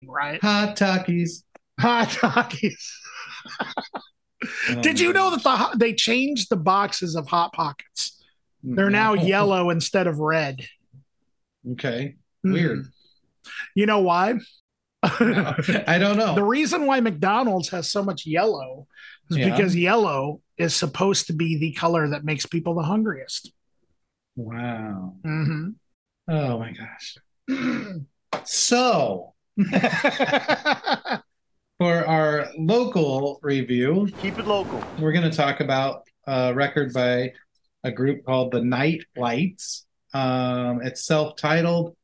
right? 0.05 0.41
Hot 0.41 0.77
talkies. 0.77 1.45
Hot 1.81 2.09
talkies. 2.11 2.93
Oh, 4.71 4.81
Did 4.81 4.99
you 4.99 5.13
know 5.13 5.31
that 5.37 5.43
the 5.43 5.77
they 5.77 5.93
changed 5.93 6.49
the 6.49 6.57
boxes 6.57 7.15
of 7.15 7.29
hot 7.29 7.53
pockets? 7.53 8.19
They're 8.63 8.89
now 8.89 9.13
yellow 9.13 9.69
instead 9.69 10.07
of 10.07 10.19
red. 10.19 10.65
Okay. 11.73 12.17
Mm. 12.47 12.53
Weird. 12.55 12.87
You 13.75 13.85
know 13.85 13.99
why? 14.01 14.35
I 15.03 15.97
don't 15.99 16.17
know. 16.19 16.35
the 16.35 16.45
reason 16.45 16.85
why 16.87 17.01
McDonald's 17.01 17.69
has 17.71 17.91
so 17.91 18.03
much 18.03 18.27
yellow 18.27 18.87
is 19.31 19.37
Yeah. 19.39 19.51
because 19.51 19.75
yellow 19.75 20.41
is 20.59 20.75
supposed 20.75 21.27
to 21.29 21.33
be 21.33 21.57
the 21.59 21.73
color 21.73 22.09
that 22.09 22.25
makes 22.25 22.45
people 22.47 22.75
the 22.75 22.83
hungriest. 22.83 23.53
wow. 24.37 25.15
Mm-hmm. 25.25 25.71
Oh 26.29 26.59
my 26.59 26.73
gosh. 26.73 27.17
So, 28.45 29.35
for 31.79 32.07
our 32.07 32.49
local 32.59 33.41
review, 33.43 34.09
Keep 34.21 34.39
it 34.39 34.47
local. 34.47 34.83
we're 34.99 35.13
going 35.13 35.29
to 35.29 35.37
talk 35.37 35.61
about 35.61 36.03
a 36.27 36.53
record 36.55 36.93
by 36.93 37.33
a 37.85 37.91
group 37.91 38.25
called 38.25 38.53
the 38.53 38.63
Night 38.63 39.05
Lights. 39.17 39.87
Um, 40.13 40.81
it's 40.83 41.05
self 41.05 41.37
titled, 41.37 41.97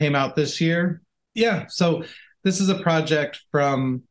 came 0.00 0.14
out 0.14 0.34
this 0.36 0.60
year. 0.60 1.02
Yeah. 1.34 1.66
So, 1.68 2.04
this 2.44 2.60
is 2.60 2.68
a 2.68 2.78
project 2.78 3.40
from 3.50 4.02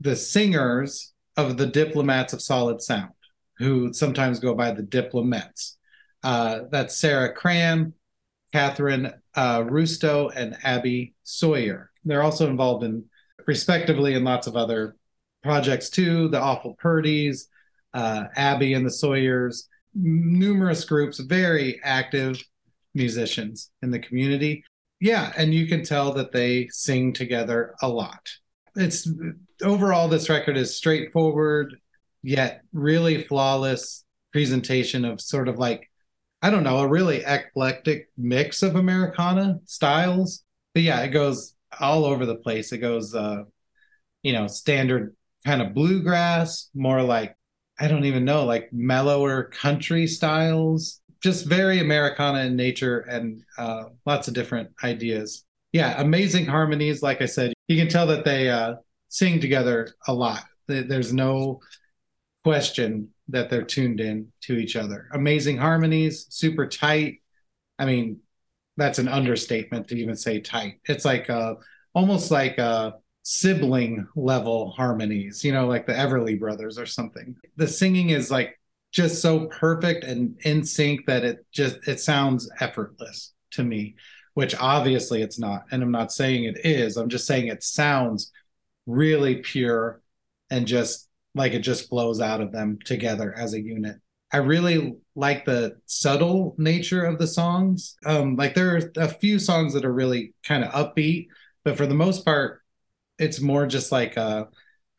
the 0.00 0.16
singers 0.16 1.14
of 1.36 1.56
the 1.56 1.66
Diplomats 1.66 2.32
of 2.32 2.42
Solid 2.42 2.82
Sound, 2.82 3.12
who 3.58 3.92
sometimes 3.92 4.40
go 4.40 4.54
by 4.54 4.72
the 4.72 4.82
Diplomats. 4.82 5.78
Uh, 6.22 6.60
that's 6.70 6.98
Sarah 6.98 7.32
Cram, 7.32 7.94
Catherine 8.52 9.12
uh, 9.34 9.60
Rusto, 9.60 10.32
and 10.34 10.56
Abby 10.64 11.14
Sawyer. 11.22 11.90
They're 12.04 12.22
also 12.22 12.50
involved 12.50 12.84
in, 12.84 13.04
respectively, 13.46 14.14
in 14.14 14.24
lots 14.24 14.46
of 14.46 14.56
other 14.56 14.96
projects 15.42 15.88
too. 15.88 16.28
The 16.28 16.40
Awful 16.40 16.76
Purdies, 16.82 17.44
uh, 17.94 18.24
Abby 18.34 18.74
and 18.74 18.84
the 18.84 18.90
Sawyers, 18.90 19.68
numerous 19.94 20.84
groups, 20.84 21.20
very 21.20 21.80
active 21.84 22.42
musicians 22.94 23.70
in 23.82 23.90
the 23.90 23.98
community. 23.98 24.64
Yeah, 25.00 25.32
and 25.36 25.52
you 25.52 25.66
can 25.66 25.84
tell 25.84 26.12
that 26.14 26.32
they 26.32 26.68
sing 26.70 27.12
together 27.12 27.74
a 27.82 27.88
lot. 27.88 28.28
It's 28.74 29.08
overall 29.62 30.08
this 30.08 30.28
record 30.28 30.56
is 30.56 30.76
straightforward 30.76 31.76
yet 32.22 32.62
really 32.72 33.22
flawless 33.22 34.04
presentation 34.32 35.04
of 35.04 35.20
sort 35.20 35.48
of 35.48 35.58
like 35.58 35.88
I 36.42 36.50
don't 36.50 36.64
know, 36.64 36.78
a 36.78 36.88
really 36.88 37.22
eclectic 37.24 38.08
mix 38.16 38.62
of 38.62 38.76
Americana 38.76 39.60
styles. 39.64 40.44
But 40.74 40.82
yeah, 40.82 41.00
it 41.00 41.08
goes 41.08 41.54
all 41.80 42.04
over 42.04 42.26
the 42.26 42.36
place. 42.36 42.72
It 42.72 42.78
goes 42.78 43.14
uh 43.14 43.44
you 44.22 44.32
know, 44.32 44.48
standard 44.48 45.14
kind 45.44 45.62
of 45.62 45.72
bluegrass, 45.72 46.68
more 46.74 47.02
like 47.02 47.36
I 47.78 47.88
don't 47.88 48.06
even 48.06 48.24
know, 48.24 48.44
like 48.44 48.72
mellower 48.72 49.44
country 49.44 50.06
styles, 50.06 51.00
just 51.26 51.44
very 51.44 51.80
Americana 51.80 52.44
in 52.44 52.54
nature 52.54 53.00
and 53.00 53.42
uh, 53.58 53.86
lots 54.06 54.28
of 54.28 54.34
different 54.34 54.70
ideas. 54.84 55.44
Yeah, 55.72 56.00
amazing 56.00 56.46
harmonies. 56.46 57.02
Like 57.02 57.20
I 57.20 57.26
said, 57.26 57.52
you 57.66 57.76
can 57.76 57.88
tell 57.88 58.06
that 58.06 58.24
they 58.24 58.48
uh, 58.48 58.76
sing 59.08 59.40
together 59.40 59.88
a 60.06 60.14
lot. 60.14 60.44
There's 60.68 61.12
no 61.12 61.58
question 62.44 63.08
that 63.30 63.50
they're 63.50 63.64
tuned 63.64 63.98
in 63.98 64.32
to 64.42 64.56
each 64.56 64.76
other. 64.76 65.08
Amazing 65.12 65.58
harmonies, 65.58 66.26
super 66.30 66.64
tight. 66.64 67.16
I 67.76 67.86
mean, 67.86 68.20
that's 68.76 69.00
an 69.00 69.08
understatement 69.08 69.88
to 69.88 69.96
even 69.96 70.14
say 70.14 70.40
tight. 70.40 70.78
It's 70.84 71.04
like 71.04 71.28
uh, 71.28 71.54
almost 71.92 72.30
like 72.30 72.58
a 72.58 72.94
sibling 73.24 74.06
level 74.14 74.70
harmonies, 74.70 75.42
you 75.42 75.50
know, 75.50 75.66
like 75.66 75.86
the 75.86 75.92
Everly 75.92 76.38
brothers 76.38 76.78
or 76.78 76.86
something. 76.86 77.34
The 77.56 77.66
singing 77.66 78.10
is 78.10 78.30
like 78.30 78.60
just 78.96 79.20
so 79.20 79.44
perfect 79.48 80.04
and 80.04 80.40
in 80.44 80.64
sync 80.64 81.04
that 81.04 81.22
it 81.22 81.44
just 81.52 81.86
it 81.86 82.00
sounds 82.00 82.48
effortless 82.60 83.34
to 83.50 83.62
me, 83.62 83.94
which 84.32 84.56
obviously 84.58 85.20
it's 85.20 85.38
not. 85.38 85.64
And 85.70 85.82
I'm 85.82 85.90
not 85.90 86.12
saying 86.12 86.44
it 86.44 86.64
is. 86.64 86.96
I'm 86.96 87.10
just 87.10 87.26
saying 87.26 87.48
it 87.48 87.62
sounds 87.62 88.32
really 88.86 89.36
pure 89.36 90.00
and 90.48 90.66
just 90.66 91.10
like 91.34 91.52
it 91.52 91.58
just 91.58 91.90
flows 91.90 92.22
out 92.22 92.40
of 92.40 92.52
them 92.52 92.78
together 92.86 93.34
as 93.36 93.52
a 93.52 93.60
unit. 93.60 93.96
I 94.32 94.38
really 94.38 94.96
like 95.14 95.44
the 95.44 95.76
subtle 95.84 96.54
nature 96.56 97.04
of 97.04 97.18
the 97.18 97.26
songs. 97.26 97.96
Um, 98.06 98.36
like 98.36 98.54
there 98.54 98.76
are 98.76 98.92
a 98.96 99.08
few 99.08 99.38
songs 99.38 99.74
that 99.74 99.84
are 99.84 99.92
really 99.92 100.32
kind 100.42 100.64
of 100.64 100.72
upbeat, 100.72 101.26
but 101.66 101.76
for 101.76 101.86
the 101.86 101.94
most 101.94 102.24
part, 102.24 102.62
it's 103.18 103.42
more 103.42 103.66
just 103.66 103.92
like 103.92 104.16
uh 104.16 104.46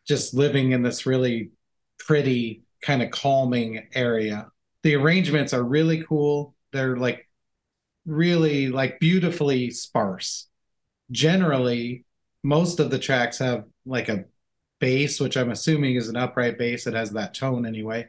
just 0.08 0.36
living 0.36 0.72
in 0.74 0.84
this 0.84 1.08
really 1.08 1.50
pretty 1.98 2.62
kind 2.82 3.02
of 3.02 3.12
calming 3.12 3.88
area 3.94 4.48
the 4.84 4.96
arrangements 4.96 5.54
are 5.54 5.64
really 5.64 6.04
cool 6.04 6.56
they're 6.72 6.98
like 6.98 7.28
really 8.06 8.70
like 8.70 9.00
beautifully 9.00 9.70
sparse 9.70 10.48
generally 11.12 12.06
most 12.44 12.80
of 12.80 12.90
the 12.90 13.00
tracks 13.00 13.40
have 13.40 13.66
like 13.86 14.10
a 14.10 14.26
bass 14.80 15.20
which 15.20 15.38
i'm 15.38 15.52
assuming 15.52 15.96
is 15.96 16.10
an 16.10 16.16
upright 16.16 16.58
bass 16.58 16.88
it 16.88 16.94
has 16.94 17.12
that 17.12 17.34
tone 17.34 17.66
anyway 17.66 18.08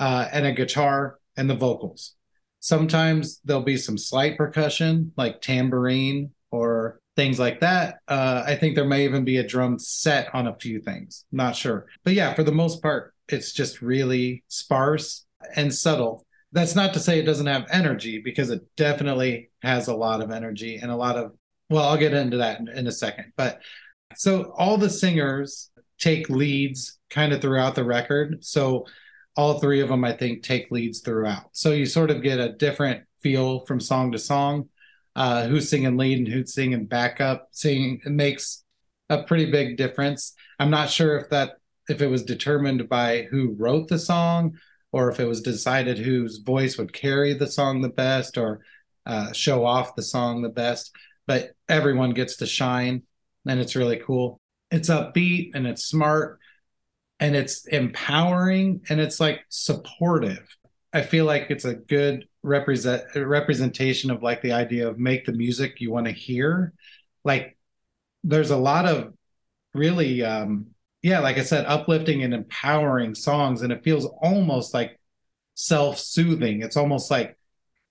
uh, 0.00 0.28
and 0.32 0.46
a 0.46 0.52
guitar 0.52 1.18
and 1.36 1.50
the 1.50 1.54
vocals 1.54 2.14
sometimes 2.60 3.40
there'll 3.44 3.62
be 3.62 3.76
some 3.76 3.98
slight 3.98 4.36
percussion 4.36 5.12
like 5.16 5.40
tambourine 5.40 6.30
or 6.50 7.00
things 7.18 7.40
like 7.40 7.58
that. 7.60 7.96
Uh, 8.06 8.44
I 8.46 8.54
think 8.54 8.76
there 8.76 8.84
may 8.84 9.04
even 9.04 9.24
be 9.24 9.38
a 9.38 9.46
drum 9.46 9.80
set 9.80 10.32
on 10.36 10.46
a 10.46 10.54
few 10.54 10.80
things. 10.80 11.24
Not 11.32 11.56
sure. 11.56 11.86
But 12.04 12.14
yeah, 12.14 12.32
for 12.32 12.44
the 12.44 12.52
most 12.52 12.80
part, 12.80 13.12
it's 13.28 13.52
just 13.52 13.82
really 13.82 14.44
sparse 14.48 15.26
and 15.56 15.74
subtle. 15.74 16.26
That's 16.52 16.74
not 16.74 16.94
to 16.94 17.00
say 17.00 17.18
it 17.18 17.26
doesn't 17.26 17.46
have 17.46 17.66
energy 17.70 18.20
because 18.24 18.50
it 18.50 18.62
definitely 18.76 19.50
has 19.62 19.88
a 19.88 19.94
lot 19.94 20.22
of 20.22 20.30
energy 20.30 20.76
and 20.76 20.90
a 20.90 20.96
lot 20.96 21.16
of, 21.16 21.32
well, 21.68 21.86
I'll 21.88 21.98
get 21.98 22.14
into 22.14 22.38
that 22.38 22.60
in, 22.60 22.68
in 22.68 22.86
a 22.86 22.92
second. 22.92 23.32
But 23.36 23.60
so 24.16 24.54
all 24.56 24.78
the 24.78 24.88
singers 24.88 25.70
take 25.98 26.30
leads 26.30 26.98
kind 27.10 27.32
of 27.32 27.42
throughout 27.42 27.74
the 27.74 27.84
record. 27.84 28.44
So 28.44 28.86
all 29.36 29.58
three 29.58 29.80
of 29.80 29.88
them, 29.88 30.04
I 30.04 30.12
think, 30.12 30.42
take 30.42 30.70
leads 30.70 31.00
throughout. 31.00 31.50
So 31.52 31.72
you 31.72 31.86
sort 31.86 32.10
of 32.10 32.22
get 32.22 32.40
a 32.40 32.52
different 32.52 33.04
feel 33.22 33.66
from 33.66 33.80
song 33.80 34.12
to 34.12 34.18
song 34.18 34.68
uh, 35.16 35.46
who's 35.46 35.68
singing 35.68 35.96
lead 35.96 36.18
and 36.18 36.28
who's 36.28 36.54
singing 36.54 36.86
backup 36.86 37.48
singing 37.50 38.00
it 38.04 38.10
makes 38.10 38.62
a 39.10 39.22
pretty 39.22 39.50
big 39.50 39.76
difference. 39.76 40.34
I'm 40.58 40.70
not 40.70 40.90
sure 40.90 41.18
if 41.18 41.30
that 41.30 41.54
if 41.88 42.00
it 42.02 42.08
was 42.08 42.22
determined 42.22 42.88
by 42.88 43.22
who 43.30 43.54
wrote 43.58 43.88
the 43.88 43.98
song 43.98 44.58
or 44.92 45.10
if 45.10 45.20
it 45.20 45.26
was 45.26 45.40
decided 45.40 45.98
whose 45.98 46.38
voice 46.38 46.78
would 46.78 46.92
carry 46.92 47.34
the 47.34 47.46
song 47.46 47.80
the 47.80 47.88
best 47.88 48.38
or 48.38 48.60
uh, 49.06 49.32
show 49.32 49.64
off 49.64 49.96
the 49.96 50.02
song 50.02 50.42
the 50.42 50.48
best. 50.48 50.92
But 51.26 51.50
everyone 51.68 52.10
gets 52.10 52.36
to 52.36 52.46
shine, 52.46 53.02
and 53.46 53.60
it's 53.60 53.76
really 53.76 53.98
cool. 53.98 54.40
It's 54.70 54.88
upbeat 54.88 55.50
and 55.54 55.66
it's 55.66 55.84
smart 55.84 56.38
and 57.20 57.34
it's 57.34 57.66
empowering 57.66 58.82
and 58.88 59.00
it's 59.00 59.20
like 59.20 59.40
supportive. 59.48 60.46
I 60.92 61.02
feel 61.02 61.24
like 61.24 61.46
it's 61.50 61.64
a 61.64 61.74
good 61.74 62.26
represent 62.42 63.04
representation 63.14 64.10
of 64.10 64.22
like 64.22 64.40
the 64.42 64.52
idea 64.52 64.88
of 64.88 64.98
make 64.98 65.26
the 65.26 65.32
music 65.32 65.80
you 65.80 65.90
want 65.90 66.06
to 66.06 66.12
hear. 66.12 66.72
Like 67.24 67.56
there's 68.24 68.50
a 68.50 68.56
lot 68.56 68.86
of 68.86 69.12
really 69.74 70.22
um 70.24 70.68
yeah, 71.02 71.20
like 71.20 71.38
I 71.38 71.42
said, 71.42 71.64
uplifting 71.66 72.22
and 72.22 72.34
empowering 72.34 73.14
songs, 73.14 73.62
and 73.62 73.72
it 73.72 73.84
feels 73.84 74.06
almost 74.20 74.74
like 74.74 74.98
self-soothing. 75.54 76.62
It's 76.62 76.76
almost 76.76 77.10
like 77.10 77.36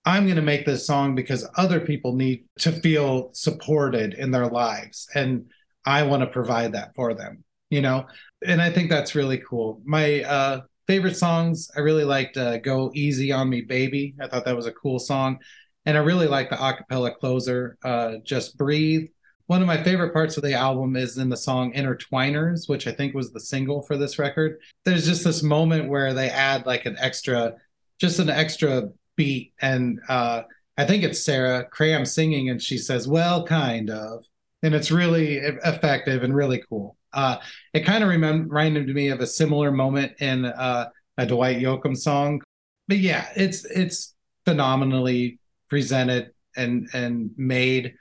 I'm 0.04 0.24
going 0.24 0.36
to 0.36 0.42
make 0.42 0.66
this 0.66 0.86
song 0.86 1.14
because 1.14 1.48
other 1.56 1.80
people 1.80 2.14
need 2.14 2.44
to 2.60 2.72
feel 2.72 3.30
supported 3.32 4.14
in 4.14 4.30
their 4.30 4.46
lives, 4.46 5.08
and 5.14 5.46
I 5.86 6.02
want 6.02 6.22
to 6.22 6.26
provide 6.26 6.72
that 6.72 6.94
for 6.94 7.14
them. 7.14 7.44
You 7.70 7.82
know, 7.82 8.06
and 8.46 8.62
I 8.62 8.70
think 8.70 8.88
that's 8.88 9.14
really 9.14 9.38
cool. 9.38 9.82
My 9.84 10.22
uh, 10.22 10.60
favorite 10.86 11.16
songs, 11.16 11.70
I 11.76 11.80
really 11.80 12.04
liked 12.04 12.36
uh, 12.36 12.58
"Go 12.58 12.90
Easy 12.94 13.32
on 13.32 13.48
Me, 13.48 13.62
Baby." 13.62 14.14
I 14.20 14.28
thought 14.28 14.44
that 14.44 14.56
was 14.56 14.66
a 14.66 14.72
cool 14.72 14.98
song, 14.98 15.38
and 15.86 15.96
I 15.96 16.00
really 16.00 16.26
like 16.26 16.50
the 16.50 16.56
acapella 16.56 17.14
closer, 17.16 17.78
uh, 17.82 18.16
"Just 18.24 18.58
Breathe." 18.58 19.08
One 19.48 19.62
of 19.62 19.66
my 19.66 19.82
favorite 19.82 20.12
parts 20.12 20.36
of 20.36 20.42
the 20.42 20.52
album 20.52 20.94
is 20.94 21.16
in 21.16 21.30
the 21.30 21.36
song 21.36 21.72
"Intertwiners," 21.72 22.68
which 22.68 22.86
I 22.86 22.92
think 22.92 23.14
was 23.14 23.32
the 23.32 23.40
single 23.40 23.80
for 23.80 23.96
this 23.96 24.18
record. 24.18 24.60
There's 24.84 25.06
just 25.06 25.24
this 25.24 25.42
moment 25.42 25.88
where 25.88 26.12
they 26.12 26.28
add 26.28 26.66
like 26.66 26.84
an 26.84 26.96
extra, 26.98 27.54
just 27.98 28.18
an 28.18 28.28
extra 28.28 28.90
beat, 29.16 29.54
and 29.62 30.00
uh, 30.06 30.42
I 30.76 30.84
think 30.84 31.02
it's 31.02 31.24
Sarah 31.24 31.64
Cram 31.64 32.04
singing, 32.04 32.50
and 32.50 32.62
she 32.62 32.76
says, 32.76 33.08
"Well, 33.08 33.46
kind 33.46 33.88
of," 33.88 34.22
and 34.62 34.74
it's 34.74 34.90
really 34.90 35.36
effective 35.38 36.22
and 36.22 36.36
really 36.36 36.62
cool. 36.68 36.98
Uh, 37.14 37.38
it 37.72 37.86
kind 37.86 38.04
of 38.04 38.10
reminded 38.10 38.94
me 38.94 39.08
of 39.08 39.20
a 39.20 39.26
similar 39.26 39.72
moment 39.72 40.12
in 40.20 40.44
uh, 40.44 40.90
a 41.16 41.24
Dwight 41.24 41.56
Yoakam 41.56 41.96
song. 41.96 42.42
But 42.86 42.98
yeah, 42.98 43.26
it's 43.34 43.64
it's 43.64 44.14
phenomenally 44.44 45.38
presented 45.70 46.32
and 46.54 46.86
and 46.92 47.30
made, 47.38 47.94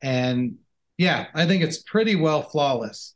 and 0.00 0.58
yeah, 1.02 1.26
I 1.34 1.46
think 1.46 1.62
it's 1.62 1.82
pretty 1.82 2.16
well 2.16 2.42
flawless. 2.42 3.14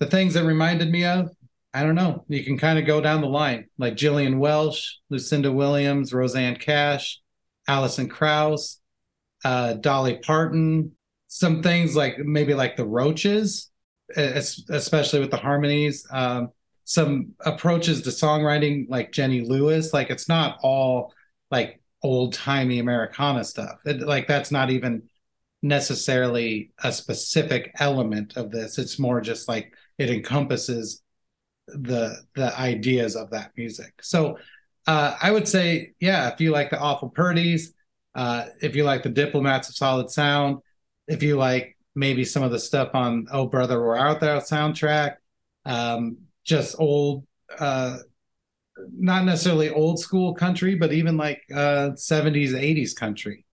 The 0.00 0.06
things 0.06 0.34
that 0.34 0.44
reminded 0.44 0.90
me 0.90 1.04
of, 1.04 1.30
I 1.72 1.82
don't 1.82 1.94
know. 1.94 2.24
You 2.28 2.44
can 2.44 2.58
kind 2.58 2.78
of 2.78 2.86
go 2.86 3.00
down 3.00 3.20
the 3.20 3.28
line, 3.28 3.66
like 3.78 3.96
Gillian 3.96 4.38
Welch, 4.38 4.98
Lucinda 5.10 5.52
Williams, 5.52 6.12
Rosanne 6.12 6.56
Cash, 6.56 7.20
Alison 7.66 8.08
Krauss, 8.08 8.80
uh, 9.44 9.74
Dolly 9.74 10.18
Parton. 10.18 10.92
Some 11.28 11.62
things 11.62 11.94
like 11.94 12.18
maybe 12.18 12.54
like 12.54 12.76
the 12.76 12.86
Roches 12.86 13.70
especially 14.16 15.20
with 15.20 15.30
the 15.30 15.36
harmonies. 15.36 16.06
Um, 16.10 16.50
some 16.84 17.32
approaches 17.44 18.02
to 18.02 18.10
songwriting 18.10 18.86
like 18.88 19.12
Jenny 19.12 19.42
Lewis, 19.42 19.92
like 19.92 20.10
it's 20.10 20.28
not 20.28 20.58
all 20.62 21.12
like 21.50 21.82
old 22.02 22.32
timey 22.32 22.78
Americana 22.78 23.44
stuff. 23.44 23.76
It, 23.84 24.00
like 24.00 24.26
that's 24.26 24.50
not 24.50 24.70
even 24.70 25.02
necessarily 25.62 26.70
a 26.82 26.92
specific 26.92 27.72
element 27.78 28.36
of 28.36 28.50
this. 28.50 28.78
It's 28.78 28.98
more 28.98 29.20
just 29.20 29.48
like 29.48 29.72
it 29.98 30.10
encompasses 30.10 31.02
the 31.66 32.16
the 32.34 32.58
ideas 32.58 33.16
of 33.16 33.30
that 33.30 33.52
music. 33.56 33.92
So 34.02 34.38
uh, 34.86 35.16
I 35.20 35.30
would 35.30 35.46
say, 35.46 35.92
yeah, 36.00 36.32
if 36.32 36.40
you 36.40 36.50
like 36.50 36.70
the 36.70 36.78
Awful 36.78 37.10
Purdies, 37.10 37.72
uh, 38.14 38.46
if 38.62 38.74
you 38.74 38.84
like 38.84 39.02
the 39.02 39.10
Diplomats 39.10 39.68
of 39.68 39.76
Solid 39.76 40.10
Sound, 40.10 40.58
if 41.06 41.22
you 41.22 41.36
like 41.36 41.76
maybe 41.94 42.24
some 42.24 42.42
of 42.42 42.52
the 42.52 42.58
stuff 42.58 42.90
on 42.94 43.26
Oh 43.30 43.46
Brother 43.46 43.80
We're 43.82 43.96
Out 43.96 44.20
There 44.20 44.36
soundtrack. 44.38 45.16
Um, 45.64 46.18
just 46.44 46.76
old, 46.78 47.26
uh, 47.58 47.98
not 48.96 49.24
necessarily 49.24 49.68
old 49.68 49.98
school 49.98 50.34
country, 50.34 50.76
but 50.76 50.92
even 50.92 51.16
like 51.16 51.42
uh, 51.52 51.90
70s, 51.96 52.52
80s 52.52 52.96
country 52.96 53.44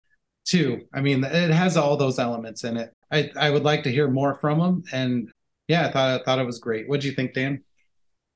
too. 0.45 0.81
I 0.93 1.01
mean, 1.01 1.23
it 1.23 1.51
has 1.51 1.75
all 1.77 1.97
those 1.97 2.19
elements 2.19 2.63
in 2.63 2.77
it. 2.77 2.91
I, 3.11 3.31
I 3.35 3.49
would 3.49 3.63
like 3.63 3.83
to 3.83 3.91
hear 3.91 4.07
more 4.09 4.35
from 4.35 4.59
them. 4.59 4.83
And 4.91 5.29
yeah, 5.67 5.87
I 5.87 5.91
thought 5.91 6.21
I 6.21 6.23
thought 6.23 6.39
it 6.39 6.45
was 6.45 6.59
great. 6.59 6.87
What 6.87 7.01
do 7.01 7.07
you 7.07 7.13
think, 7.13 7.33
Dan? 7.33 7.63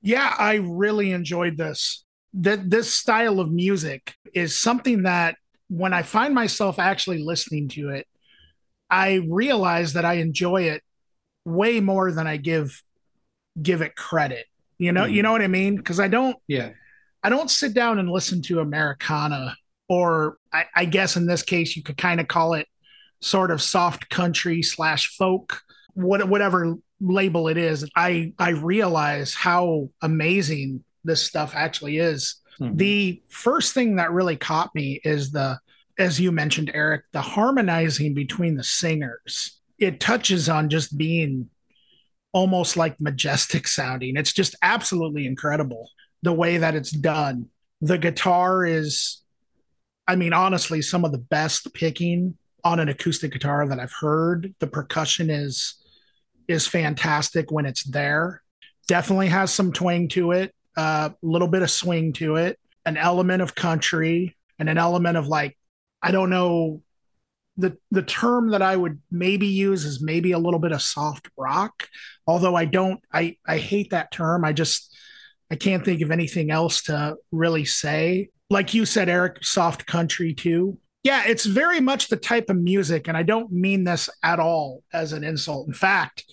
Yeah, 0.01 0.33
I 0.37 0.55
really 0.55 1.11
enjoyed 1.11 1.57
this. 1.57 2.03
That 2.33 2.69
this 2.69 2.93
style 2.93 3.39
of 3.39 3.51
music 3.51 4.15
is 4.33 4.55
something 4.59 5.03
that 5.03 5.35
when 5.69 5.93
I 5.93 6.01
find 6.03 6.33
myself 6.33 6.79
actually 6.79 7.19
listening 7.23 7.67
to 7.69 7.89
it, 7.89 8.07
I 8.89 9.15
realize 9.29 9.93
that 9.93 10.05
I 10.05 10.13
enjoy 10.15 10.63
it 10.63 10.81
way 11.45 11.79
more 11.79 12.11
than 12.11 12.27
I 12.27 12.37
give 12.37 12.81
give 13.61 13.81
it 13.81 13.95
credit. 13.95 14.45
You 14.77 14.91
know, 14.91 15.03
Mhm. 15.03 15.13
you 15.13 15.23
know 15.23 15.31
what 15.31 15.41
I 15.41 15.47
mean? 15.47 15.75
Because 15.75 15.99
I 15.99 16.07
don't 16.07 16.37
Yeah. 16.47 16.71
I 17.21 17.29
don't 17.29 17.51
sit 17.51 17.73
down 17.73 17.99
and 17.99 18.09
listen 18.09 18.41
to 18.43 18.61
Americana, 18.61 19.55
or 19.89 20.37
I, 20.53 20.65
I 20.75 20.85
guess 20.85 21.17
in 21.17 21.25
this 21.25 21.41
case 21.41 21.75
you 21.75 21.83
could 21.83 21.97
kind 21.97 22.21
of 22.21 22.27
call 22.27 22.53
it 22.53 22.67
sort 23.21 23.51
of 23.51 23.61
soft 23.61 24.09
country 24.09 24.61
slash 24.61 25.17
folk, 25.17 25.61
what, 25.93 26.29
whatever 26.29 26.75
label 27.01 27.47
it 27.47 27.57
is. 27.57 27.89
I 27.95 28.33
I 28.39 28.49
realize 28.49 29.33
how 29.33 29.89
amazing 30.01 30.83
this 31.03 31.23
stuff 31.23 31.53
actually 31.55 31.97
is. 31.97 32.35
Mhm. 32.59 32.77
The 32.77 33.23
first 33.29 33.73
thing 33.73 33.95
that 33.97 34.11
really 34.11 34.35
caught 34.37 34.73
me 34.75 35.01
is 35.03 35.31
the, 35.31 35.59
as 35.97 36.19
you 36.19 36.31
mentioned, 36.31 36.71
Erik, 36.73 37.03
the 37.11 37.21
harmonizing 37.21 38.13
between 38.13 38.55
the 38.55 38.63
singers. 38.63 39.59
It 39.77 39.99
touches 39.99 40.49
on 40.49 40.69
just 40.69 40.97
being 40.97 41.49
almost 42.31 42.77
like 42.77 42.99
majestic 42.99 43.67
sounding. 43.67 44.17
It's 44.17 44.33
just 44.33 44.55
absolutely 44.61 45.25
incredible 45.25 45.89
the 46.21 46.33
way 46.33 46.57
that 46.57 46.75
it's 46.75 46.91
done. 46.91 47.47
The 47.81 47.97
guitar 47.97 48.65
is, 48.65 49.21
I 50.09 50.15
mean, 50.15 50.33
honestly, 50.33 50.81
some 50.81 51.05
of 51.05 51.11
the 51.11 51.19
best 51.19 51.71
picking 51.75 52.35
on 52.63 52.79
an 52.79 52.89
acoustic 52.89 53.31
guitar 53.31 53.67
that 53.67 53.79
I've 53.79 53.93
heard. 53.93 54.55
The 54.59 54.65
percussion 54.65 55.29
is 55.29 55.75
is 56.47 56.65
fantastic 56.65 57.51
when 57.51 57.67
it's 57.67 57.83
there. 57.83 58.41
Definitely 58.87 59.27
has 59.27 59.53
some 59.53 59.71
twang 59.71 60.07
to 60.09 60.31
it, 60.31 60.55
a 60.75 60.81
uh, 60.81 61.09
little 61.21 61.47
bit 61.47 61.61
of 61.61 61.69
swing 61.69 62.11
to 62.13 62.37
it, 62.37 62.59
an 62.87 62.97
element 62.97 63.43
of 63.43 63.53
country, 63.53 64.35
and 64.57 64.67
an 64.67 64.79
element 64.79 65.15
of 65.15 65.27
like, 65.27 65.55
I 66.01 66.09
don't 66.09 66.31
know, 66.31 66.81
the 67.55 67.77
the 67.91 68.01
term 68.01 68.49
that 68.49 68.63
I 68.63 68.75
would 68.75 68.99
maybe 69.11 69.45
use 69.45 69.85
is 69.85 70.01
maybe 70.01 70.31
a 70.31 70.39
little 70.39 70.59
bit 70.59 70.71
of 70.71 70.81
soft 70.81 71.29
rock. 71.37 71.87
Although 72.25 72.55
I 72.55 72.65
don't, 72.65 72.99
I 73.13 73.37
I 73.47 73.59
hate 73.59 73.91
that 73.91 74.11
term. 74.11 74.43
I 74.43 74.53
just 74.53 74.97
I 75.51 75.55
can't 75.55 75.85
think 75.85 76.01
of 76.01 76.09
anything 76.09 76.49
else 76.49 76.81
to 76.85 77.17
really 77.31 77.65
say. 77.65 78.29
Like 78.49 78.73
you 78.73 78.85
said, 78.85 79.09
Erik, 79.09 79.43
soft 79.43 79.85
country 79.85 80.33
too. 80.33 80.79
Yeah, 81.03 81.23
it's 81.27 81.45
very 81.45 81.79
much 81.79 82.09
the 82.09 82.17
type 82.17 82.49
of 82.49 82.57
music, 82.57 83.07
and 83.07 83.15
I 83.15 83.23
don't 83.23 83.51
mean 83.51 83.83
this 83.83 84.09
at 84.23 84.39
all 84.39 84.83
as 84.91 85.13
an 85.13 85.23
insult. 85.23 85.67
In 85.67 85.73
fact, 85.73 86.25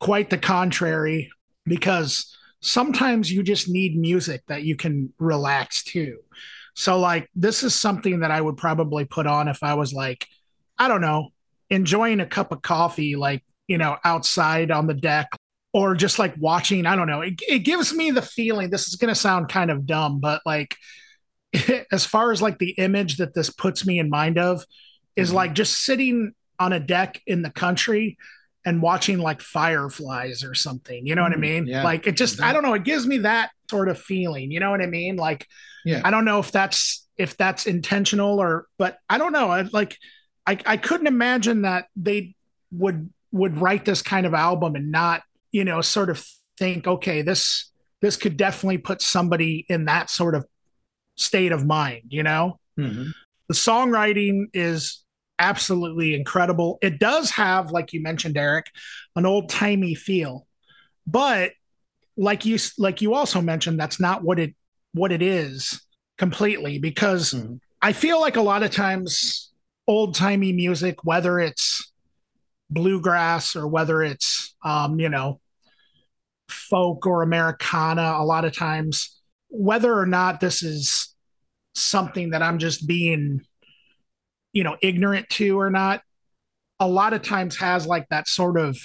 quite 0.00 0.30
the 0.30 0.38
contrary, 0.38 1.30
because 1.64 2.36
sometimes 2.60 3.30
you 3.30 3.42
just 3.42 3.68
need 3.68 3.96
music 3.96 4.42
that 4.48 4.64
you 4.64 4.74
can 4.74 5.12
relax 5.18 5.84
to. 5.84 6.18
So, 6.74 6.98
like, 6.98 7.28
this 7.34 7.62
is 7.62 7.74
something 7.74 8.20
that 8.20 8.30
I 8.30 8.40
would 8.40 8.56
probably 8.56 9.04
put 9.04 9.26
on 9.26 9.48
if 9.48 9.62
I 9.62 9.74
was 9.74 9.92
like, 9.92 10.26
I 10.78 10.88
don't 10.88 11.02
know, 11.02 11.28
enjoying 11.68 12.20
a 12.20 12.26
cup 12.26 12.52
of 12.52 12.62
coffee, 12.62 13.16
like, 13.16 13.44
you 13.68 13.78
know, 13.78 13.96
outside 14.04 14.70
on 14.70 14.86
the 14.86 14.94
deck, 14.94 15.28
or 15.72 15.94
just 15.94 16.18
like 16.18 16.34
watching. 16.38 16.86
I 16.86 16.96
don't 16.96 17.06
know. 17.06 17.20
It, 17.20 17.40
it 17.46 17.60
gives 17.60 17.94
me 17.94 18.10
the 18.10 18.22
feeling, 18.22 18.70
this 18.70 18.88
is 18.88 18.96
going 18.96 19.10
to 19.10 19.14
sound 19.14 19.48
kind 19.48 19.70
of 19.70 19.86
dumb, 19.86 20.18
but 20.18 20.42
like, 20.44 20.76
as 21.92 22.04
far 22.04 22.32
as 22.32 22.40
like 22.42 22.58
the 22.58 22.70
image 22.72 23.16
that 23.16 23.34
this 23.34 23.50
puts 23.50 23.84
me 23.86 23.98
in 23.98 24.08
mind 24.10 24.38
of 24.38 24.64
is 25.16 25.30
Mhm. 25.30 25.34
like 25.34 25.54
just 25.54 25.84
sitting 25.84 26.32
on 26.58 26.72
a 26.72 26.80
deck 26.80 27.20
in 27.26 27.42
the 27.42 27.50
country 27.50 28.16
and 28.64 28.82
watching 28.82 29.18
like 29.18 29.40
fireflies 29.40 30.44
or 30.44 30.54
something. 30.54 31.06
You 31.06 31.14
know 31.14 31.22
what 31.22 31.32
I 31.32 31.36
Mm, 31.36 31.40
mean? 31.40 31.66
yeah. 31.66 31.82
Like 31.82 32.06
it 32.06 32.16
just, 32.16 32.42
I 32.42 32.52
don't 32.52 32.62
know, 32.62 32.74
it 32.74 32.84
gives 32.84 33.06
me 33.06 33.18
that 33.18 33.50
sort 33.70 33.88
of 33.88 33.98
feeling. 33.98 34.50
You 34.50 34.60
know 34.60 34.70
what 34.70 34.82
I 34.82 34.86
mean? 34.86 35.16
Like, 35.16 35.46
Yeah. 35.84 36.02
I 36.04 36.10
don't 36.10 36.24
know 36.26 36.38
if 36.40 36.52
that's 36.52 37.06
if 37.16 37.36
that's 37.36 37.66
intentional 37.66 38.38
or, 38.40 38.66
but 38.78 38.98
I 39.08 39.18
don't 39.18 39.32
know. 39.32 39.50
I 39.50 39.62
like, 39.72 39.96
I 40.46 40.58
I 40.66 40.76
couldn't 40.76 41.06
imagine 41.06 41.62
that 41.62 41.86
they 41.96 42.34
would 42.70 43.10
would 43.32 43.56
write 43.58 43.84
this 43.84 44.02
kind 44.02 44.26
of 44.26 44.34
album 44.34 44.74
and 44.74 44.90
not, 44.92 45.22
you 45.52 45.64
know, 45.64 45.80
sort 45.80 46.10
of 46.10 46.24
think, 46.58 46.86
okay, 46.86 47.22
this 47.22 47.70
this 48.02 48.16
could 48.16 48.36
definitely 48.36 48.78
put 48.78 49.00
somebody 49.02 49.64
in 49.68 49.86
that 49.86 50.10
sort 50.10 50.34
of 50.34 50.44
state 51.20 51.52
of 51.52 51.66
mind. 51.66 52.04
You 52.08 52.22
know, 52.22 52.58
Mhm. 52.78 53.12
the 53.48 53.54
songwriting 53.54 54.46
is 54.54 55.04
absolutely 55.38 56.14
incredible. 56.14 56.78
It 56.82 56.98
does 56.98 57.30
have, 57.30 57.70
like 57.70 57.92
you 57.92 58.02
mentioned, 58.02 58.36
Erik, 58.36 58.66
an 59.16 59.26
old 59.26 59.48
timey 59.48 59.94
feel, 59.94 60.46
but 61.06 61.52
like 62.16 62.44
you 62.44 62.58
like 62.78 63.00
you 63.00 63.14
also 63.14 63.40
mentioned, 63.40 63.78
that's 63.78 64.00
not 64.00 64.22
what 64.22 64.38
it 64.38 64.54
what 64.92 65.12
it 65.12 65.22
is 65.22 65.80
completely 66.18 66.78
because 66.78 67.32
Mhm. 67.32 67.60
I 67.80 67.92
feel 67.92 68.20
like 68.20 68.36
a 68.36 68.42
lot 68.42 68.62
of 68.62 68.70
times 68.70 69.52
old 69.86 70.14
timey 70.14 70.52
music, 70.52 71.04
whether 71.04 71.38
it's 71.38 71.92
bluegrass 72.68 73.56
or 73.56 73.66
whether 73.66 74.02
it's 74.02 74.54
um, 74.64 75.00
you 75.00 75.08
know 75.08 75.40
folk 76.48 77.06
or 77.06 77.22
Americana, 77.22 78.16
a 78.18 78.24
lot 78.24 78.44
of 78.44 78.54
times, 78.54 79.20
whether 79.48 79.96
or 79.96 80.06
not 80.06 80.40
this 80.40 80.62
is 80.62 81.09
something 81.74 82.30
that 82.30 82.42
I'm 82.42 82.58
just 82.58 82.86
being, 82.86 83.42
you 84.52 84.64
know, 84.64 84.76
ignorant 84.82 85.28
to 85.30 85.58
or 85.58 85.70
not, 85.70 86.02
a 86.78 86.88
lot 86.88 87.12
of 87.12 87.22
times 87.22 87.56
has 87.56 87.86
like 87.86 88.08
that 88.08 88.28
sort 88.28 88.58
of 88.58 88.78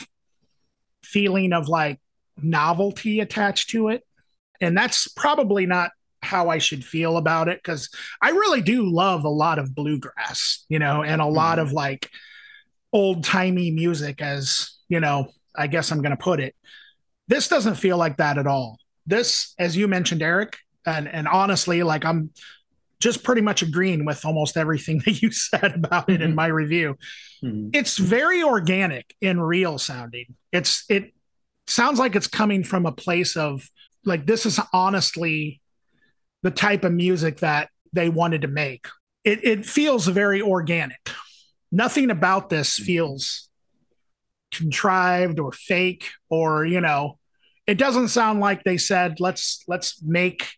feeling 1.03 1.53
of 1.53 1.67
like 1.67 1.99
novelty 2.41 3.19
attached 3.19 3.69
to 3.71 3.89
it. 3.89 4.03
And 4.61 4.77
that's 4.77 5.07
probably 5.07 5.65
not 5.65 5.91
how 6.21 6.49
I 6.49 6.57
should 6.57 6.83
feel 6.83 7.17
about 7.17 7.47
it 7.47 7.59
because 7.63 7.89
I 8.21 8.31
really 8.31 8.61
do 8.61 8.89
love 8.89 9.23
a 9.23 9.29
lot 9.29 9.59
of 9.59 9.75
bluegrass, 9.75 10.65
you 10.69 10.79
know, 10.79 11.03
and 11.03 11.21
a 11.21 11.27
lot 11.27 11.59
of 11.59 11.71
like 11.71 12.09
old 12.91 13.23
timey 13.23 13.71
music, 13.71 14.21
as 14.21 14.71
you 14.89 14.99
know, 14.99 15.29
I 15.55 15.67
guess 15.67 15.91
I'm 15.91 16.01
going 16.01 16.15
to 16.15 16.23
put 16.23 16.39
it. 16.39 16.55
This 17.27 17.47
doesn't 17.47 17.75
feel 17.75 17.97
like 17.97 18.17
that 18.17 18.37
at 18.37 18.47
all. 18.47 18.77
This, 19.05 19.53
as 19.59 19.77
you 19.77 19.87
mentioned, 19.87 20.21
Erik, 20.21 20.57
and 20.85 21.07
and 21.07 21.27
honestly, 21.27 21.83
like 21.83 22.05
I'm 22.05 22.31
just 23.05 23.23
pretty 23.23 23.41
much 23.41 23.61
agreeing 23.61 24.03
with 24.03 24.25
almost 24.25 24.57
everything 24.57 24.99
that 25.05 25.21
you 25.21 25.31
said 25.31 25.73
about 25.75 26.09
it 26.09 26.21
in 26.21 26.31
Mhm. 26.31 26.35
my 26.35 26.47
review. 26.47 26.97
Mhm. 27.43 27.69
It's 27.73 27.97
very 27.97 28.43
organic 28.43 29.15
and 29.21 29.45
real 29.47 29.77
sounding. 29.77 30.35
It's 30.51 30.83
it 30.89 31.13
sounds 31.67 31.99
like 31.99 32.15
it's 32.17 32.27
coming 32.27 32.63
from 32.63 32.85
a 32.85 32.91
place 32.91 33.37
of 33.37 33.69
like 34.03 34.25
this 34.25 34.45
is 34.45 34.59
honestly 34.73 35.61
the 36.43 36.51
type 36.51 36.83
of 36.83 36.91
music 36.91 37.37
that 37.39 37.69
they 37.93 38.09
wanted 38.09 38.41
to 38.41 38.47
make. 38.49 38.87
It 39.23 39.39
it 39.43 39.65
feels 39.65 40.07
very 40.07 40.41
organic. 40.41 40.99
Nothing 41.71 42.09
about 42.11 42.49
this 42.49 42.75
feels 42.75 43.49
contrived 44.51 45.39
or 45.39 45.51
fake 45.51 46.09
or 46.29 46.65
you 46.65 46.79
know 46.79 47.17
it 47.67 47.77
doesn't 47.77 48.07
sound 48.09 48.39
like 48.39 48.63
they 48.63 48.77
said 48.77 49.19
let's 49.19 49.63
let's 49.67 50.01
make 50.01 50.53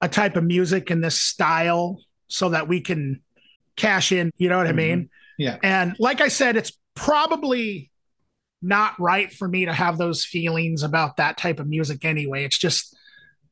a 0.00 0.08
type 0.08 0.36
of 0.36 0.44
music 0.44 0.90
in 0.90 1.00
this 1.00 1.20
style 1.20 2.00
so 2.28 2.50
that 2.50 2.68
we 2.68 2.80
can 2.80 3.22
cash 3.76 4.12
in 4.12 4.30
you 4.36 4.48
know 4.48 4.56
what 4.56 4.66
i 4.66 4.70
mm-hmm. 4.70 4.76
mean? 4.76 5.10
Yeah. 5.38 5.58
and 5.62 5.96
like 5.98 6.20
i 6.20 6.28
said 6.28 6.56
it's 6.56 6.72
probably 6.94 7.90
not 8.62 8.98
right 8.98 9.32
for 9.32 9.46
me 9.46 9.66
to 9.66 9.72
have 9.72 9.98
those 9.98 10.24
feelings 10.24 10.82
about 10.82 11.18
that 11.18 11.36
type 11.36 11.60
of 11.60 11.68
music 11.68 12.04
anyway. 12.04 12.44
It's 12.44 12.58
just 12.58 12.96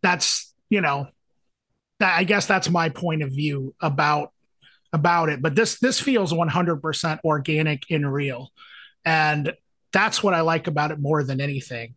that's 0.03 0.53
you 0.69 0.81
know 0.81 1.07
that 2.01 2.19
i 2.19 2.25
guess 2.25 2.47
that's 2.47 2.69
my 2.69 2.89
point 2.89 3.23
of 3.23 3.31
view 3.31 3.75
about 3.81 4.33
about 4.93 5.29
it. 5.29 5.43
But 5.43 5.55
this 5.55 5.79
this 5.79 6.01
feels 6.01 6.33
100% 6.33 7.19
organic 7.25 7.83
and 7.91 8.13
real. 8.13 8.53
And 9.05 9.53
that's 9.93 10.23
what 10.23 10.35
i 10.35 10.41
like 10.41 10.67
about 10.67 10.91
it 10.91 10.99
more 10.99 11.23
than 11.23 11.41
anything 11.41 11.95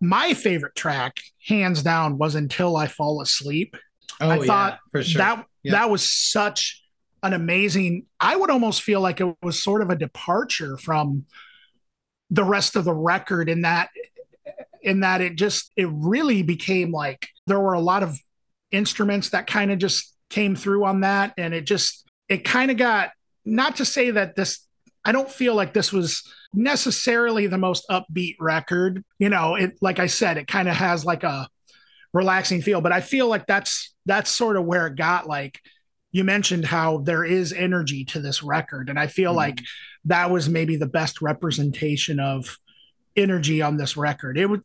my 0.00 0.34
favorite 0.34 0.74
track 0.74 1.18
hands 1.46 1.82
down 1.82 2.18
was 2.18 2.34
until 2.34 2.76
i 2.76 2.86
fall 2.86 3.20
asleep 3.20 3.76
Oh, 4.20 4.30
I 4.30 4.36
yeah, 4.38 4.44
thought 4.46 4.78
for 4.92 5.02
sure. 5.02 5.18
that 5.18 5.46
Yeah. 5.62 5.72
that 5.72 5.90
was 5.90 6.08
such 6.10 6.82
an 7.22 7.32
amazing 7.32 8.06
i 8.20 8.34
would 8.36 8.50
almost 8.50 8.82
feel 8.82 9.00
like 9.00 9.20
it 9.20 9.36
was 9.42 9.62
sort 9.62 9.82
of 9.82 9.90
a 9.90 9.96
departure 9.96 10.76
from 10.78 11.26
the 12.30 12.44
rest 12.44 12.76
of 12.76 12.84
the 12.84 12.94
record 12.94 13.48
in 13.48 13.62
that 13.62 13.90
in 14.82 15.00
that 15.00 15.20
it 15.20 15.36
just 15.36 15.70
it 15.76 15.88
really 15.90 16.42
became 16.42 16.92
like 16.92 17.28
there 17.46 17.60
were 17.60 17.72
a 17.74 17.80
lot 17.80 18.02
of 18.02 18.18
instruments 18.70 19.30
that 19.30 19.46
kind 19.46 19.70
of 19.72 19.78
just 19.78 20.14
came 20.30 20.56
through 20.56 20.84
on 20.84 21.00
that 21.00 21.32
and 21.38 21.54
it 21.54 21.64
just 21.66 22.08
it 22.28 22.44
kind 22.44 22.70
of 22.70 22.76
got 22.76 23.10
not 23.44 23.76
to 23.76 23.84
say 23.84 24.10
that 24.10 24.34
this 24.36 24.66
i 25.04 25.12
don't 25.12 25.30
feel 25.30 25.54
like 25.54 25.72
this 25.72 25.92
was 25.92 26.22
necessarily 26.56 27.46
the 27.46 27.58
most 27.58 27.84
upbeat 27.90 28.34
record 28.40 29.04
you 29.18 29.28
know 29.28 29.54
it 29.54 29.76
like 29.82 29.98
i 29.98 30.06
said 30.06 30.38
it 30.38 30.46
kind 30.46 30.68
of 30.68 30.74
has 30.74 31.04
like 31.04 31.22
a 31.22 31.46
relaxing 32.14 32.62
feel 32.62 32.80
but 32.80 32.92
i 32.92 33.00
feel 33.00 33.28
like 33.28 33.46
that's 33.46 33.94
that's 34.06 34.30
sort 34.30 34.56
of 34.56 34.64
where 34.64 34.86
it 34.86 34.96
got 34.96 35.26
like 35.28 35.60
you 36.12 36.24
mentioned 36.24 36.64
how 36.64 36.98
there 36.98 37.24
is 37.24 37.52
energy 37.52 38.04
to 38.06 38.20
this 38.20 38.42
record 38.42 38.88
and 38.88 38.98
i 38.98 39.06
feel 39.06 39.32
Mhm. 39.32 39.36
like 39.36 39.60
that 40.06 40.30
was 40.30 40.48
maybe 40.48 40.76
the 40.76 40.86
best 40.86 41.20
representation 41.20 42.18
of 42.18 42.56
energy 43.16 43.60
on 43.60 43.76
this 43.76 43.96
record 43.96 44.38
it 44.38 44.46
was 44.46 44.60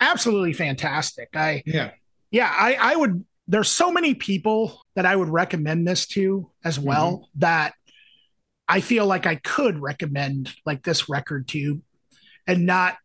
absolutely 0.00 0.54
fantastic 0.54 1.28
i 1.34 1.62
yeah. 1.66 1.90
yeah 2.30 2.52
i 2.58 2.74
i 2.80 2.96
would 2.96 3.22
there's 3.48 3.68
so 3.68 3.90
many 3.92 4.14
people 4.14 4.80
that 4.96 5.04
i 5.04 5.14
would 5.14 5.28
recommend 5.28 5.86
this 5.86 6.06
to 6.06 6.50
as 6.64 6.78
well 6.80 7.28
that 7.36 7.74
I 8.68 8.80
feel 8.80 9.06
like 9.06 9.26
I 9.26 9.36
could 9.36 9.78
recommend 9.78 10.52
like 10.64 10.82
this 10.82 11.08
record 11.08 11.48
to 11.48 11.58
you 11.58 11.82
and 12.46 12.66
not 12.66 12.96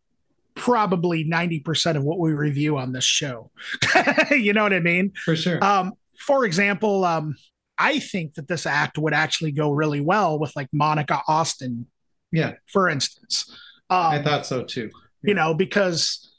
probably 0.56 1.24
90% 1.26 1.96
of 1.96 2.04
what 2.04 2.20
we 2.20 2.34
review 2.34 2.78
on 2.78 2.92
this 2.92 3.04
show. 3.04 3.52
you 4.32 4.54
know 4.54 4.64
what 4.64 4.74
I 4.74 4.80
mean? 4.80 5.14
For 5.24 5.36
sure. 5.36 5.64
Um, 5.64 5.94
for 6.18 6.46
example, 6.46 7.06
um, 7.06 7.36
I 7.78 8.00
think 8.00 8.34
that 8.36 8.48
this 8.48 8.66
act 8.66 8.98
would 8.98 9.14
actually 9.14 9.52
go 9.54 9.72
really 9.72 10.02
well 10.02 10.38
with 10.38 10.54
like 10.56 10.68
Monica 10.74 11.22
Austin, 11.28 11.88
yeah, 12.32 12.54
for 12.68 12.90
instance. 12.90 13.46
Um, 13.90 13.98
I 14.14 14.22
thought 14.22 14.46
so 14.46 14.64
too. 14.64 14.90
you 15.24 15.34
know, 15.34 15.54
because 15.54 16.32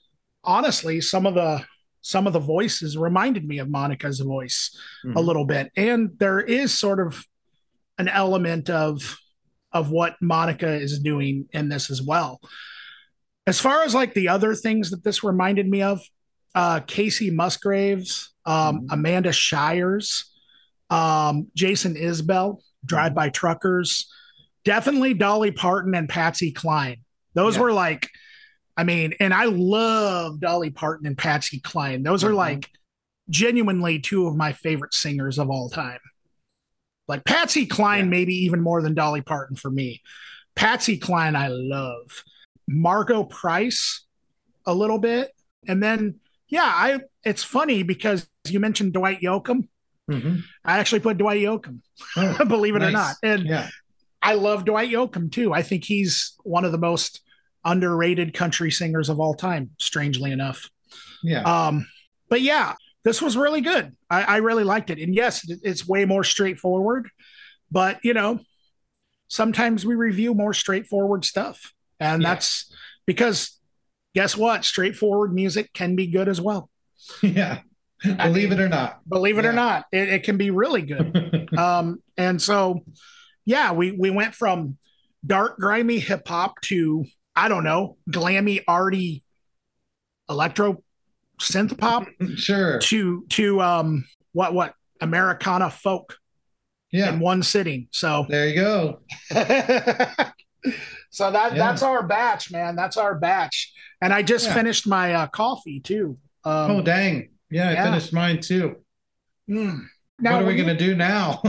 honestly, 0.45 1.01
some 1.01 1.27
of 1.27 1.35
the 1.35 1.65
some 2.03 2.27
of 2.27 2.33
the 2.33 2.39
voices 2.41 2.97
reminded 2.97 3.47
me 3.47 3.59
of 3.59 3.69
Monica's 3.69 4.21
voice 4.21 4.75
a 5.05 5.09
Mhm. 5.09 5.25
little 5.27 5.45
bit, 5.45 5.71
and 5.77 6.11
there 6.19 6.41
is 6.41 6.79
sort 6.79 7.01
of 7.01 7.25
an 8.01 8.09
element 8.09 8.69
of 8.71 9.19
of 9.73 9.93
what 9.93 10.17
Monica 10.21 10.69
is 10.69 10.99
doing 10.99 11.47
in 11.53 11.69
this 11.69 11.91
as 11.91 12.03
well. 12.03 12.41
As 13.47 13.61
far 13.61 13.83
as 13.85 13.95
like 13.95 14.15
the 14.15 14.27
other 14.29 14.53
things 14.57 14.91
that 14.91 15.05
this 15.05 15.23
reminded 15.23 15.69
me 15.69 15.81
of, 15.83 16.01
uh, 16.57 16.81
Kacey 16.81 17.31
Musgraves, 17.33 18.35
um, 18.45 18.81
Mhm. 18.81 18.87
Amanda 18.91 19.33
Shires, 19.33 20.25
um, 20.91 21.47
Jason 21.55 21.95
Isbell, 21.95 22.59
Drive 22.85 23.15
By 23.15 23.29
Truckers, 23.29 24.11
definitely 24.65 25.15
Dolly 25.15 25.53
Parton 25.53 25.95
and 25.95 26.09
Patsy 26.09 26.51
Cline. 26.51 27.05
Those 27.35 27.55
Yeah. 27.55 27.63
were 27.63 27.73
like, 27.73 28.09
I 28.77 28.83
mean, 28.83 29.15
and 29.21 29.33
I 29.33 29.45
love 29.45 30.41
Dolly 30.41 30.71
Parton 30.71 31.07
and 31.07 31.17
Patsy 31.17 31.61
Cline. 31.61 32.03
Those 32.03 32.25
are 32.25 32.33
Mhm. 32.33 32.37
like 32.37 32.71
genuinely 33.29 34.01
two 34.01 34.27
of 34.27 34.35
my 34.35 34.53
favorite 34.53 34.95
singers 34.95 35.39
of 35.39 35.49
all 35.49 35.69
time. 35.71 36.01
Like 37.11 37.25
Patsy 37.25 37.67
Cline, 37.67 38.05
Yeah. 38.07 38.11
maybe 38.11 38.35
even 38.47 38.61
more 38.63 38.81
than 38.81 38.95
Dolly 38.95 39.21
Parton 39.21 39.57
for 39.57 39.71
me. 39.71 40.01
Patsy 40.55 40.97
Cline, 40.97 41.37
I 41.37 41.49
love. 41.49 42.23
Margo 42.69 43.25
Price, 43.25 44.05
a 44.67 44.73
little 44.73 44.99
bit, 44.99 45.33
and 45.67 45.83
then 45.83 46.21
yeah, 46.49 46.65
I. 46.65 47.01
It's 47.25 47.43
funny 47.45 47.83
because 47.83 48.27
you 48.49 48.61
mentioned 48.61 48.93
Dwight 48.95 49.21
Yoakam. 49.21 49.69
Mhm. 50.11 50.43
I 50.65 50.79
actually 50.79 51.01
put 51.01 51.19
Dwight 51.19 51.41
Yoakam, 51.41 51.81
Oh, 52.17 52.45
believe 52.49 52.75
it 52.77 52.83
or 52.83 52.91
not, 52.91 53.17
and 53.23 53.45
yeah. 53.47 53.69
I 54.23 54.35
love 54.35 54.65
Dwight 54.65 54.91
Yoakam 54.91 55.31
too. 55.31 55.53
I 55.53 55.63
think 55.63 55.85
he's 55.85 56.35
one 56.45 56.65
of 56.65 56.73
the 56.73 56.79
most 56.79 57.21
underrated 57.65 58.35
country 58.35 58.71
singers 58.71 59.09
of 59.09 59.21
all 59.21 59.35
time. 59.35 59.71
Strangely 59.79 60.31
enough, 60.33 60.69
Yeah. 61.23 61.43
um, 61.43 61.87
but 62.29 62.41
yeah, 62.41 62.75
this 63.05 63.23
was 63.23 63.37
really 63.37 63.61
good. 63.61 63.97
I, 64.09 64.23
I 64.23 64.37
really 64.39 64.65
liked 64.65 64.91
it. 64.91 64.99
And 64.99 65.15
yes, 65.15 65.45
it's 65.49 65.87
way 65.87 66.05
more 66.05 66.25
straightforward, 66.25 67.09
but 67.71 67.99
you 68.05 68.15
know, 68.15 68.41
sometimes 69.29 69.87
we 69.87 69.95
review 69.95 70.35
more 70.35 70.53
straightforward 70.53 71.25
stuff. 71.25 71.73
And 71.99 72.23
Yeah. 72.23 72.31
that's 72.31 72.73
because 73.07 73.59
guess 74.15 74.37
what? 74.37 74.65
Straightforward 74.65 75.33
music 75.33 75.73
can 75.73 75.97
be 75.97 76.07
good 76.09 76.29
as 76.29 76.41
well. 76.41 76.69
yeah. 77.23 77.61
Believe 78.03 78.51
it 78.53 78.61
or 78.61 78.69
not. 78.69 79.01
Believe 79.09 79.39
it 79.39 79.45
or 79.45 79.53
not, 79.53 79.85
it, 79.93 80.09
it 80.09 80.23
can 80.25 80.37
be 80.39 80.51
really 80.51 80.83
good. 80.83 81.49
um, 81.59 82.03
and 82.17 82.41
so, 82.41 82.81
yeah, 83.45 83.73
we, 83.73 83.93
we 83.93 84.09
went 84.11 84.35
from 84.35 84.79
dark, 85.25 85.59
grimy 85.59 85.99
hip 85.99 86.27
hop 86.27 86.61
to, 86.63 87.05
I 87.37 87.49
don't 87.49 87.63
know, 87.65 87.99
glammy, 88.11 88.63
arty 88.67 89.23
electro 90.31 90.83
synth 91.41 91.77
pop 91.79 92.07
sure. 92.37 92.79
to 92.81 93.25
to 93.31 93.61
um 93.61 94.05
what 94.33 94.55
what 94.55 94.75
Americana 95.01 95.71
folk 95.71 96.17
Yeah. 96.93 97.13
in 97.13 97.21
one 97.21 97.43
sitting. 97.43 97.89
So 97.91 98.27
There 98.29 98.49
you 98.49 98.55
go. 98.55 99.01
so 101.11 101.31
that 101.31 101.53
Yeah. 101.53 101.59
that's 101.59 101.83
our 101.83 102.07
batch, 102.07 102.53
man. 102.53 102.77
That's 102.77 102.97
our 102.97 103.15
batch. 103.15 103.73
And 104.03 104.13
I 104.13 104.23
just 104.23 104.47
Yeah. 104.47 104.55
finished 104.55 104.87
my 104.87 105.15
uh, 105.15 105.27
coffee 105.27 105.81
too. 105.81 106.19
Um, 106.45 106.71
oh 106.71 106.83
dang. 106.83 107.31
Yeah, 107.51 107.73
yeah. 107.73 107.83
I 107.83 107.85
finished 107.87 108.13
mine 108.13 108.41
too. 108.41 108.77
mm. 109.49 109.81
what 110.19 110.33
are 110.33 110.45
we 110.45 110.55
gonna 110.57 110.77
do 110.77 110.95
now? 110.95 111.43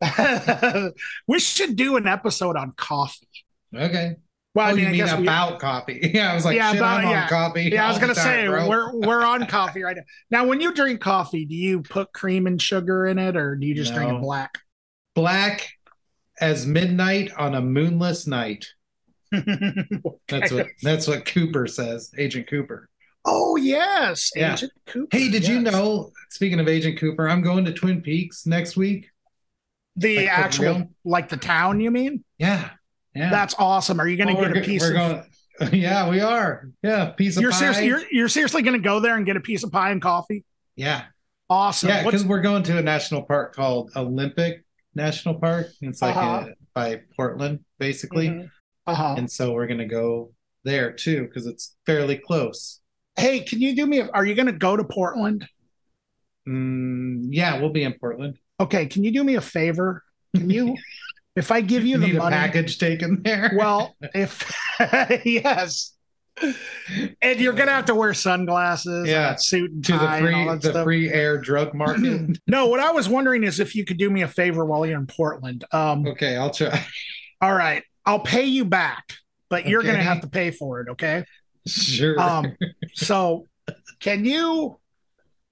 we 1.26 1.40
should 1.40 1.74
do 1.76 1.96
an 1.96 2.06
episode 2.06 2.56
on 2.56 2.72
coffee. 2.76 3.26
okay. 3.74 4.16
Well, 4.58 4.66
oh, 4.66 4.70
I 4.70 4.72
mean, 4.74 4.80
you 4.82 4.86
I 4.88 4.90
mean 4.90 4.98
guess 5.06 5.16
we- 5.16 5.22
about 5.24 5.60
coffee? 5.60 6.10
Yeah, 6.14 6.32
I 6.32 6.34
was 6.34 6.44
like, 6.44 6.56
Yeah, 6.56 6.70
shit, 6.72 6.80
about- 6.80 7.04
I'm 7.04 7.10
yeah. 7.10 7.22
on 7.22 7.28
coffee. 7.28 7.62
yeah, 7.72 7.84
I 7.84 7.88
was 7.88 7.96
oh, 7.96 8.00
gonna 8.00 8.14
time, 8.14 8.24
say 8.24 8.46
bro. 8.48 8.68
we're 8.68 8.92
we're 9.06 9.22
on 9.22 9.46
coffee 9.46 9.82
right 9.84 9.96
now. 9.96 10.02
Now, 10.32 10.46
when 10.46 10.60
you 10.60 10.74
drink 10.74 11.00
coffee, 11.00 11.44
do 11.44 11.54
you 11.54 11.80
put 11.82 12.12
cream 12.12 12.46
and 12.48 12.60
sugar 12.60 13.06
in 13.06 13.18
it, 13.20 13.36
or 13.36 13.54
do 13.54 13.66
you 13.66 13.74
just 13.76 13.94
drink 13.94 14.12
it 14.12 14.20
black? 14.20 14.58
black 15.14 15.68
as 16.40 16.66
midnight 16.66 17.30
on 17.38 17.54
a 17.54 17.60
moonless 17.60 18.26
night. 18.26 18.66
That's 19.30 20.50
what 20.52 20.66
that's 20.82 21.06
what 21.06 21.24
Cooper 21.26 21.66
says, 21.66 22.10
Agent 22.18 22.48
Cooper. 22.48 22.88
Oh 23.24 23.56
yes, 23.56 24.30
Yeah. 24.34 24.54
Agent 24.54 24.72
Cooper. 24.86 25.16
Hey, 25.16 25.28
did 25.30 25.46
you 25.46 25.60
know? 25.60 26.10
Speaking 26.30 26.60
of 26.60 26.66
Agent 26.68 26.98
Cooper, 26.98 27.28
I'm 27.28 27.42
going 27.42 27.64
to 27.66 27.72
Twin 27.72 28.00
Peaks 28.00 28.46
next 28.46 28.76
week. 28.76 29.10
the 29.96 30.16
Like, 30.18 30.28
actual 30.28 30.64
real? 30.64 30.88
like 31.04 31.28
the 31.28 31.36
town? 31.36 31.80
You 31.80 31.90
mean? 31.90 32.24
Yeah, 32.38 32.70
yeah. 33.18 33.30
That's 33.30 33.54
awesome. 33.58 34.00
Are 34.00 34.08
you 34.08 34.16
going 34.16 34.34
to 34.34 34.40
Oh, 34.40 34.46
get 34.52 34.56
a 34.56 34.66
piece 34.66 34.82
We're 34.82 34.90
of? 34.90 34.94
going. 35.60 35.72
Yeah, 35.72 36.08
we 36.08 36.20
are. 36.20 36.70
Yeah, 36.84 37.06
piece 37.10 37.36
of 37.36 37.42
you're 37.42 37.50
pie. 37.50 37.58
seriously 37.58 37.86
you're, 37.86 38.02
you're 38.12 38.28
seriously 38.28 38.62
going 38.62 38.80
to 38.80 38.82
go 38.82 39.00
there 39.00 39.16
and 39.16 39.26
get 39.26 39.36
a 39.36 39.40
piece 39.40 39.64
of 39.64 39.72
pie 39.72 39.90
and 39.90 40.00
coffee? 40.00 40.44
yeah, 40.76 41.06
Awesome. 41.50 41.88
yeah. 41.88 42.04
Because 42.04 42.24
we're 42.24 42.42
going 42.42 42.62
to 42.64 42.78
a 42.78 42.82
national 42.82 43.22
park 43.22 43.56
called 43.56 43.90
Olympic 43.96 44.64
National 44.94 45.34
Park. 45.34 45.66
It's 45.80 46.00
like 46.00 46.16
Uh-huh. 46.16 46.30
uh 46.30 46.46
by 46.74 47.00
Portland, 47.16 47.64
basically. 47.80 48.28
Mhm. 48.28 48.50
Uh-huh. 48.86 49.14
And 49.18 49.28
so 49.30 49.52
we're 49.52 49.66
gonna 49.66 49.88
go 49.88 50.32
there 50.64 50.92
too 50.92 51.22
because 51.24 51.46
it's 51.46 51.76
fairly 51.86 52.16
close. 52.18 52.80
Hey, 53.16 53.40
can 53.40 53.60
you 53.60 53.74
do 53.74 53.84
me? 53.86 53.98
A, 53.98 54.08
are 54.10 54.24
you 54.24 54.36
going 54.36 54.46
to 54.46 54.52
go 54.52 54.76
to 54.76 54.84
Portland? 54.84 55.44
Mm, 56.48 57.26
yeah, 57.30 57.58
we'll 57.60 57.70
be 57.72 57.82
in 57.82 57.94
Portland. 57.94 58.38
Okay. 58.60 58.86
Can 58.86 59.02
you 59.04 59.10
do 59.12 59.24
me 59.24 59.34
a 59.34 59.40
favor? 59.40 60.02
Can 60.36 60.48
you, 60.50 60.76
if 61.38 61.50
I 61.50 61.60
give 61.60 61.84
you, 61.84 61.92
You 61.92 61.98
the 61.98 62.06
need 62.08 62.16
a 62.16 62.18
money? 62.18 62.36
package 62.36 62.78
taken 62.78 63.22
there. 63.22 63.52
Well, 63.56 63.96
if 64.14 64.50
yes, 65.24 65.92
and 67.20 67.40
you're 67.40 67.52
gonna 67.52 67.72
have 67.72 67.86
to 67.86 67.94
wear 67.94 68.14
sunglasses, 68.14 69.08
Yeah. 69.08 69.34
suit 69.36 69.70
and 69.72 69.84
to 69.86 69.92
the 69.92 69.98
tie, 69.98 70.18
and 70.18 70.34
all 70.34 70.44
free 70.46 70.58
the 70.60 70.70
stuff. 70.70 70.84
free 70.84 71.12
air 71.12 71.38
drug 71.38 71.74
market. 71.74 72.38
No, 72.46 72.66
what 72.66 72.80
I 72.80 72.92
was 72.92 73.08
wondering 73.08 73.42
is 73.44 73.58
if 73.60 73.74
you 73.74 73.84
could 73.84 73.98
do 73.98 74.08
me 74.10 74.22
a 74.22 74.28
favor 74.28 74.64
while 74.64 74.84
you're 74.86 74.98
in 74.98 75.06
Portland. 75.06 75.64
Um, 75.72 76.06
okay, 76.06 76.36
I'll 76.36 76.50
try. 76.50 76.84
all 77.40 77.54
right, 77.54 77.82
I'll 78.06 78.20
pay 78.20 78.44
you 78.44 78.64
back, 78.64 79.14
but 79.48 79.66
you're 79.66 79.82
gonna 79.82 80.02
have 80.02 80.20
to 80.20 80.28
pay 80.28 80.50
for 80.50 80.80
it. 80.80 80.88
Okay. 80.90 81.24
Sure. 81.66 82.18
Um, 82.20 82.56
so 82.94 83.46
can 84.00 84.24
you 84.24 84.78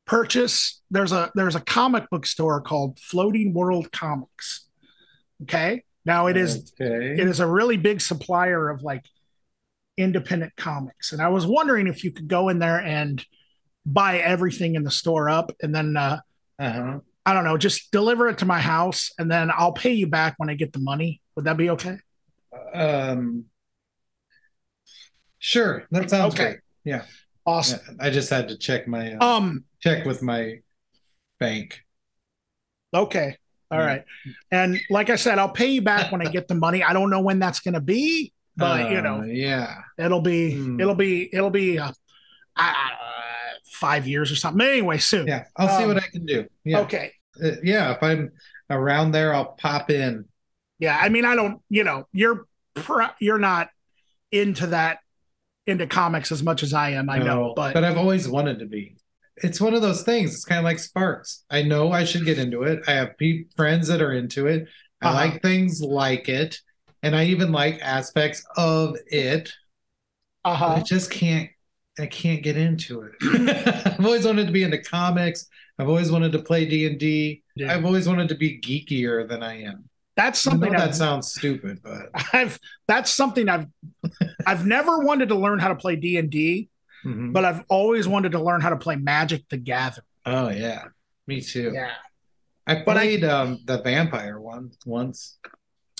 purchase? 0.07 0.80
There's 0.91 1.12
a 1.12 1.30
there's 1.34 1.57
a 1.57 1.61
comic 1.61 2.09
book 2.11 2.26
store 2.26 2.61
called 2.61 2.99
Floating 3.01 3.53
World 3.53 3.91
Comics. 3.93 4.66
Okay. 5.43 5.82
Now 6.05 6.28
it 6.28 6.37
is 6.37 6.72
okay. 6.80 7.20
it 7.20 7.26
is 7.26 7.41
a 7.41 7.47
really 7.47 7.76
big 7.76 8.01
supplier 8.01 8.70
of 8.70 8.82
like 8.82 9.05
independent 9.99 10.55
comics 10.57 11.12
and 11.12 11.22
i 11.22 11.28
was 11.28 11.47
wondering 11.47 11.87
if 11.87 12.05
you 12.05 12.12
could 12.12 12.28
go 12.28 12.51
in 12.51 12.59
there 12.59 12.78
and 12.78 13.24
buy 13.87 14.18
everything 14.18 14.74
in 14.74 14.82
the 14.84 14.91
store 14.91 15.30
up 15.30 15.51
and 15.62 15.74
then 15.74 15.97
uh, 15.97 16.20
uh-huh. 16.59 16.99
i 17.24 17.32
don't 17.32 17.45
know 17.45 17.57
just 17.57 17.91
deliver 17.93 18.28
it 18.28 18.37
to 18.37 18.45
my 18.45 18.61
house 18.61 19.11
and 19.18 19.30
then 19.30 19.51
i'll 19.57 19.72
pay 19.72 19.95
you 19.95 20.07
back 20.07 20.34
when 20.37 20.51
i 20.51 20.55
get 20.55 20.70
the 20.74 20.78
money 20.78 21.22
would 21.34 21.47
that 21.47 21.57
be 21.57 21.70
okay 21.70 21.97
Um. 22.74 23.47
Sure, 25.39 25.87
that 25.91 26.11
sounds 26.11 26.34
Okay. 26.34 26.45
great. 26.45 26.59
Yeah, 26.84 27.05
awesome 27.47 27.80
Yeah, 27.89 28.07
I 28.07 28.11
just 28.11 28.28
had 28.28 28.49
to 28.49 28.59
check 28.59 28.87
my 28.87 29.14
uh, 29.14 29.24
um 29.24 29.64
check 29.80 30.05
with 30.05 30.22
my 30.22 30.61
bank. 31.41 31.80
okay 32.93 33.37
all 33.71 33.79
right 33.79 34.05
and 34.51 34.79
like 34.91 35.11
i 35.11 35.17
said 35.17 35.39
i'll 35.39 35.49
pay 35.49 35.67
you 35.67 35.83
back 35.83 36.12
when 36.12 36.25
i 36.27 36.31
get 36.31 36.47
the 36.49 36.55
money 36.55 36.83
i 36.85 36.93
don't 36.93 37.11
know 37.11 37.21
when 37.21 37.39
that's 37.39 37.59
going 37.61 37.75
to 37.75 37.81
be 37.81 38.33
but 38.57 38.91
you 38.91 38.99
Uh, 38.99 39.01
know 39.03 39.23
yeah. 39.25 39.79
it'll 39.99 40.21
be 40.21 40.55
Hmm. 40.55 40.81
it'll 40.81 40.95
be 40.95 41.29
it'll 41.35 41.51
be 41.51 41.79
uh, 41.79 41.91
uh, 42.57 42.73
five 43.73 44.07
years 44.07 44.31
or 44.31 44.37
something 44.37 44.67
anyway 44.67 44.99
soon 44.99 45.27
Yeah, 45.27 45.45
I'll 45.57 45.69
see 45.77 45.83
Um, 45.85 45.89
what 45.95 46.03
I 46.03 46.07
can 46.09 46.25
do. 46.27 46.47
Yeah, 46.64 46.81
okay 46.81 47.12
Uh, 47.43 47.51
yeah. 47.62 47.93
If 47.93 48.03
I'm 48.03 48.31
around 48.71 49.12
there, 49.12 49.35
I'll 49.35 49.53
pop 49.61 49.91
in. 49.91 50.25
Yeah, 50.79 50.97
I 50.99 51.11
mean, 51.11 51.27
I 51.27 51.35
don't, 51.37 51.61
you 51.69 51.85
know, 51.85 52.07
you're 52.12 52.47
pr- 52.75 53.12
you're 53.21 53.39
not 53.39 53.69
into 54.33 54.69
that 54.69 55.01
into 55.67 55.87
comics 55.87 56.33
as 56.33 56.43
much 56.43 56.62
as 56.62 56.73
I 56.73 56.91
am. 56.91 57.11
I 57.11 57.19
know, 57.19 57.53
but, 57.55 57.75
but, 57.75 57.85
I've 57.85 57.99
always 57.99 58.27
wanted 58.29 58.61
to 58.61 58.67
be. 58.67 58.97
It's 59.39 59.61
one 59.61 59.74
of 59.74 59.82
those 59.82 60.03
things. 60.03 60.32
It's 60.34 60.45
kind 60.45 60.59
of 60.59 60.64
like 60.64 60.78
Sparks. 60.78 61.45
I 61.51 61.62
know 61.62 61.93
I 61.93 62.05
should 62.05 62.24
get 62.24 62.39
into 62.39 62.62
it. 62.62 62.80
I 62.89 62.93
have 62.93 63.18
pe- 63.18 63.45
friends 63.57 63.89
that 63.89 64.01
are 64.03 64.12
into 64.12 64.47
it. 64.47 64.68
I 65.03 65.09
Uh-huh. 65.09 65.14
like 65.16 65.43
things 65.43 65.82
like 65.82 66.28
it, 66.28 66.59
and 67.03 67.14
I 67.14 67.26
even 67.26 67.53
like 67.53 67.78
aspects 67.82 68.45
of 68.57 68.97
it. 69.09 69.53
Uh-huh. 70.45 70.76
I 70.78 70.80
just 70.82 71.11
can't. 71.11 71.51
I 71.99 72.07
can't 72.07 72.43
get 72.43 72.57
into 72.59 73.03
it. 73.03 73.12
I've 73.99 74.05
always 74.05 74.26
wanted 74.26 74.47
to 74.47 74.53
be 74.53 74.62
into 74.64 74.78
comics. 74.82 75.47
I've 75.78 75.89
always 75.89 76.11
wanted 76.11 76.32
to 76.32 76.39
play 76.41 76.66
D 76.66 76.87
and 76.87 76.99
D. 76.99 77.43
I've 77.66 77.84
always 77.87 78.07
wanted 78.09 78.28
to 78.30 78.34
be 78.34 78.61
geekier 78.61 79.26
than 79.28 79.43
I 79.43 79.62
am. 79.62 79.89
That's 80.14 80.47
I 80.47 80.51
know 80.51 80.53
something 80.53 80.72
that 80.72 80.95
sounds 80.95 81.32
stupid, 81.32 81.80
but 81.82 82.09
I've 82.32 82.59
that's 82.89 83.11
something 83.11 83.49
I've 83.49 83.66
I've 84.47 84.66
never 84.66 85.01
wanted 85.01 85.28
to 85.30 85.34
learn 85.34 85.59
how 85.59 85.68
to 85.68 85.74
play 85.74 85.97
D 85.97 86.16
and 86.16 86.30
D, 86.30 86.68
Mhm. 87.07 87.33
but 87.33 87.45
I've 87.45 87.65
always 87.69 88.09
wanted 88.09 88.33
to 88.33 88.43
learn 88.43 88.61
how 88.61 88.71
to 88.71 88.77
play 88.77 88.97
Magic 88.97 89.49
the 89.49 89.57
Gathering. 89.57 90.05
oh 90.27 90.49
yeah, 90.51 90.85
me 91.27 91.41
too. 91.41 91.71
Yeah. 91.73 91.93
I 92.67 92.83
But 92.85 92.97
I- 92.97 93.01
played 93.07 93.25
um 93.25 93.61
the 93.65 93.81
vampire 93.83 94.41
one 94.41 94.73
once. 94.85 95.39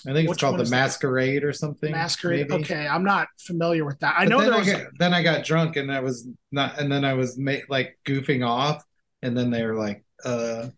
I 0.07 0.13
think 0.13 0.29
it's 0.29 0.41
called 0.41 0.59
the 0.59 0.63
is 0.63 0.71
that? 0.71 0.77
Masquerade 0.77 1.43
or 1.45 1.53
something. 1.53 1.91
Masquerade. 1.91 2.49
maybe. 2.51 2.63
Okay, 2.65 2.87
I'm 2.87 3.03
not 3.05 3.29
familiar 3.41 3.85
with 3.85 3.99
that. 4.01 4.15
I 4.17 4.25
But 4.25 4.31
know 4.31 4.41
then 4.41 4.51
there 4.51 4.59
was. 4.59 4.69
I 4.69 4.73
got, 4.85 4.87
then 4.99 5.15
I 5.15 5.23
got 5.23 5.45
drunk 5.45 5.77
and 5.77 5.91
I 5.93 6.01
was 6.01 6.29
not, 6.53 6.79
and 6.81 6.91
then 6.93 7.05
I 7.05 7.15
was 7.15 7.37
ma- 7.39 7.65
like 7.69 7.99
goofing 8.05 8.47
off, 8.47 8.85
and 9.23 9.37
then 9.37 9.51
they 9.51 9.65
were 9.65 9.75
like, 9.75 10.05
"Uh, 10.25 10.69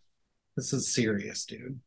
this 0.56 0.72
is 0.72 0.94
serious, 0.94 1.44
dude." 1.44 1.80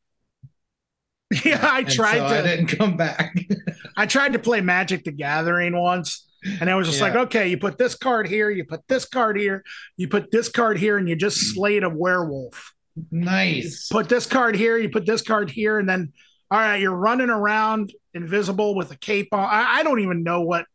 yeah, 1.46 1.60
I 1.64 1.84
tried 1.84 2.18
so 2.18 2.28
to. 2.28 2.40
I 2.40 2.42
didn't 2.42 2.68
come 2.78 2.98
back. 2.98 3.36
I 3.98 4.06
tried 4.06 4.34
to 4.34 4.40
play 4.40 4.62
Magic 4.62 5.04
the 5.06 5.12
Gathering 5.12 5.76
once, 5.80 6.28
and 6.60 6.70
I 6.70 6.76
was 6.76 6.88
just 6.88 7.00
Yeah. 7.00 7.08
like, 7.08 7.16
okay, 7.28 7.48
you 7.48 7.58
put 7.58 7.78
this 7.78 7.96
card 7.96 8.28
here, 8.28 8.50
you 8.50 8.66
put 8.66 8.88
this 8.88 9.06
card 9.06 9.38
here, 9.38 9.64
you 9.98 10.08
put 10.08 10.32
this 10.32 10.50
card 10.50 10.78
here, 10.78 10.98
and 10.98 11.08
you 11.08 11.16
just 11.16 11.38
mm. 11.38 11.54
slayed 11.56 11.84
a 11.84 11.90
werewolf. 11.90 12.74
nice. 13.10 13.88
Put 13.90 14.10
this 14.10 14.26
card 14.26 14.56
here, 14.56 14.78
you 14.78 14.90
put 14.90 15.06
this 15.06 15.22
card 15.22 15.50
here, 15.50 15.80
and 15.80 15.88
then 15.88 16.12
all 16.50 16.60
right, 16.60 16.82
you're 16.82 16.94
running 16.96 17.30
around 17.30 17.94
invisible 18.14 18.76
with 18.76 18.92
a 18.92 18.98
cape 18.98 19.30
on. 19.32 19.40
I, 19.40 19.80
I 19.80 19.84
don't 19.84 20.02
even 20.02 20.24
know 20.24 20.42
what 20.42 20.66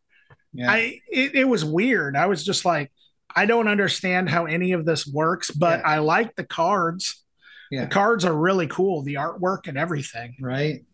yeah. 0.55 0.71
I. 0.71 1.01
It, 1.11 1.35
it 1.35 1.45
was 1.45 1.67
weird. 1.67 2.17
I 2.17 2.27
was 2.27 2.43
just 2.43 2.65
like, 2.65 2.91
I 3.35 3.45
don't 3.45 3.69
understand 3.69 4.31
how 4.31 4.47
any 4.47 4.73
of 4.73 4.87
this 4.87 5.07
works, 5.07 5.51
but 5.51 5.81
Yeah. 5.81 5.87
I 5.89 5.99
like 5.99 6.35
the 6.35 6.45
cards. 6.45 7.23
Yeah. 7.71 7.85
The 7.85 7.91
cards 7.91 8.25
are 8.25 8.33
really 8.35 8.69
cool, 8.69 9.03
the 9.03 9.15
artwork 9.15 9.67
and 9.69 9.77
everything. 9.77 10.37
right. 10.41 10.85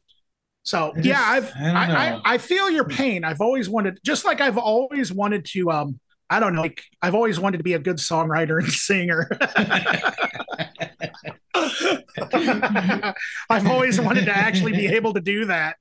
So 0.62 0.92
just- 0.94 1.06
yeah, 1.06 1.20
I've 1.24 1.52
I 1.56 1.70
I, 1.72 1.84
I. 2.14 2.20
I 2.34 2.38
feel 2.38 2.70
your 2.70 2.84
pain. 2.84 3.24
I've 3.24 3.40
always 3.40 3.68
wanted, 3.68 3.98
just 4.04 4.24
like 4.24 4.40
I've 4.40 4.58
always 4.58 5.12
wanted 5.12 5.44
to. 5.46 5.70
Um, 5.70 5.98
I 6.30 6.40
don't 6.40 6.54
know. 6.54 6.62
Like 6.62 6.82
I've 7.02 7.14
always 7.14 7.38
wanted 7.40 7.58
to 7.58 7.64
be 7.64 7.74
a 7.74 7.78
good 7.78 7.96
songwriter 7.96 8.58
and 8.62 8.72
singer. 8.72 9.28
I've 13.50 13.66
always 13.66 14.00
wanted 14.00 14.24
to 14.26 14.36
actually 14.36 14.72
be 14.72 14.86
able 14.88 15.14
to 15.14 15.20
do 15.20 15.44
that, 15.46 15.76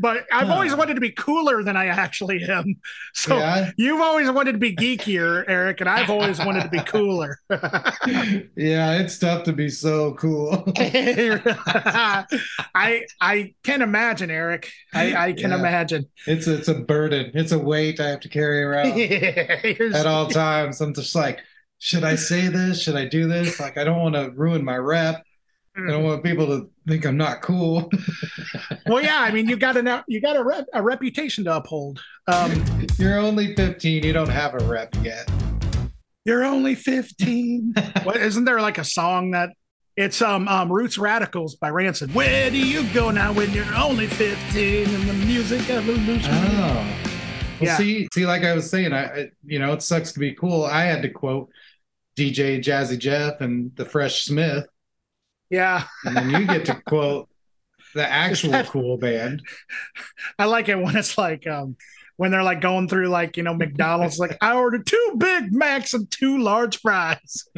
but 0.00 0.26
I've 0.32 0.50
always 0.50 0.74
wanted 0.74 0.94
to 0.94 1.00
be 1.00 1.10
cooler 1.10 1.62
than 1.62 1.76
I 1.76 1.86
actually 1.86 2.42
am. 2.44 2.76
So 3.14 3.38
yeah. 3.38 3.70
you've 3.76 4.00
always 4.00 4.30
wanted 4.30 4.52
to 4.52 4.58
be 4.58 4.74
geekier, 4.74 5.44
Erik, 5.48 5.80
and 5.80 5.88
I've 5.88 6.10
always 6.10 6.38
wanted 6.38 6.62
to 6.62 6.68
be 6.68 6.80
cooler. 6.80 7.38
Yeah. 8.56 8.98
It's 8.98 9.18
tough 9.18 9.44
to 9.44 9.52
be 9.52 9.68
so 9.68 10.14
cool. 10.14 10.64
I 10.76 12.24
I 13.20 13.54
can 13.62 13.82
imagine, 13.82 14.30
Erik. 14.30 14.70
I, 14.92 15.14
I 15.28 15.32
can 15.32 15.50
Yeah. 15.50 15.58
imagine. 15.58 16.06
it's 16.26 16.46
it's 16.46 16.68
a 16.68 16.74
burden. 16.74 17.30
It's 17.34 17.52
a 17.52 17.58
weight 17.58 18.00
I 18.00 18.08
have 18.08 18.20
to 18.20 18.28
carry 18.28 18.62
around 18.62 18.96
You're 18.98 19.94
at 19.94 20.06
all 20.06 20.28
times. 20.28 20.80
I'm 20.80 20.94
just 20.94 21.14
like, 21.14 21.40
should 21.78 22.04
I 22.04 22.14
say 22.14 22.48
this? 22.48 22.82
Should 22.82 22.96
I 22.96 23.04
do 23.04 23.28
this? 23.28 23.60
Like, 23.60 23.76
I 23.76 23.84
don't 23.84 24.00
want 24.00 24.14
to 24.14 24.30
ruin 24.34 24.64
my 24.64 24.76
rep. 24.76 25.24
I 25.76 25.90
don't 25.90 26.04
want 26.04 26.22
people 26.22 26.46
to 26.46 26.70
think 26.86 27.04
I'm 27.04 27.16
not 27.16 27.42
cool. 27.42 27.90
well, 28.86 29.02
yeah. 29.02 29.18
I 29.18 29.32
mean, 29.32 29.48
you 29.48 29.56
got 29.56 29.76
a 29.76 30.04
you 30.06 30.20
got 30.20 30.36
a, 30.36 30.44
rep, 30.44 30.66
a 30.72 30.80
reputation 30.80 31.44
to 31.44 31.56
uphold. 31.56 32.00
Um, 32.28 32.64
You're 32.98 33.18
only 33.18 33.56
15. 33.56 34.04
You 34.04 34.12
don't 34.12 34.28
have 34.28 34.54
a 34.54 34.64
rep 34.64 34.94
yet. 35.02 35.28
you're 36.24 36.44
only 36.44 36.74
15. 36.74 37.74
what 38.04 38.16
isn't 38.16 38.44
there 38.44 38.60
like 38.60 38.78
a 38.78 38.84
song 38.84 39.32
that 39.32 39.50
it's 39.96 40.22
um, 40.22 40.48
um 40.48 40.72
Roots 40.72 40.96
Radicals 40.96 41.56
by 41.56 41.70
Rancid? 41.70 42.14
Where 42.14 42.50
do 42.50 42.58
you 42.58 42.88
go 42.94 43.10
now 43.10 43.32
when 43.32 43.50
you're 43.50 43.74
only 43.74 44.06
15 44.06 44.88
and 44.88 45.08
the 45.08 45.12
music 45.12 45.68
evolution? 45.70 46.30
Oh. 46.32 47.13
Well, 47.60 47.68
Yeah. 47.70 47.76
see, 47.76 48.08
see, 48.12 48.26
like 48.26 48.42
I 48.42 48.54
was 48.54 48.68
saying, 48.70 48.92
I, 48.92 49.04
I, 49.04 49.28
you 49.44 49.58
know, 49.58 49.72
it 49.72 49.82
sucks 49.82 50.12
to 50.12 50.18
be 50.18 50.32
cool. 50.34 50.64
I 50.64 50.84
had 50.84 51.02
to 51.02 51.08
quote 51.08 51.50
DJ 52.16 52.58
Jazzy 52.60 52.98
Jeff 52.98 53.40
and 53.40 53.74
the 53.76 53.84
Fresh 53.84 54.24
Smith, 54.24 54.66
Yeah, 55.50 55.84
and 56.04 56.16
then 56.16 56.30
you 56.30 56.46
get 56.46 56.64
to 56.66 56.74
quote 56.86 57.28
the 57.94 58.06
actual 58.08 58.50
that- 58.52 58.66
cool 58.68 58.96
band. 58.98 59.42
I 60.38 60.46
like 60.46 60.68
it 60.68 60.76
when 60.76 60.96
it's 60.96 61.16
like 61.18 61.46
um 61.46 61.76
when 62.16 62.30
they're 62.30 62.42
like 62.44 62.60
going 62.60 62.88
through 62.88 63.08
like 63.08 63.36
you 63.36 63.42
know 63.42 63.54
McDonald's 63.54 64.18
like 64.18 64.36
I 64.40 64.54
ordered 64.54 64.86
two 64.86 65.14
Big 65.18 65.52
Macs 65.52 65.94
and 65.94 66.08
two 66.10 66.38
large 66.38 66.78
fries. 66.80 67.48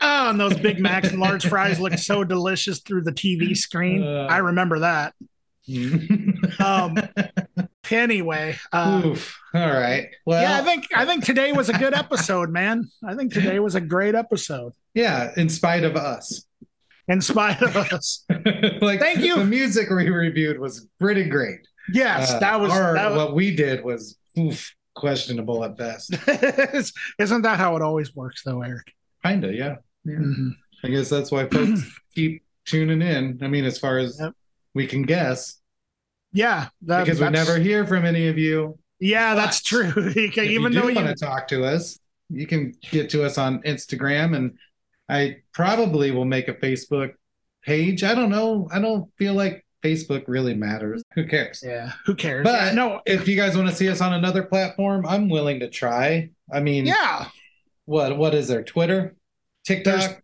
oh, 0.00 0.30
and 0.30 0.38
those 0.40 0.56
Big 0.58 0.78
Macs 0.80 1.08
and 1.10 1.18
large 1.20 1.46
fries 1.46 1.80
look 1.80 1.94
so 1.94 2.24
delicious 2.24 2.80
through 2.80 3.02
the 3.02 3.12
TV 3.12 3.56
screen. 3.56 4.02
Uh. 4.02 4.26
I 4.30 4.38
remember 4.38 4.80
that. 4.80 5.14
Um, 6.58 6.98
anyway, 7.92 8.56
uh, 8.72 9.02
Oof. 9.04 9.38
All 9.54 9.60
right. 9.72 10.08
Well, 10.26 10.40
yeah, 10.42 10.58
I 10.58 10.62
think 10.62 10.86
I 10.94 11.04
think 11.06 11.24
today 11.24 11.52
was 11.52 11.68
a 11.68 11.72
good 11.74 11.94
episode, 11.94 12.50
man. 12.50 12.90
I 13.06 13.14
think 13.14 13.32
today 13.32 13.58
was 13.58 13.74
a 13.74 13.80
great 13.80 14.14
episode. 14.14 14.72
yeah, 14.94 15.32
in 15.36 15.48
spite 15.48 15.84
of 15.84 15.96
us. 15.96 16.44
In 17.08 17.20
spite 17.20 17.60
of 17.62 17.76
us, 17.76 18.24
like, 18.80 19.00
Thank 19.00 19.18
you. 19.20 19.36
The 19.36 19.44
music 19.44 19.90
we 19.90 20.08
reviewed 20.08 20.58
was 20.60 20.86
pretty 21.00 21.24
great. 21.24 21.58
yes, 21.92 22.30
Uh, 22.32 22.38
that 22.38 22.60
was 22.60 22.70
our- 22.72 22.94
that 22.94 23.10
was. 23.10 23.16
what 23.16 23.34
we 23.34 23.54
did 23.56 23.84
was 23.84 24.16
oof, 24.38 24.72
questionable 24.94 25.64
at 25.64 25.76
best. 25.76 26.14
Isn't 27.18 27.42
that 27.42 27.58
how 27.58 27.74
it 27.76 27.82
always 27.82 28.14
works, 28.14 28.42
though, 28.44 28.62
Erik? 28.62 28.92
Kinda, 29.24 29.52
yeah. 29.52 29.76
Mhm. 30.06 30.52
I 30.84 30.88
guess 30.88 31.08
that's 31.08 31.30
why 31.32 31.46
folks 31.48 31.82
keep 32.14 32.42
tuning 32.66 33.02
in. 33.02 33.38
I 33.42 33.48
mean, 33.48 33.64
as 33.64 33.78
far 33.78 33.98
as 33.98 34.18
Yep. 34.20 34.32
we 34.74 34.86
can 34.86 35.02
guess, 35.02 35.60
Yeah, 36.32 36.68
that, 36.82 37.04
because 37.04 37.20
we 37.20 37.28
never 37.30 37.58
hear 37.58 37.86
from 37.86 38.04
any 38.04 38.28
of 38.28 38.38
you. 38.38 38.78
Yeah, 38.98 39.34
that's 39.34 39.62
true. 39.62 39.92
You 40.16 40.30
can- 40.30 40.44
even 40.44 40.72
you 40.72 40.80
though 40.80 40.88
you, 40.88 40.94
want 40.94 41.08
to 41.08 41.14
talk 41.24 41.48
to 41.48 41.64
us, 41.64 41.98
you 42.30 42.46
can 42.46 42.74
get 42.90 43.10
to 43.10 43.24
us 43.24 43.36
on 43.38 43.62
Instagram, 43.62 44.34
and 44.36 44.56
I 45.08 45.38
probably 45.52 46.10
will 46.10 46.24
make 46.24 46.48
a 46.48 46.54
Facebook 46.54 47.14
page. 47.64 48.02
I 48.04 48.14
don't 48.14 48.30
know. 48.30 48.68
I 48.72 48.78
don't 48.80 49.10
feel 49.18 49.34
like 49.34 49.66
Facebook 49.82 50.24
really 50.28 50.54
matters. 50.54 51.02
Who 51.14 51.26
cares? 51.26 51.62
yeah, 51.66 51.92
who 52.06 52.14
cares? 52.14 52.44
But 52.44 52.52
Yeah, 52.68 52.72
no, 52.72 53.00
if 53.04 53.26
you 53.28 53.36
guys 53.36 53.56
want 53.56 53.68
to 53.68 53.74
see 53.74 53.88
us 53.88 54.00
on 54.00 54.12
another 54.14 54.44
platform, 54.44 55.04
I'm 55.06 55.28
willing 55.28 55.60
to 55.60 55.68
try. 55.68 56.30
I 56.52 56.60
mean, 56.60 56.86
yeah, 56.86 57.26
what 57.84 58.16
what 58.16 58.34
is 58.34 58.48
there? 58.48 58.62
Twitter, 58.62 59.16
TikTok? 59.64 59.98
There's- 60.00 60.18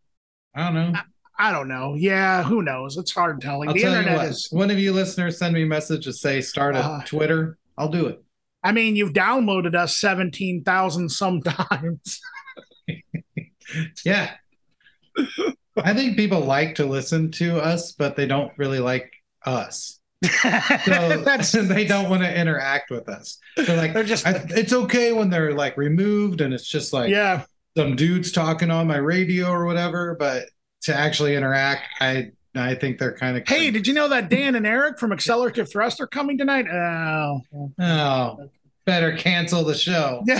I 0.54 0.64
don't 0.72 0.74
know. 0.92 1.00
I 1.38 1.52
don't 1.52 1.68
know. 1.68 1.94
Yeah, 1.96 2.42
who 2.42 2.62
knows? 2.62 2.96
It's 2.96 3.12
hard 3.12 3.40
telling. 3.40 3.68
I'll 3.68 3.74
the 3.74 3.80
tell 3.82 3.94
internet 3.94 4.16
what. 4.18 4.26
is. 4.26 4.48
One 4.50 4.70
of 4.70 4.78
you 4.78 4.92
listeners 4.92 5.38
send 5.38 5.54
me 5.54 5.62
a 5.62 5.66
message 5.66 6.04
to 6.04 6.12
say 6.12 6.40
start 6.40 6.74
a 6.74 6.80
Uh, 6.80 7.04
Twitter. 7.04 7.58
I'll 7.76 7.88
do 7.90 8.06
it. 8.06 8.22
I 8.64 8.72
mean, 8.72 8.96
you've 8.96 9.12
downloaded 9.12 9.74
us 9.74 9.96
seventeen 9.96 10.64
thousand 10.64 11.10
sometimes. 11.10 12.20
Yeah. 14.04 14.30
I 15.76 15.92
think 15.94 16.16
people 16.16 16.40
like 16.40 16.76
to 16.76 16.86
listen 16.86 17.30
to 17.32 17.58
us, 17.58 17.92
but 17.92 18.16
they 18.16 18.26
don't 18.26 18.52
really 18.56 18.78
like 18.80 19.12
us. 19.44 20.00
So 20.24 20.30
That's 21.24 21.52
they 21.52 21.84
don't 21.84 22.10
want 22.10 22.22
to 22.22 22.34
interact 22.40 22.90
with 22.90 23.08
us. 23.08 23.38
They're 23.56 23.76
like, 23.76 23.94
they're 23.94 24.04
just 24.04 24.26
I, 24.26 24.44
it's 24.50 24.72
okay 24.72 25.12
when 25.12 25.30
they're 25.30 25.54
like 25.54 25.76
removed 25.76 26.40
and 26.40 26.52
it's 26.54 26.66
just 26.66 26.92
like 26.92 27.10
yeah. 27.10 27.44
some 27.76 27.94
dudes 27.94 28.32
talking 28.32 28.70
on 28.70 28.86
my 28.86 28.96
radio 28.96 29.48
or 29.48 29.66
whatever, 29.66 30.16
but 30.18 30.44
to 30.88 30.94
actually 30.96 31.36
interact, 31.36 31.84
I 32.00 32.32
I 32.54 32.74
think 32.74 32.98
they're 32.98 33.16
kind 33.16 33.36
of 33.36 33.46
Hey, 33.46 33.70
did 33.70 33.86
you 33.86 33.94
know 33.94 34.08
that 34.08 34.28
Dan 34.28 34.54
and 34.56 34.66
Erik 34.66 34.98
from 34.98 35.12
Accelerative 35.12 35.70
Thrust 35.70 36.00
are 36.00 36.06
coming 36.06 36.36
tonight? 36.36 36.66
Oh, 36.68 37.40
oh, 37.80 38.50
better 38.84 39.16
cancel 39.16 39.64
the 39.64 39.74
show. 39.74 40.24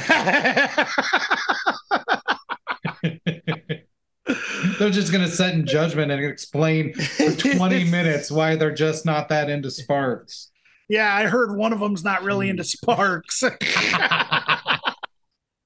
They're 4.79 4.91
just 4.91 5.11
gonna 5.11 5.29
set 5.29 5.55
in 5.55 5.67
judgment 5.67 6.13
and 6.13 6.23
explain 6.25 6.93
for 6.93 7.33
20 7.35 7.85
minutes 7.91 8.31
why 8.31 8.57
they're 8.57 8.75
just 8.75 9.07
not 9.07 9.29
that 9.31 9.49
into 9.49 9.71
Sparks. 9.71 10.51
yeah. 10.89 11.15
I 11.15 11.27
heard 11.27 11.57
one 11.57 11.73
of 11.73 11.81
them's 11.81 12.05
not 12.05 12.23
really 12.23 12.49
into 12.51 12.65
sparks. 12.65 13.43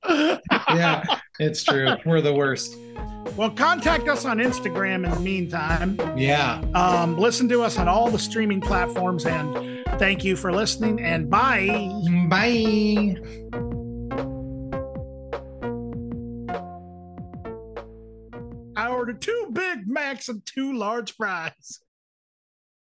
Yeah, 0.08 1.04
it's 1.38 1.62
true. 1.62 1.88
We're 2.04 2.20
the 2.20 2.34
worst. 2.34 2.76
Well, 3.36 3.50
contact 3.50 4.08
us 4.08 4.24
on 4.24 4.38
Instagram 4.38 5.04
in 5.04 5.10
the 5.10 5.20
meantime. 5.20 5.98
Yeah. 6.16 6.62
Um, 6.74 7.16
listen 7.18 7.48
to 7.48 7.62
us 7.62 7.78
on 7.78 7.88
all 7.88 8.10
the 8.10 8.18
streaming 8.18 8.60
platforms, 8.60 9.24
and 9.24 9.84
thank 9.98 10.24
you 10.24 10.36
for 10.36 10.52
listening. 10.52 11.00
And 11.00 11.30
bye. 11.30 11.90
Bye. 12.28 13.16
I 18.76 18.88
ordered 18.88 19.20
two 19.20 19.50
Big 19.52 19.86
Macs 19.86 20.28
and 20.28 20.44
two 20.44 20.72
large 20.76 21.14
fries. 21.14 21.80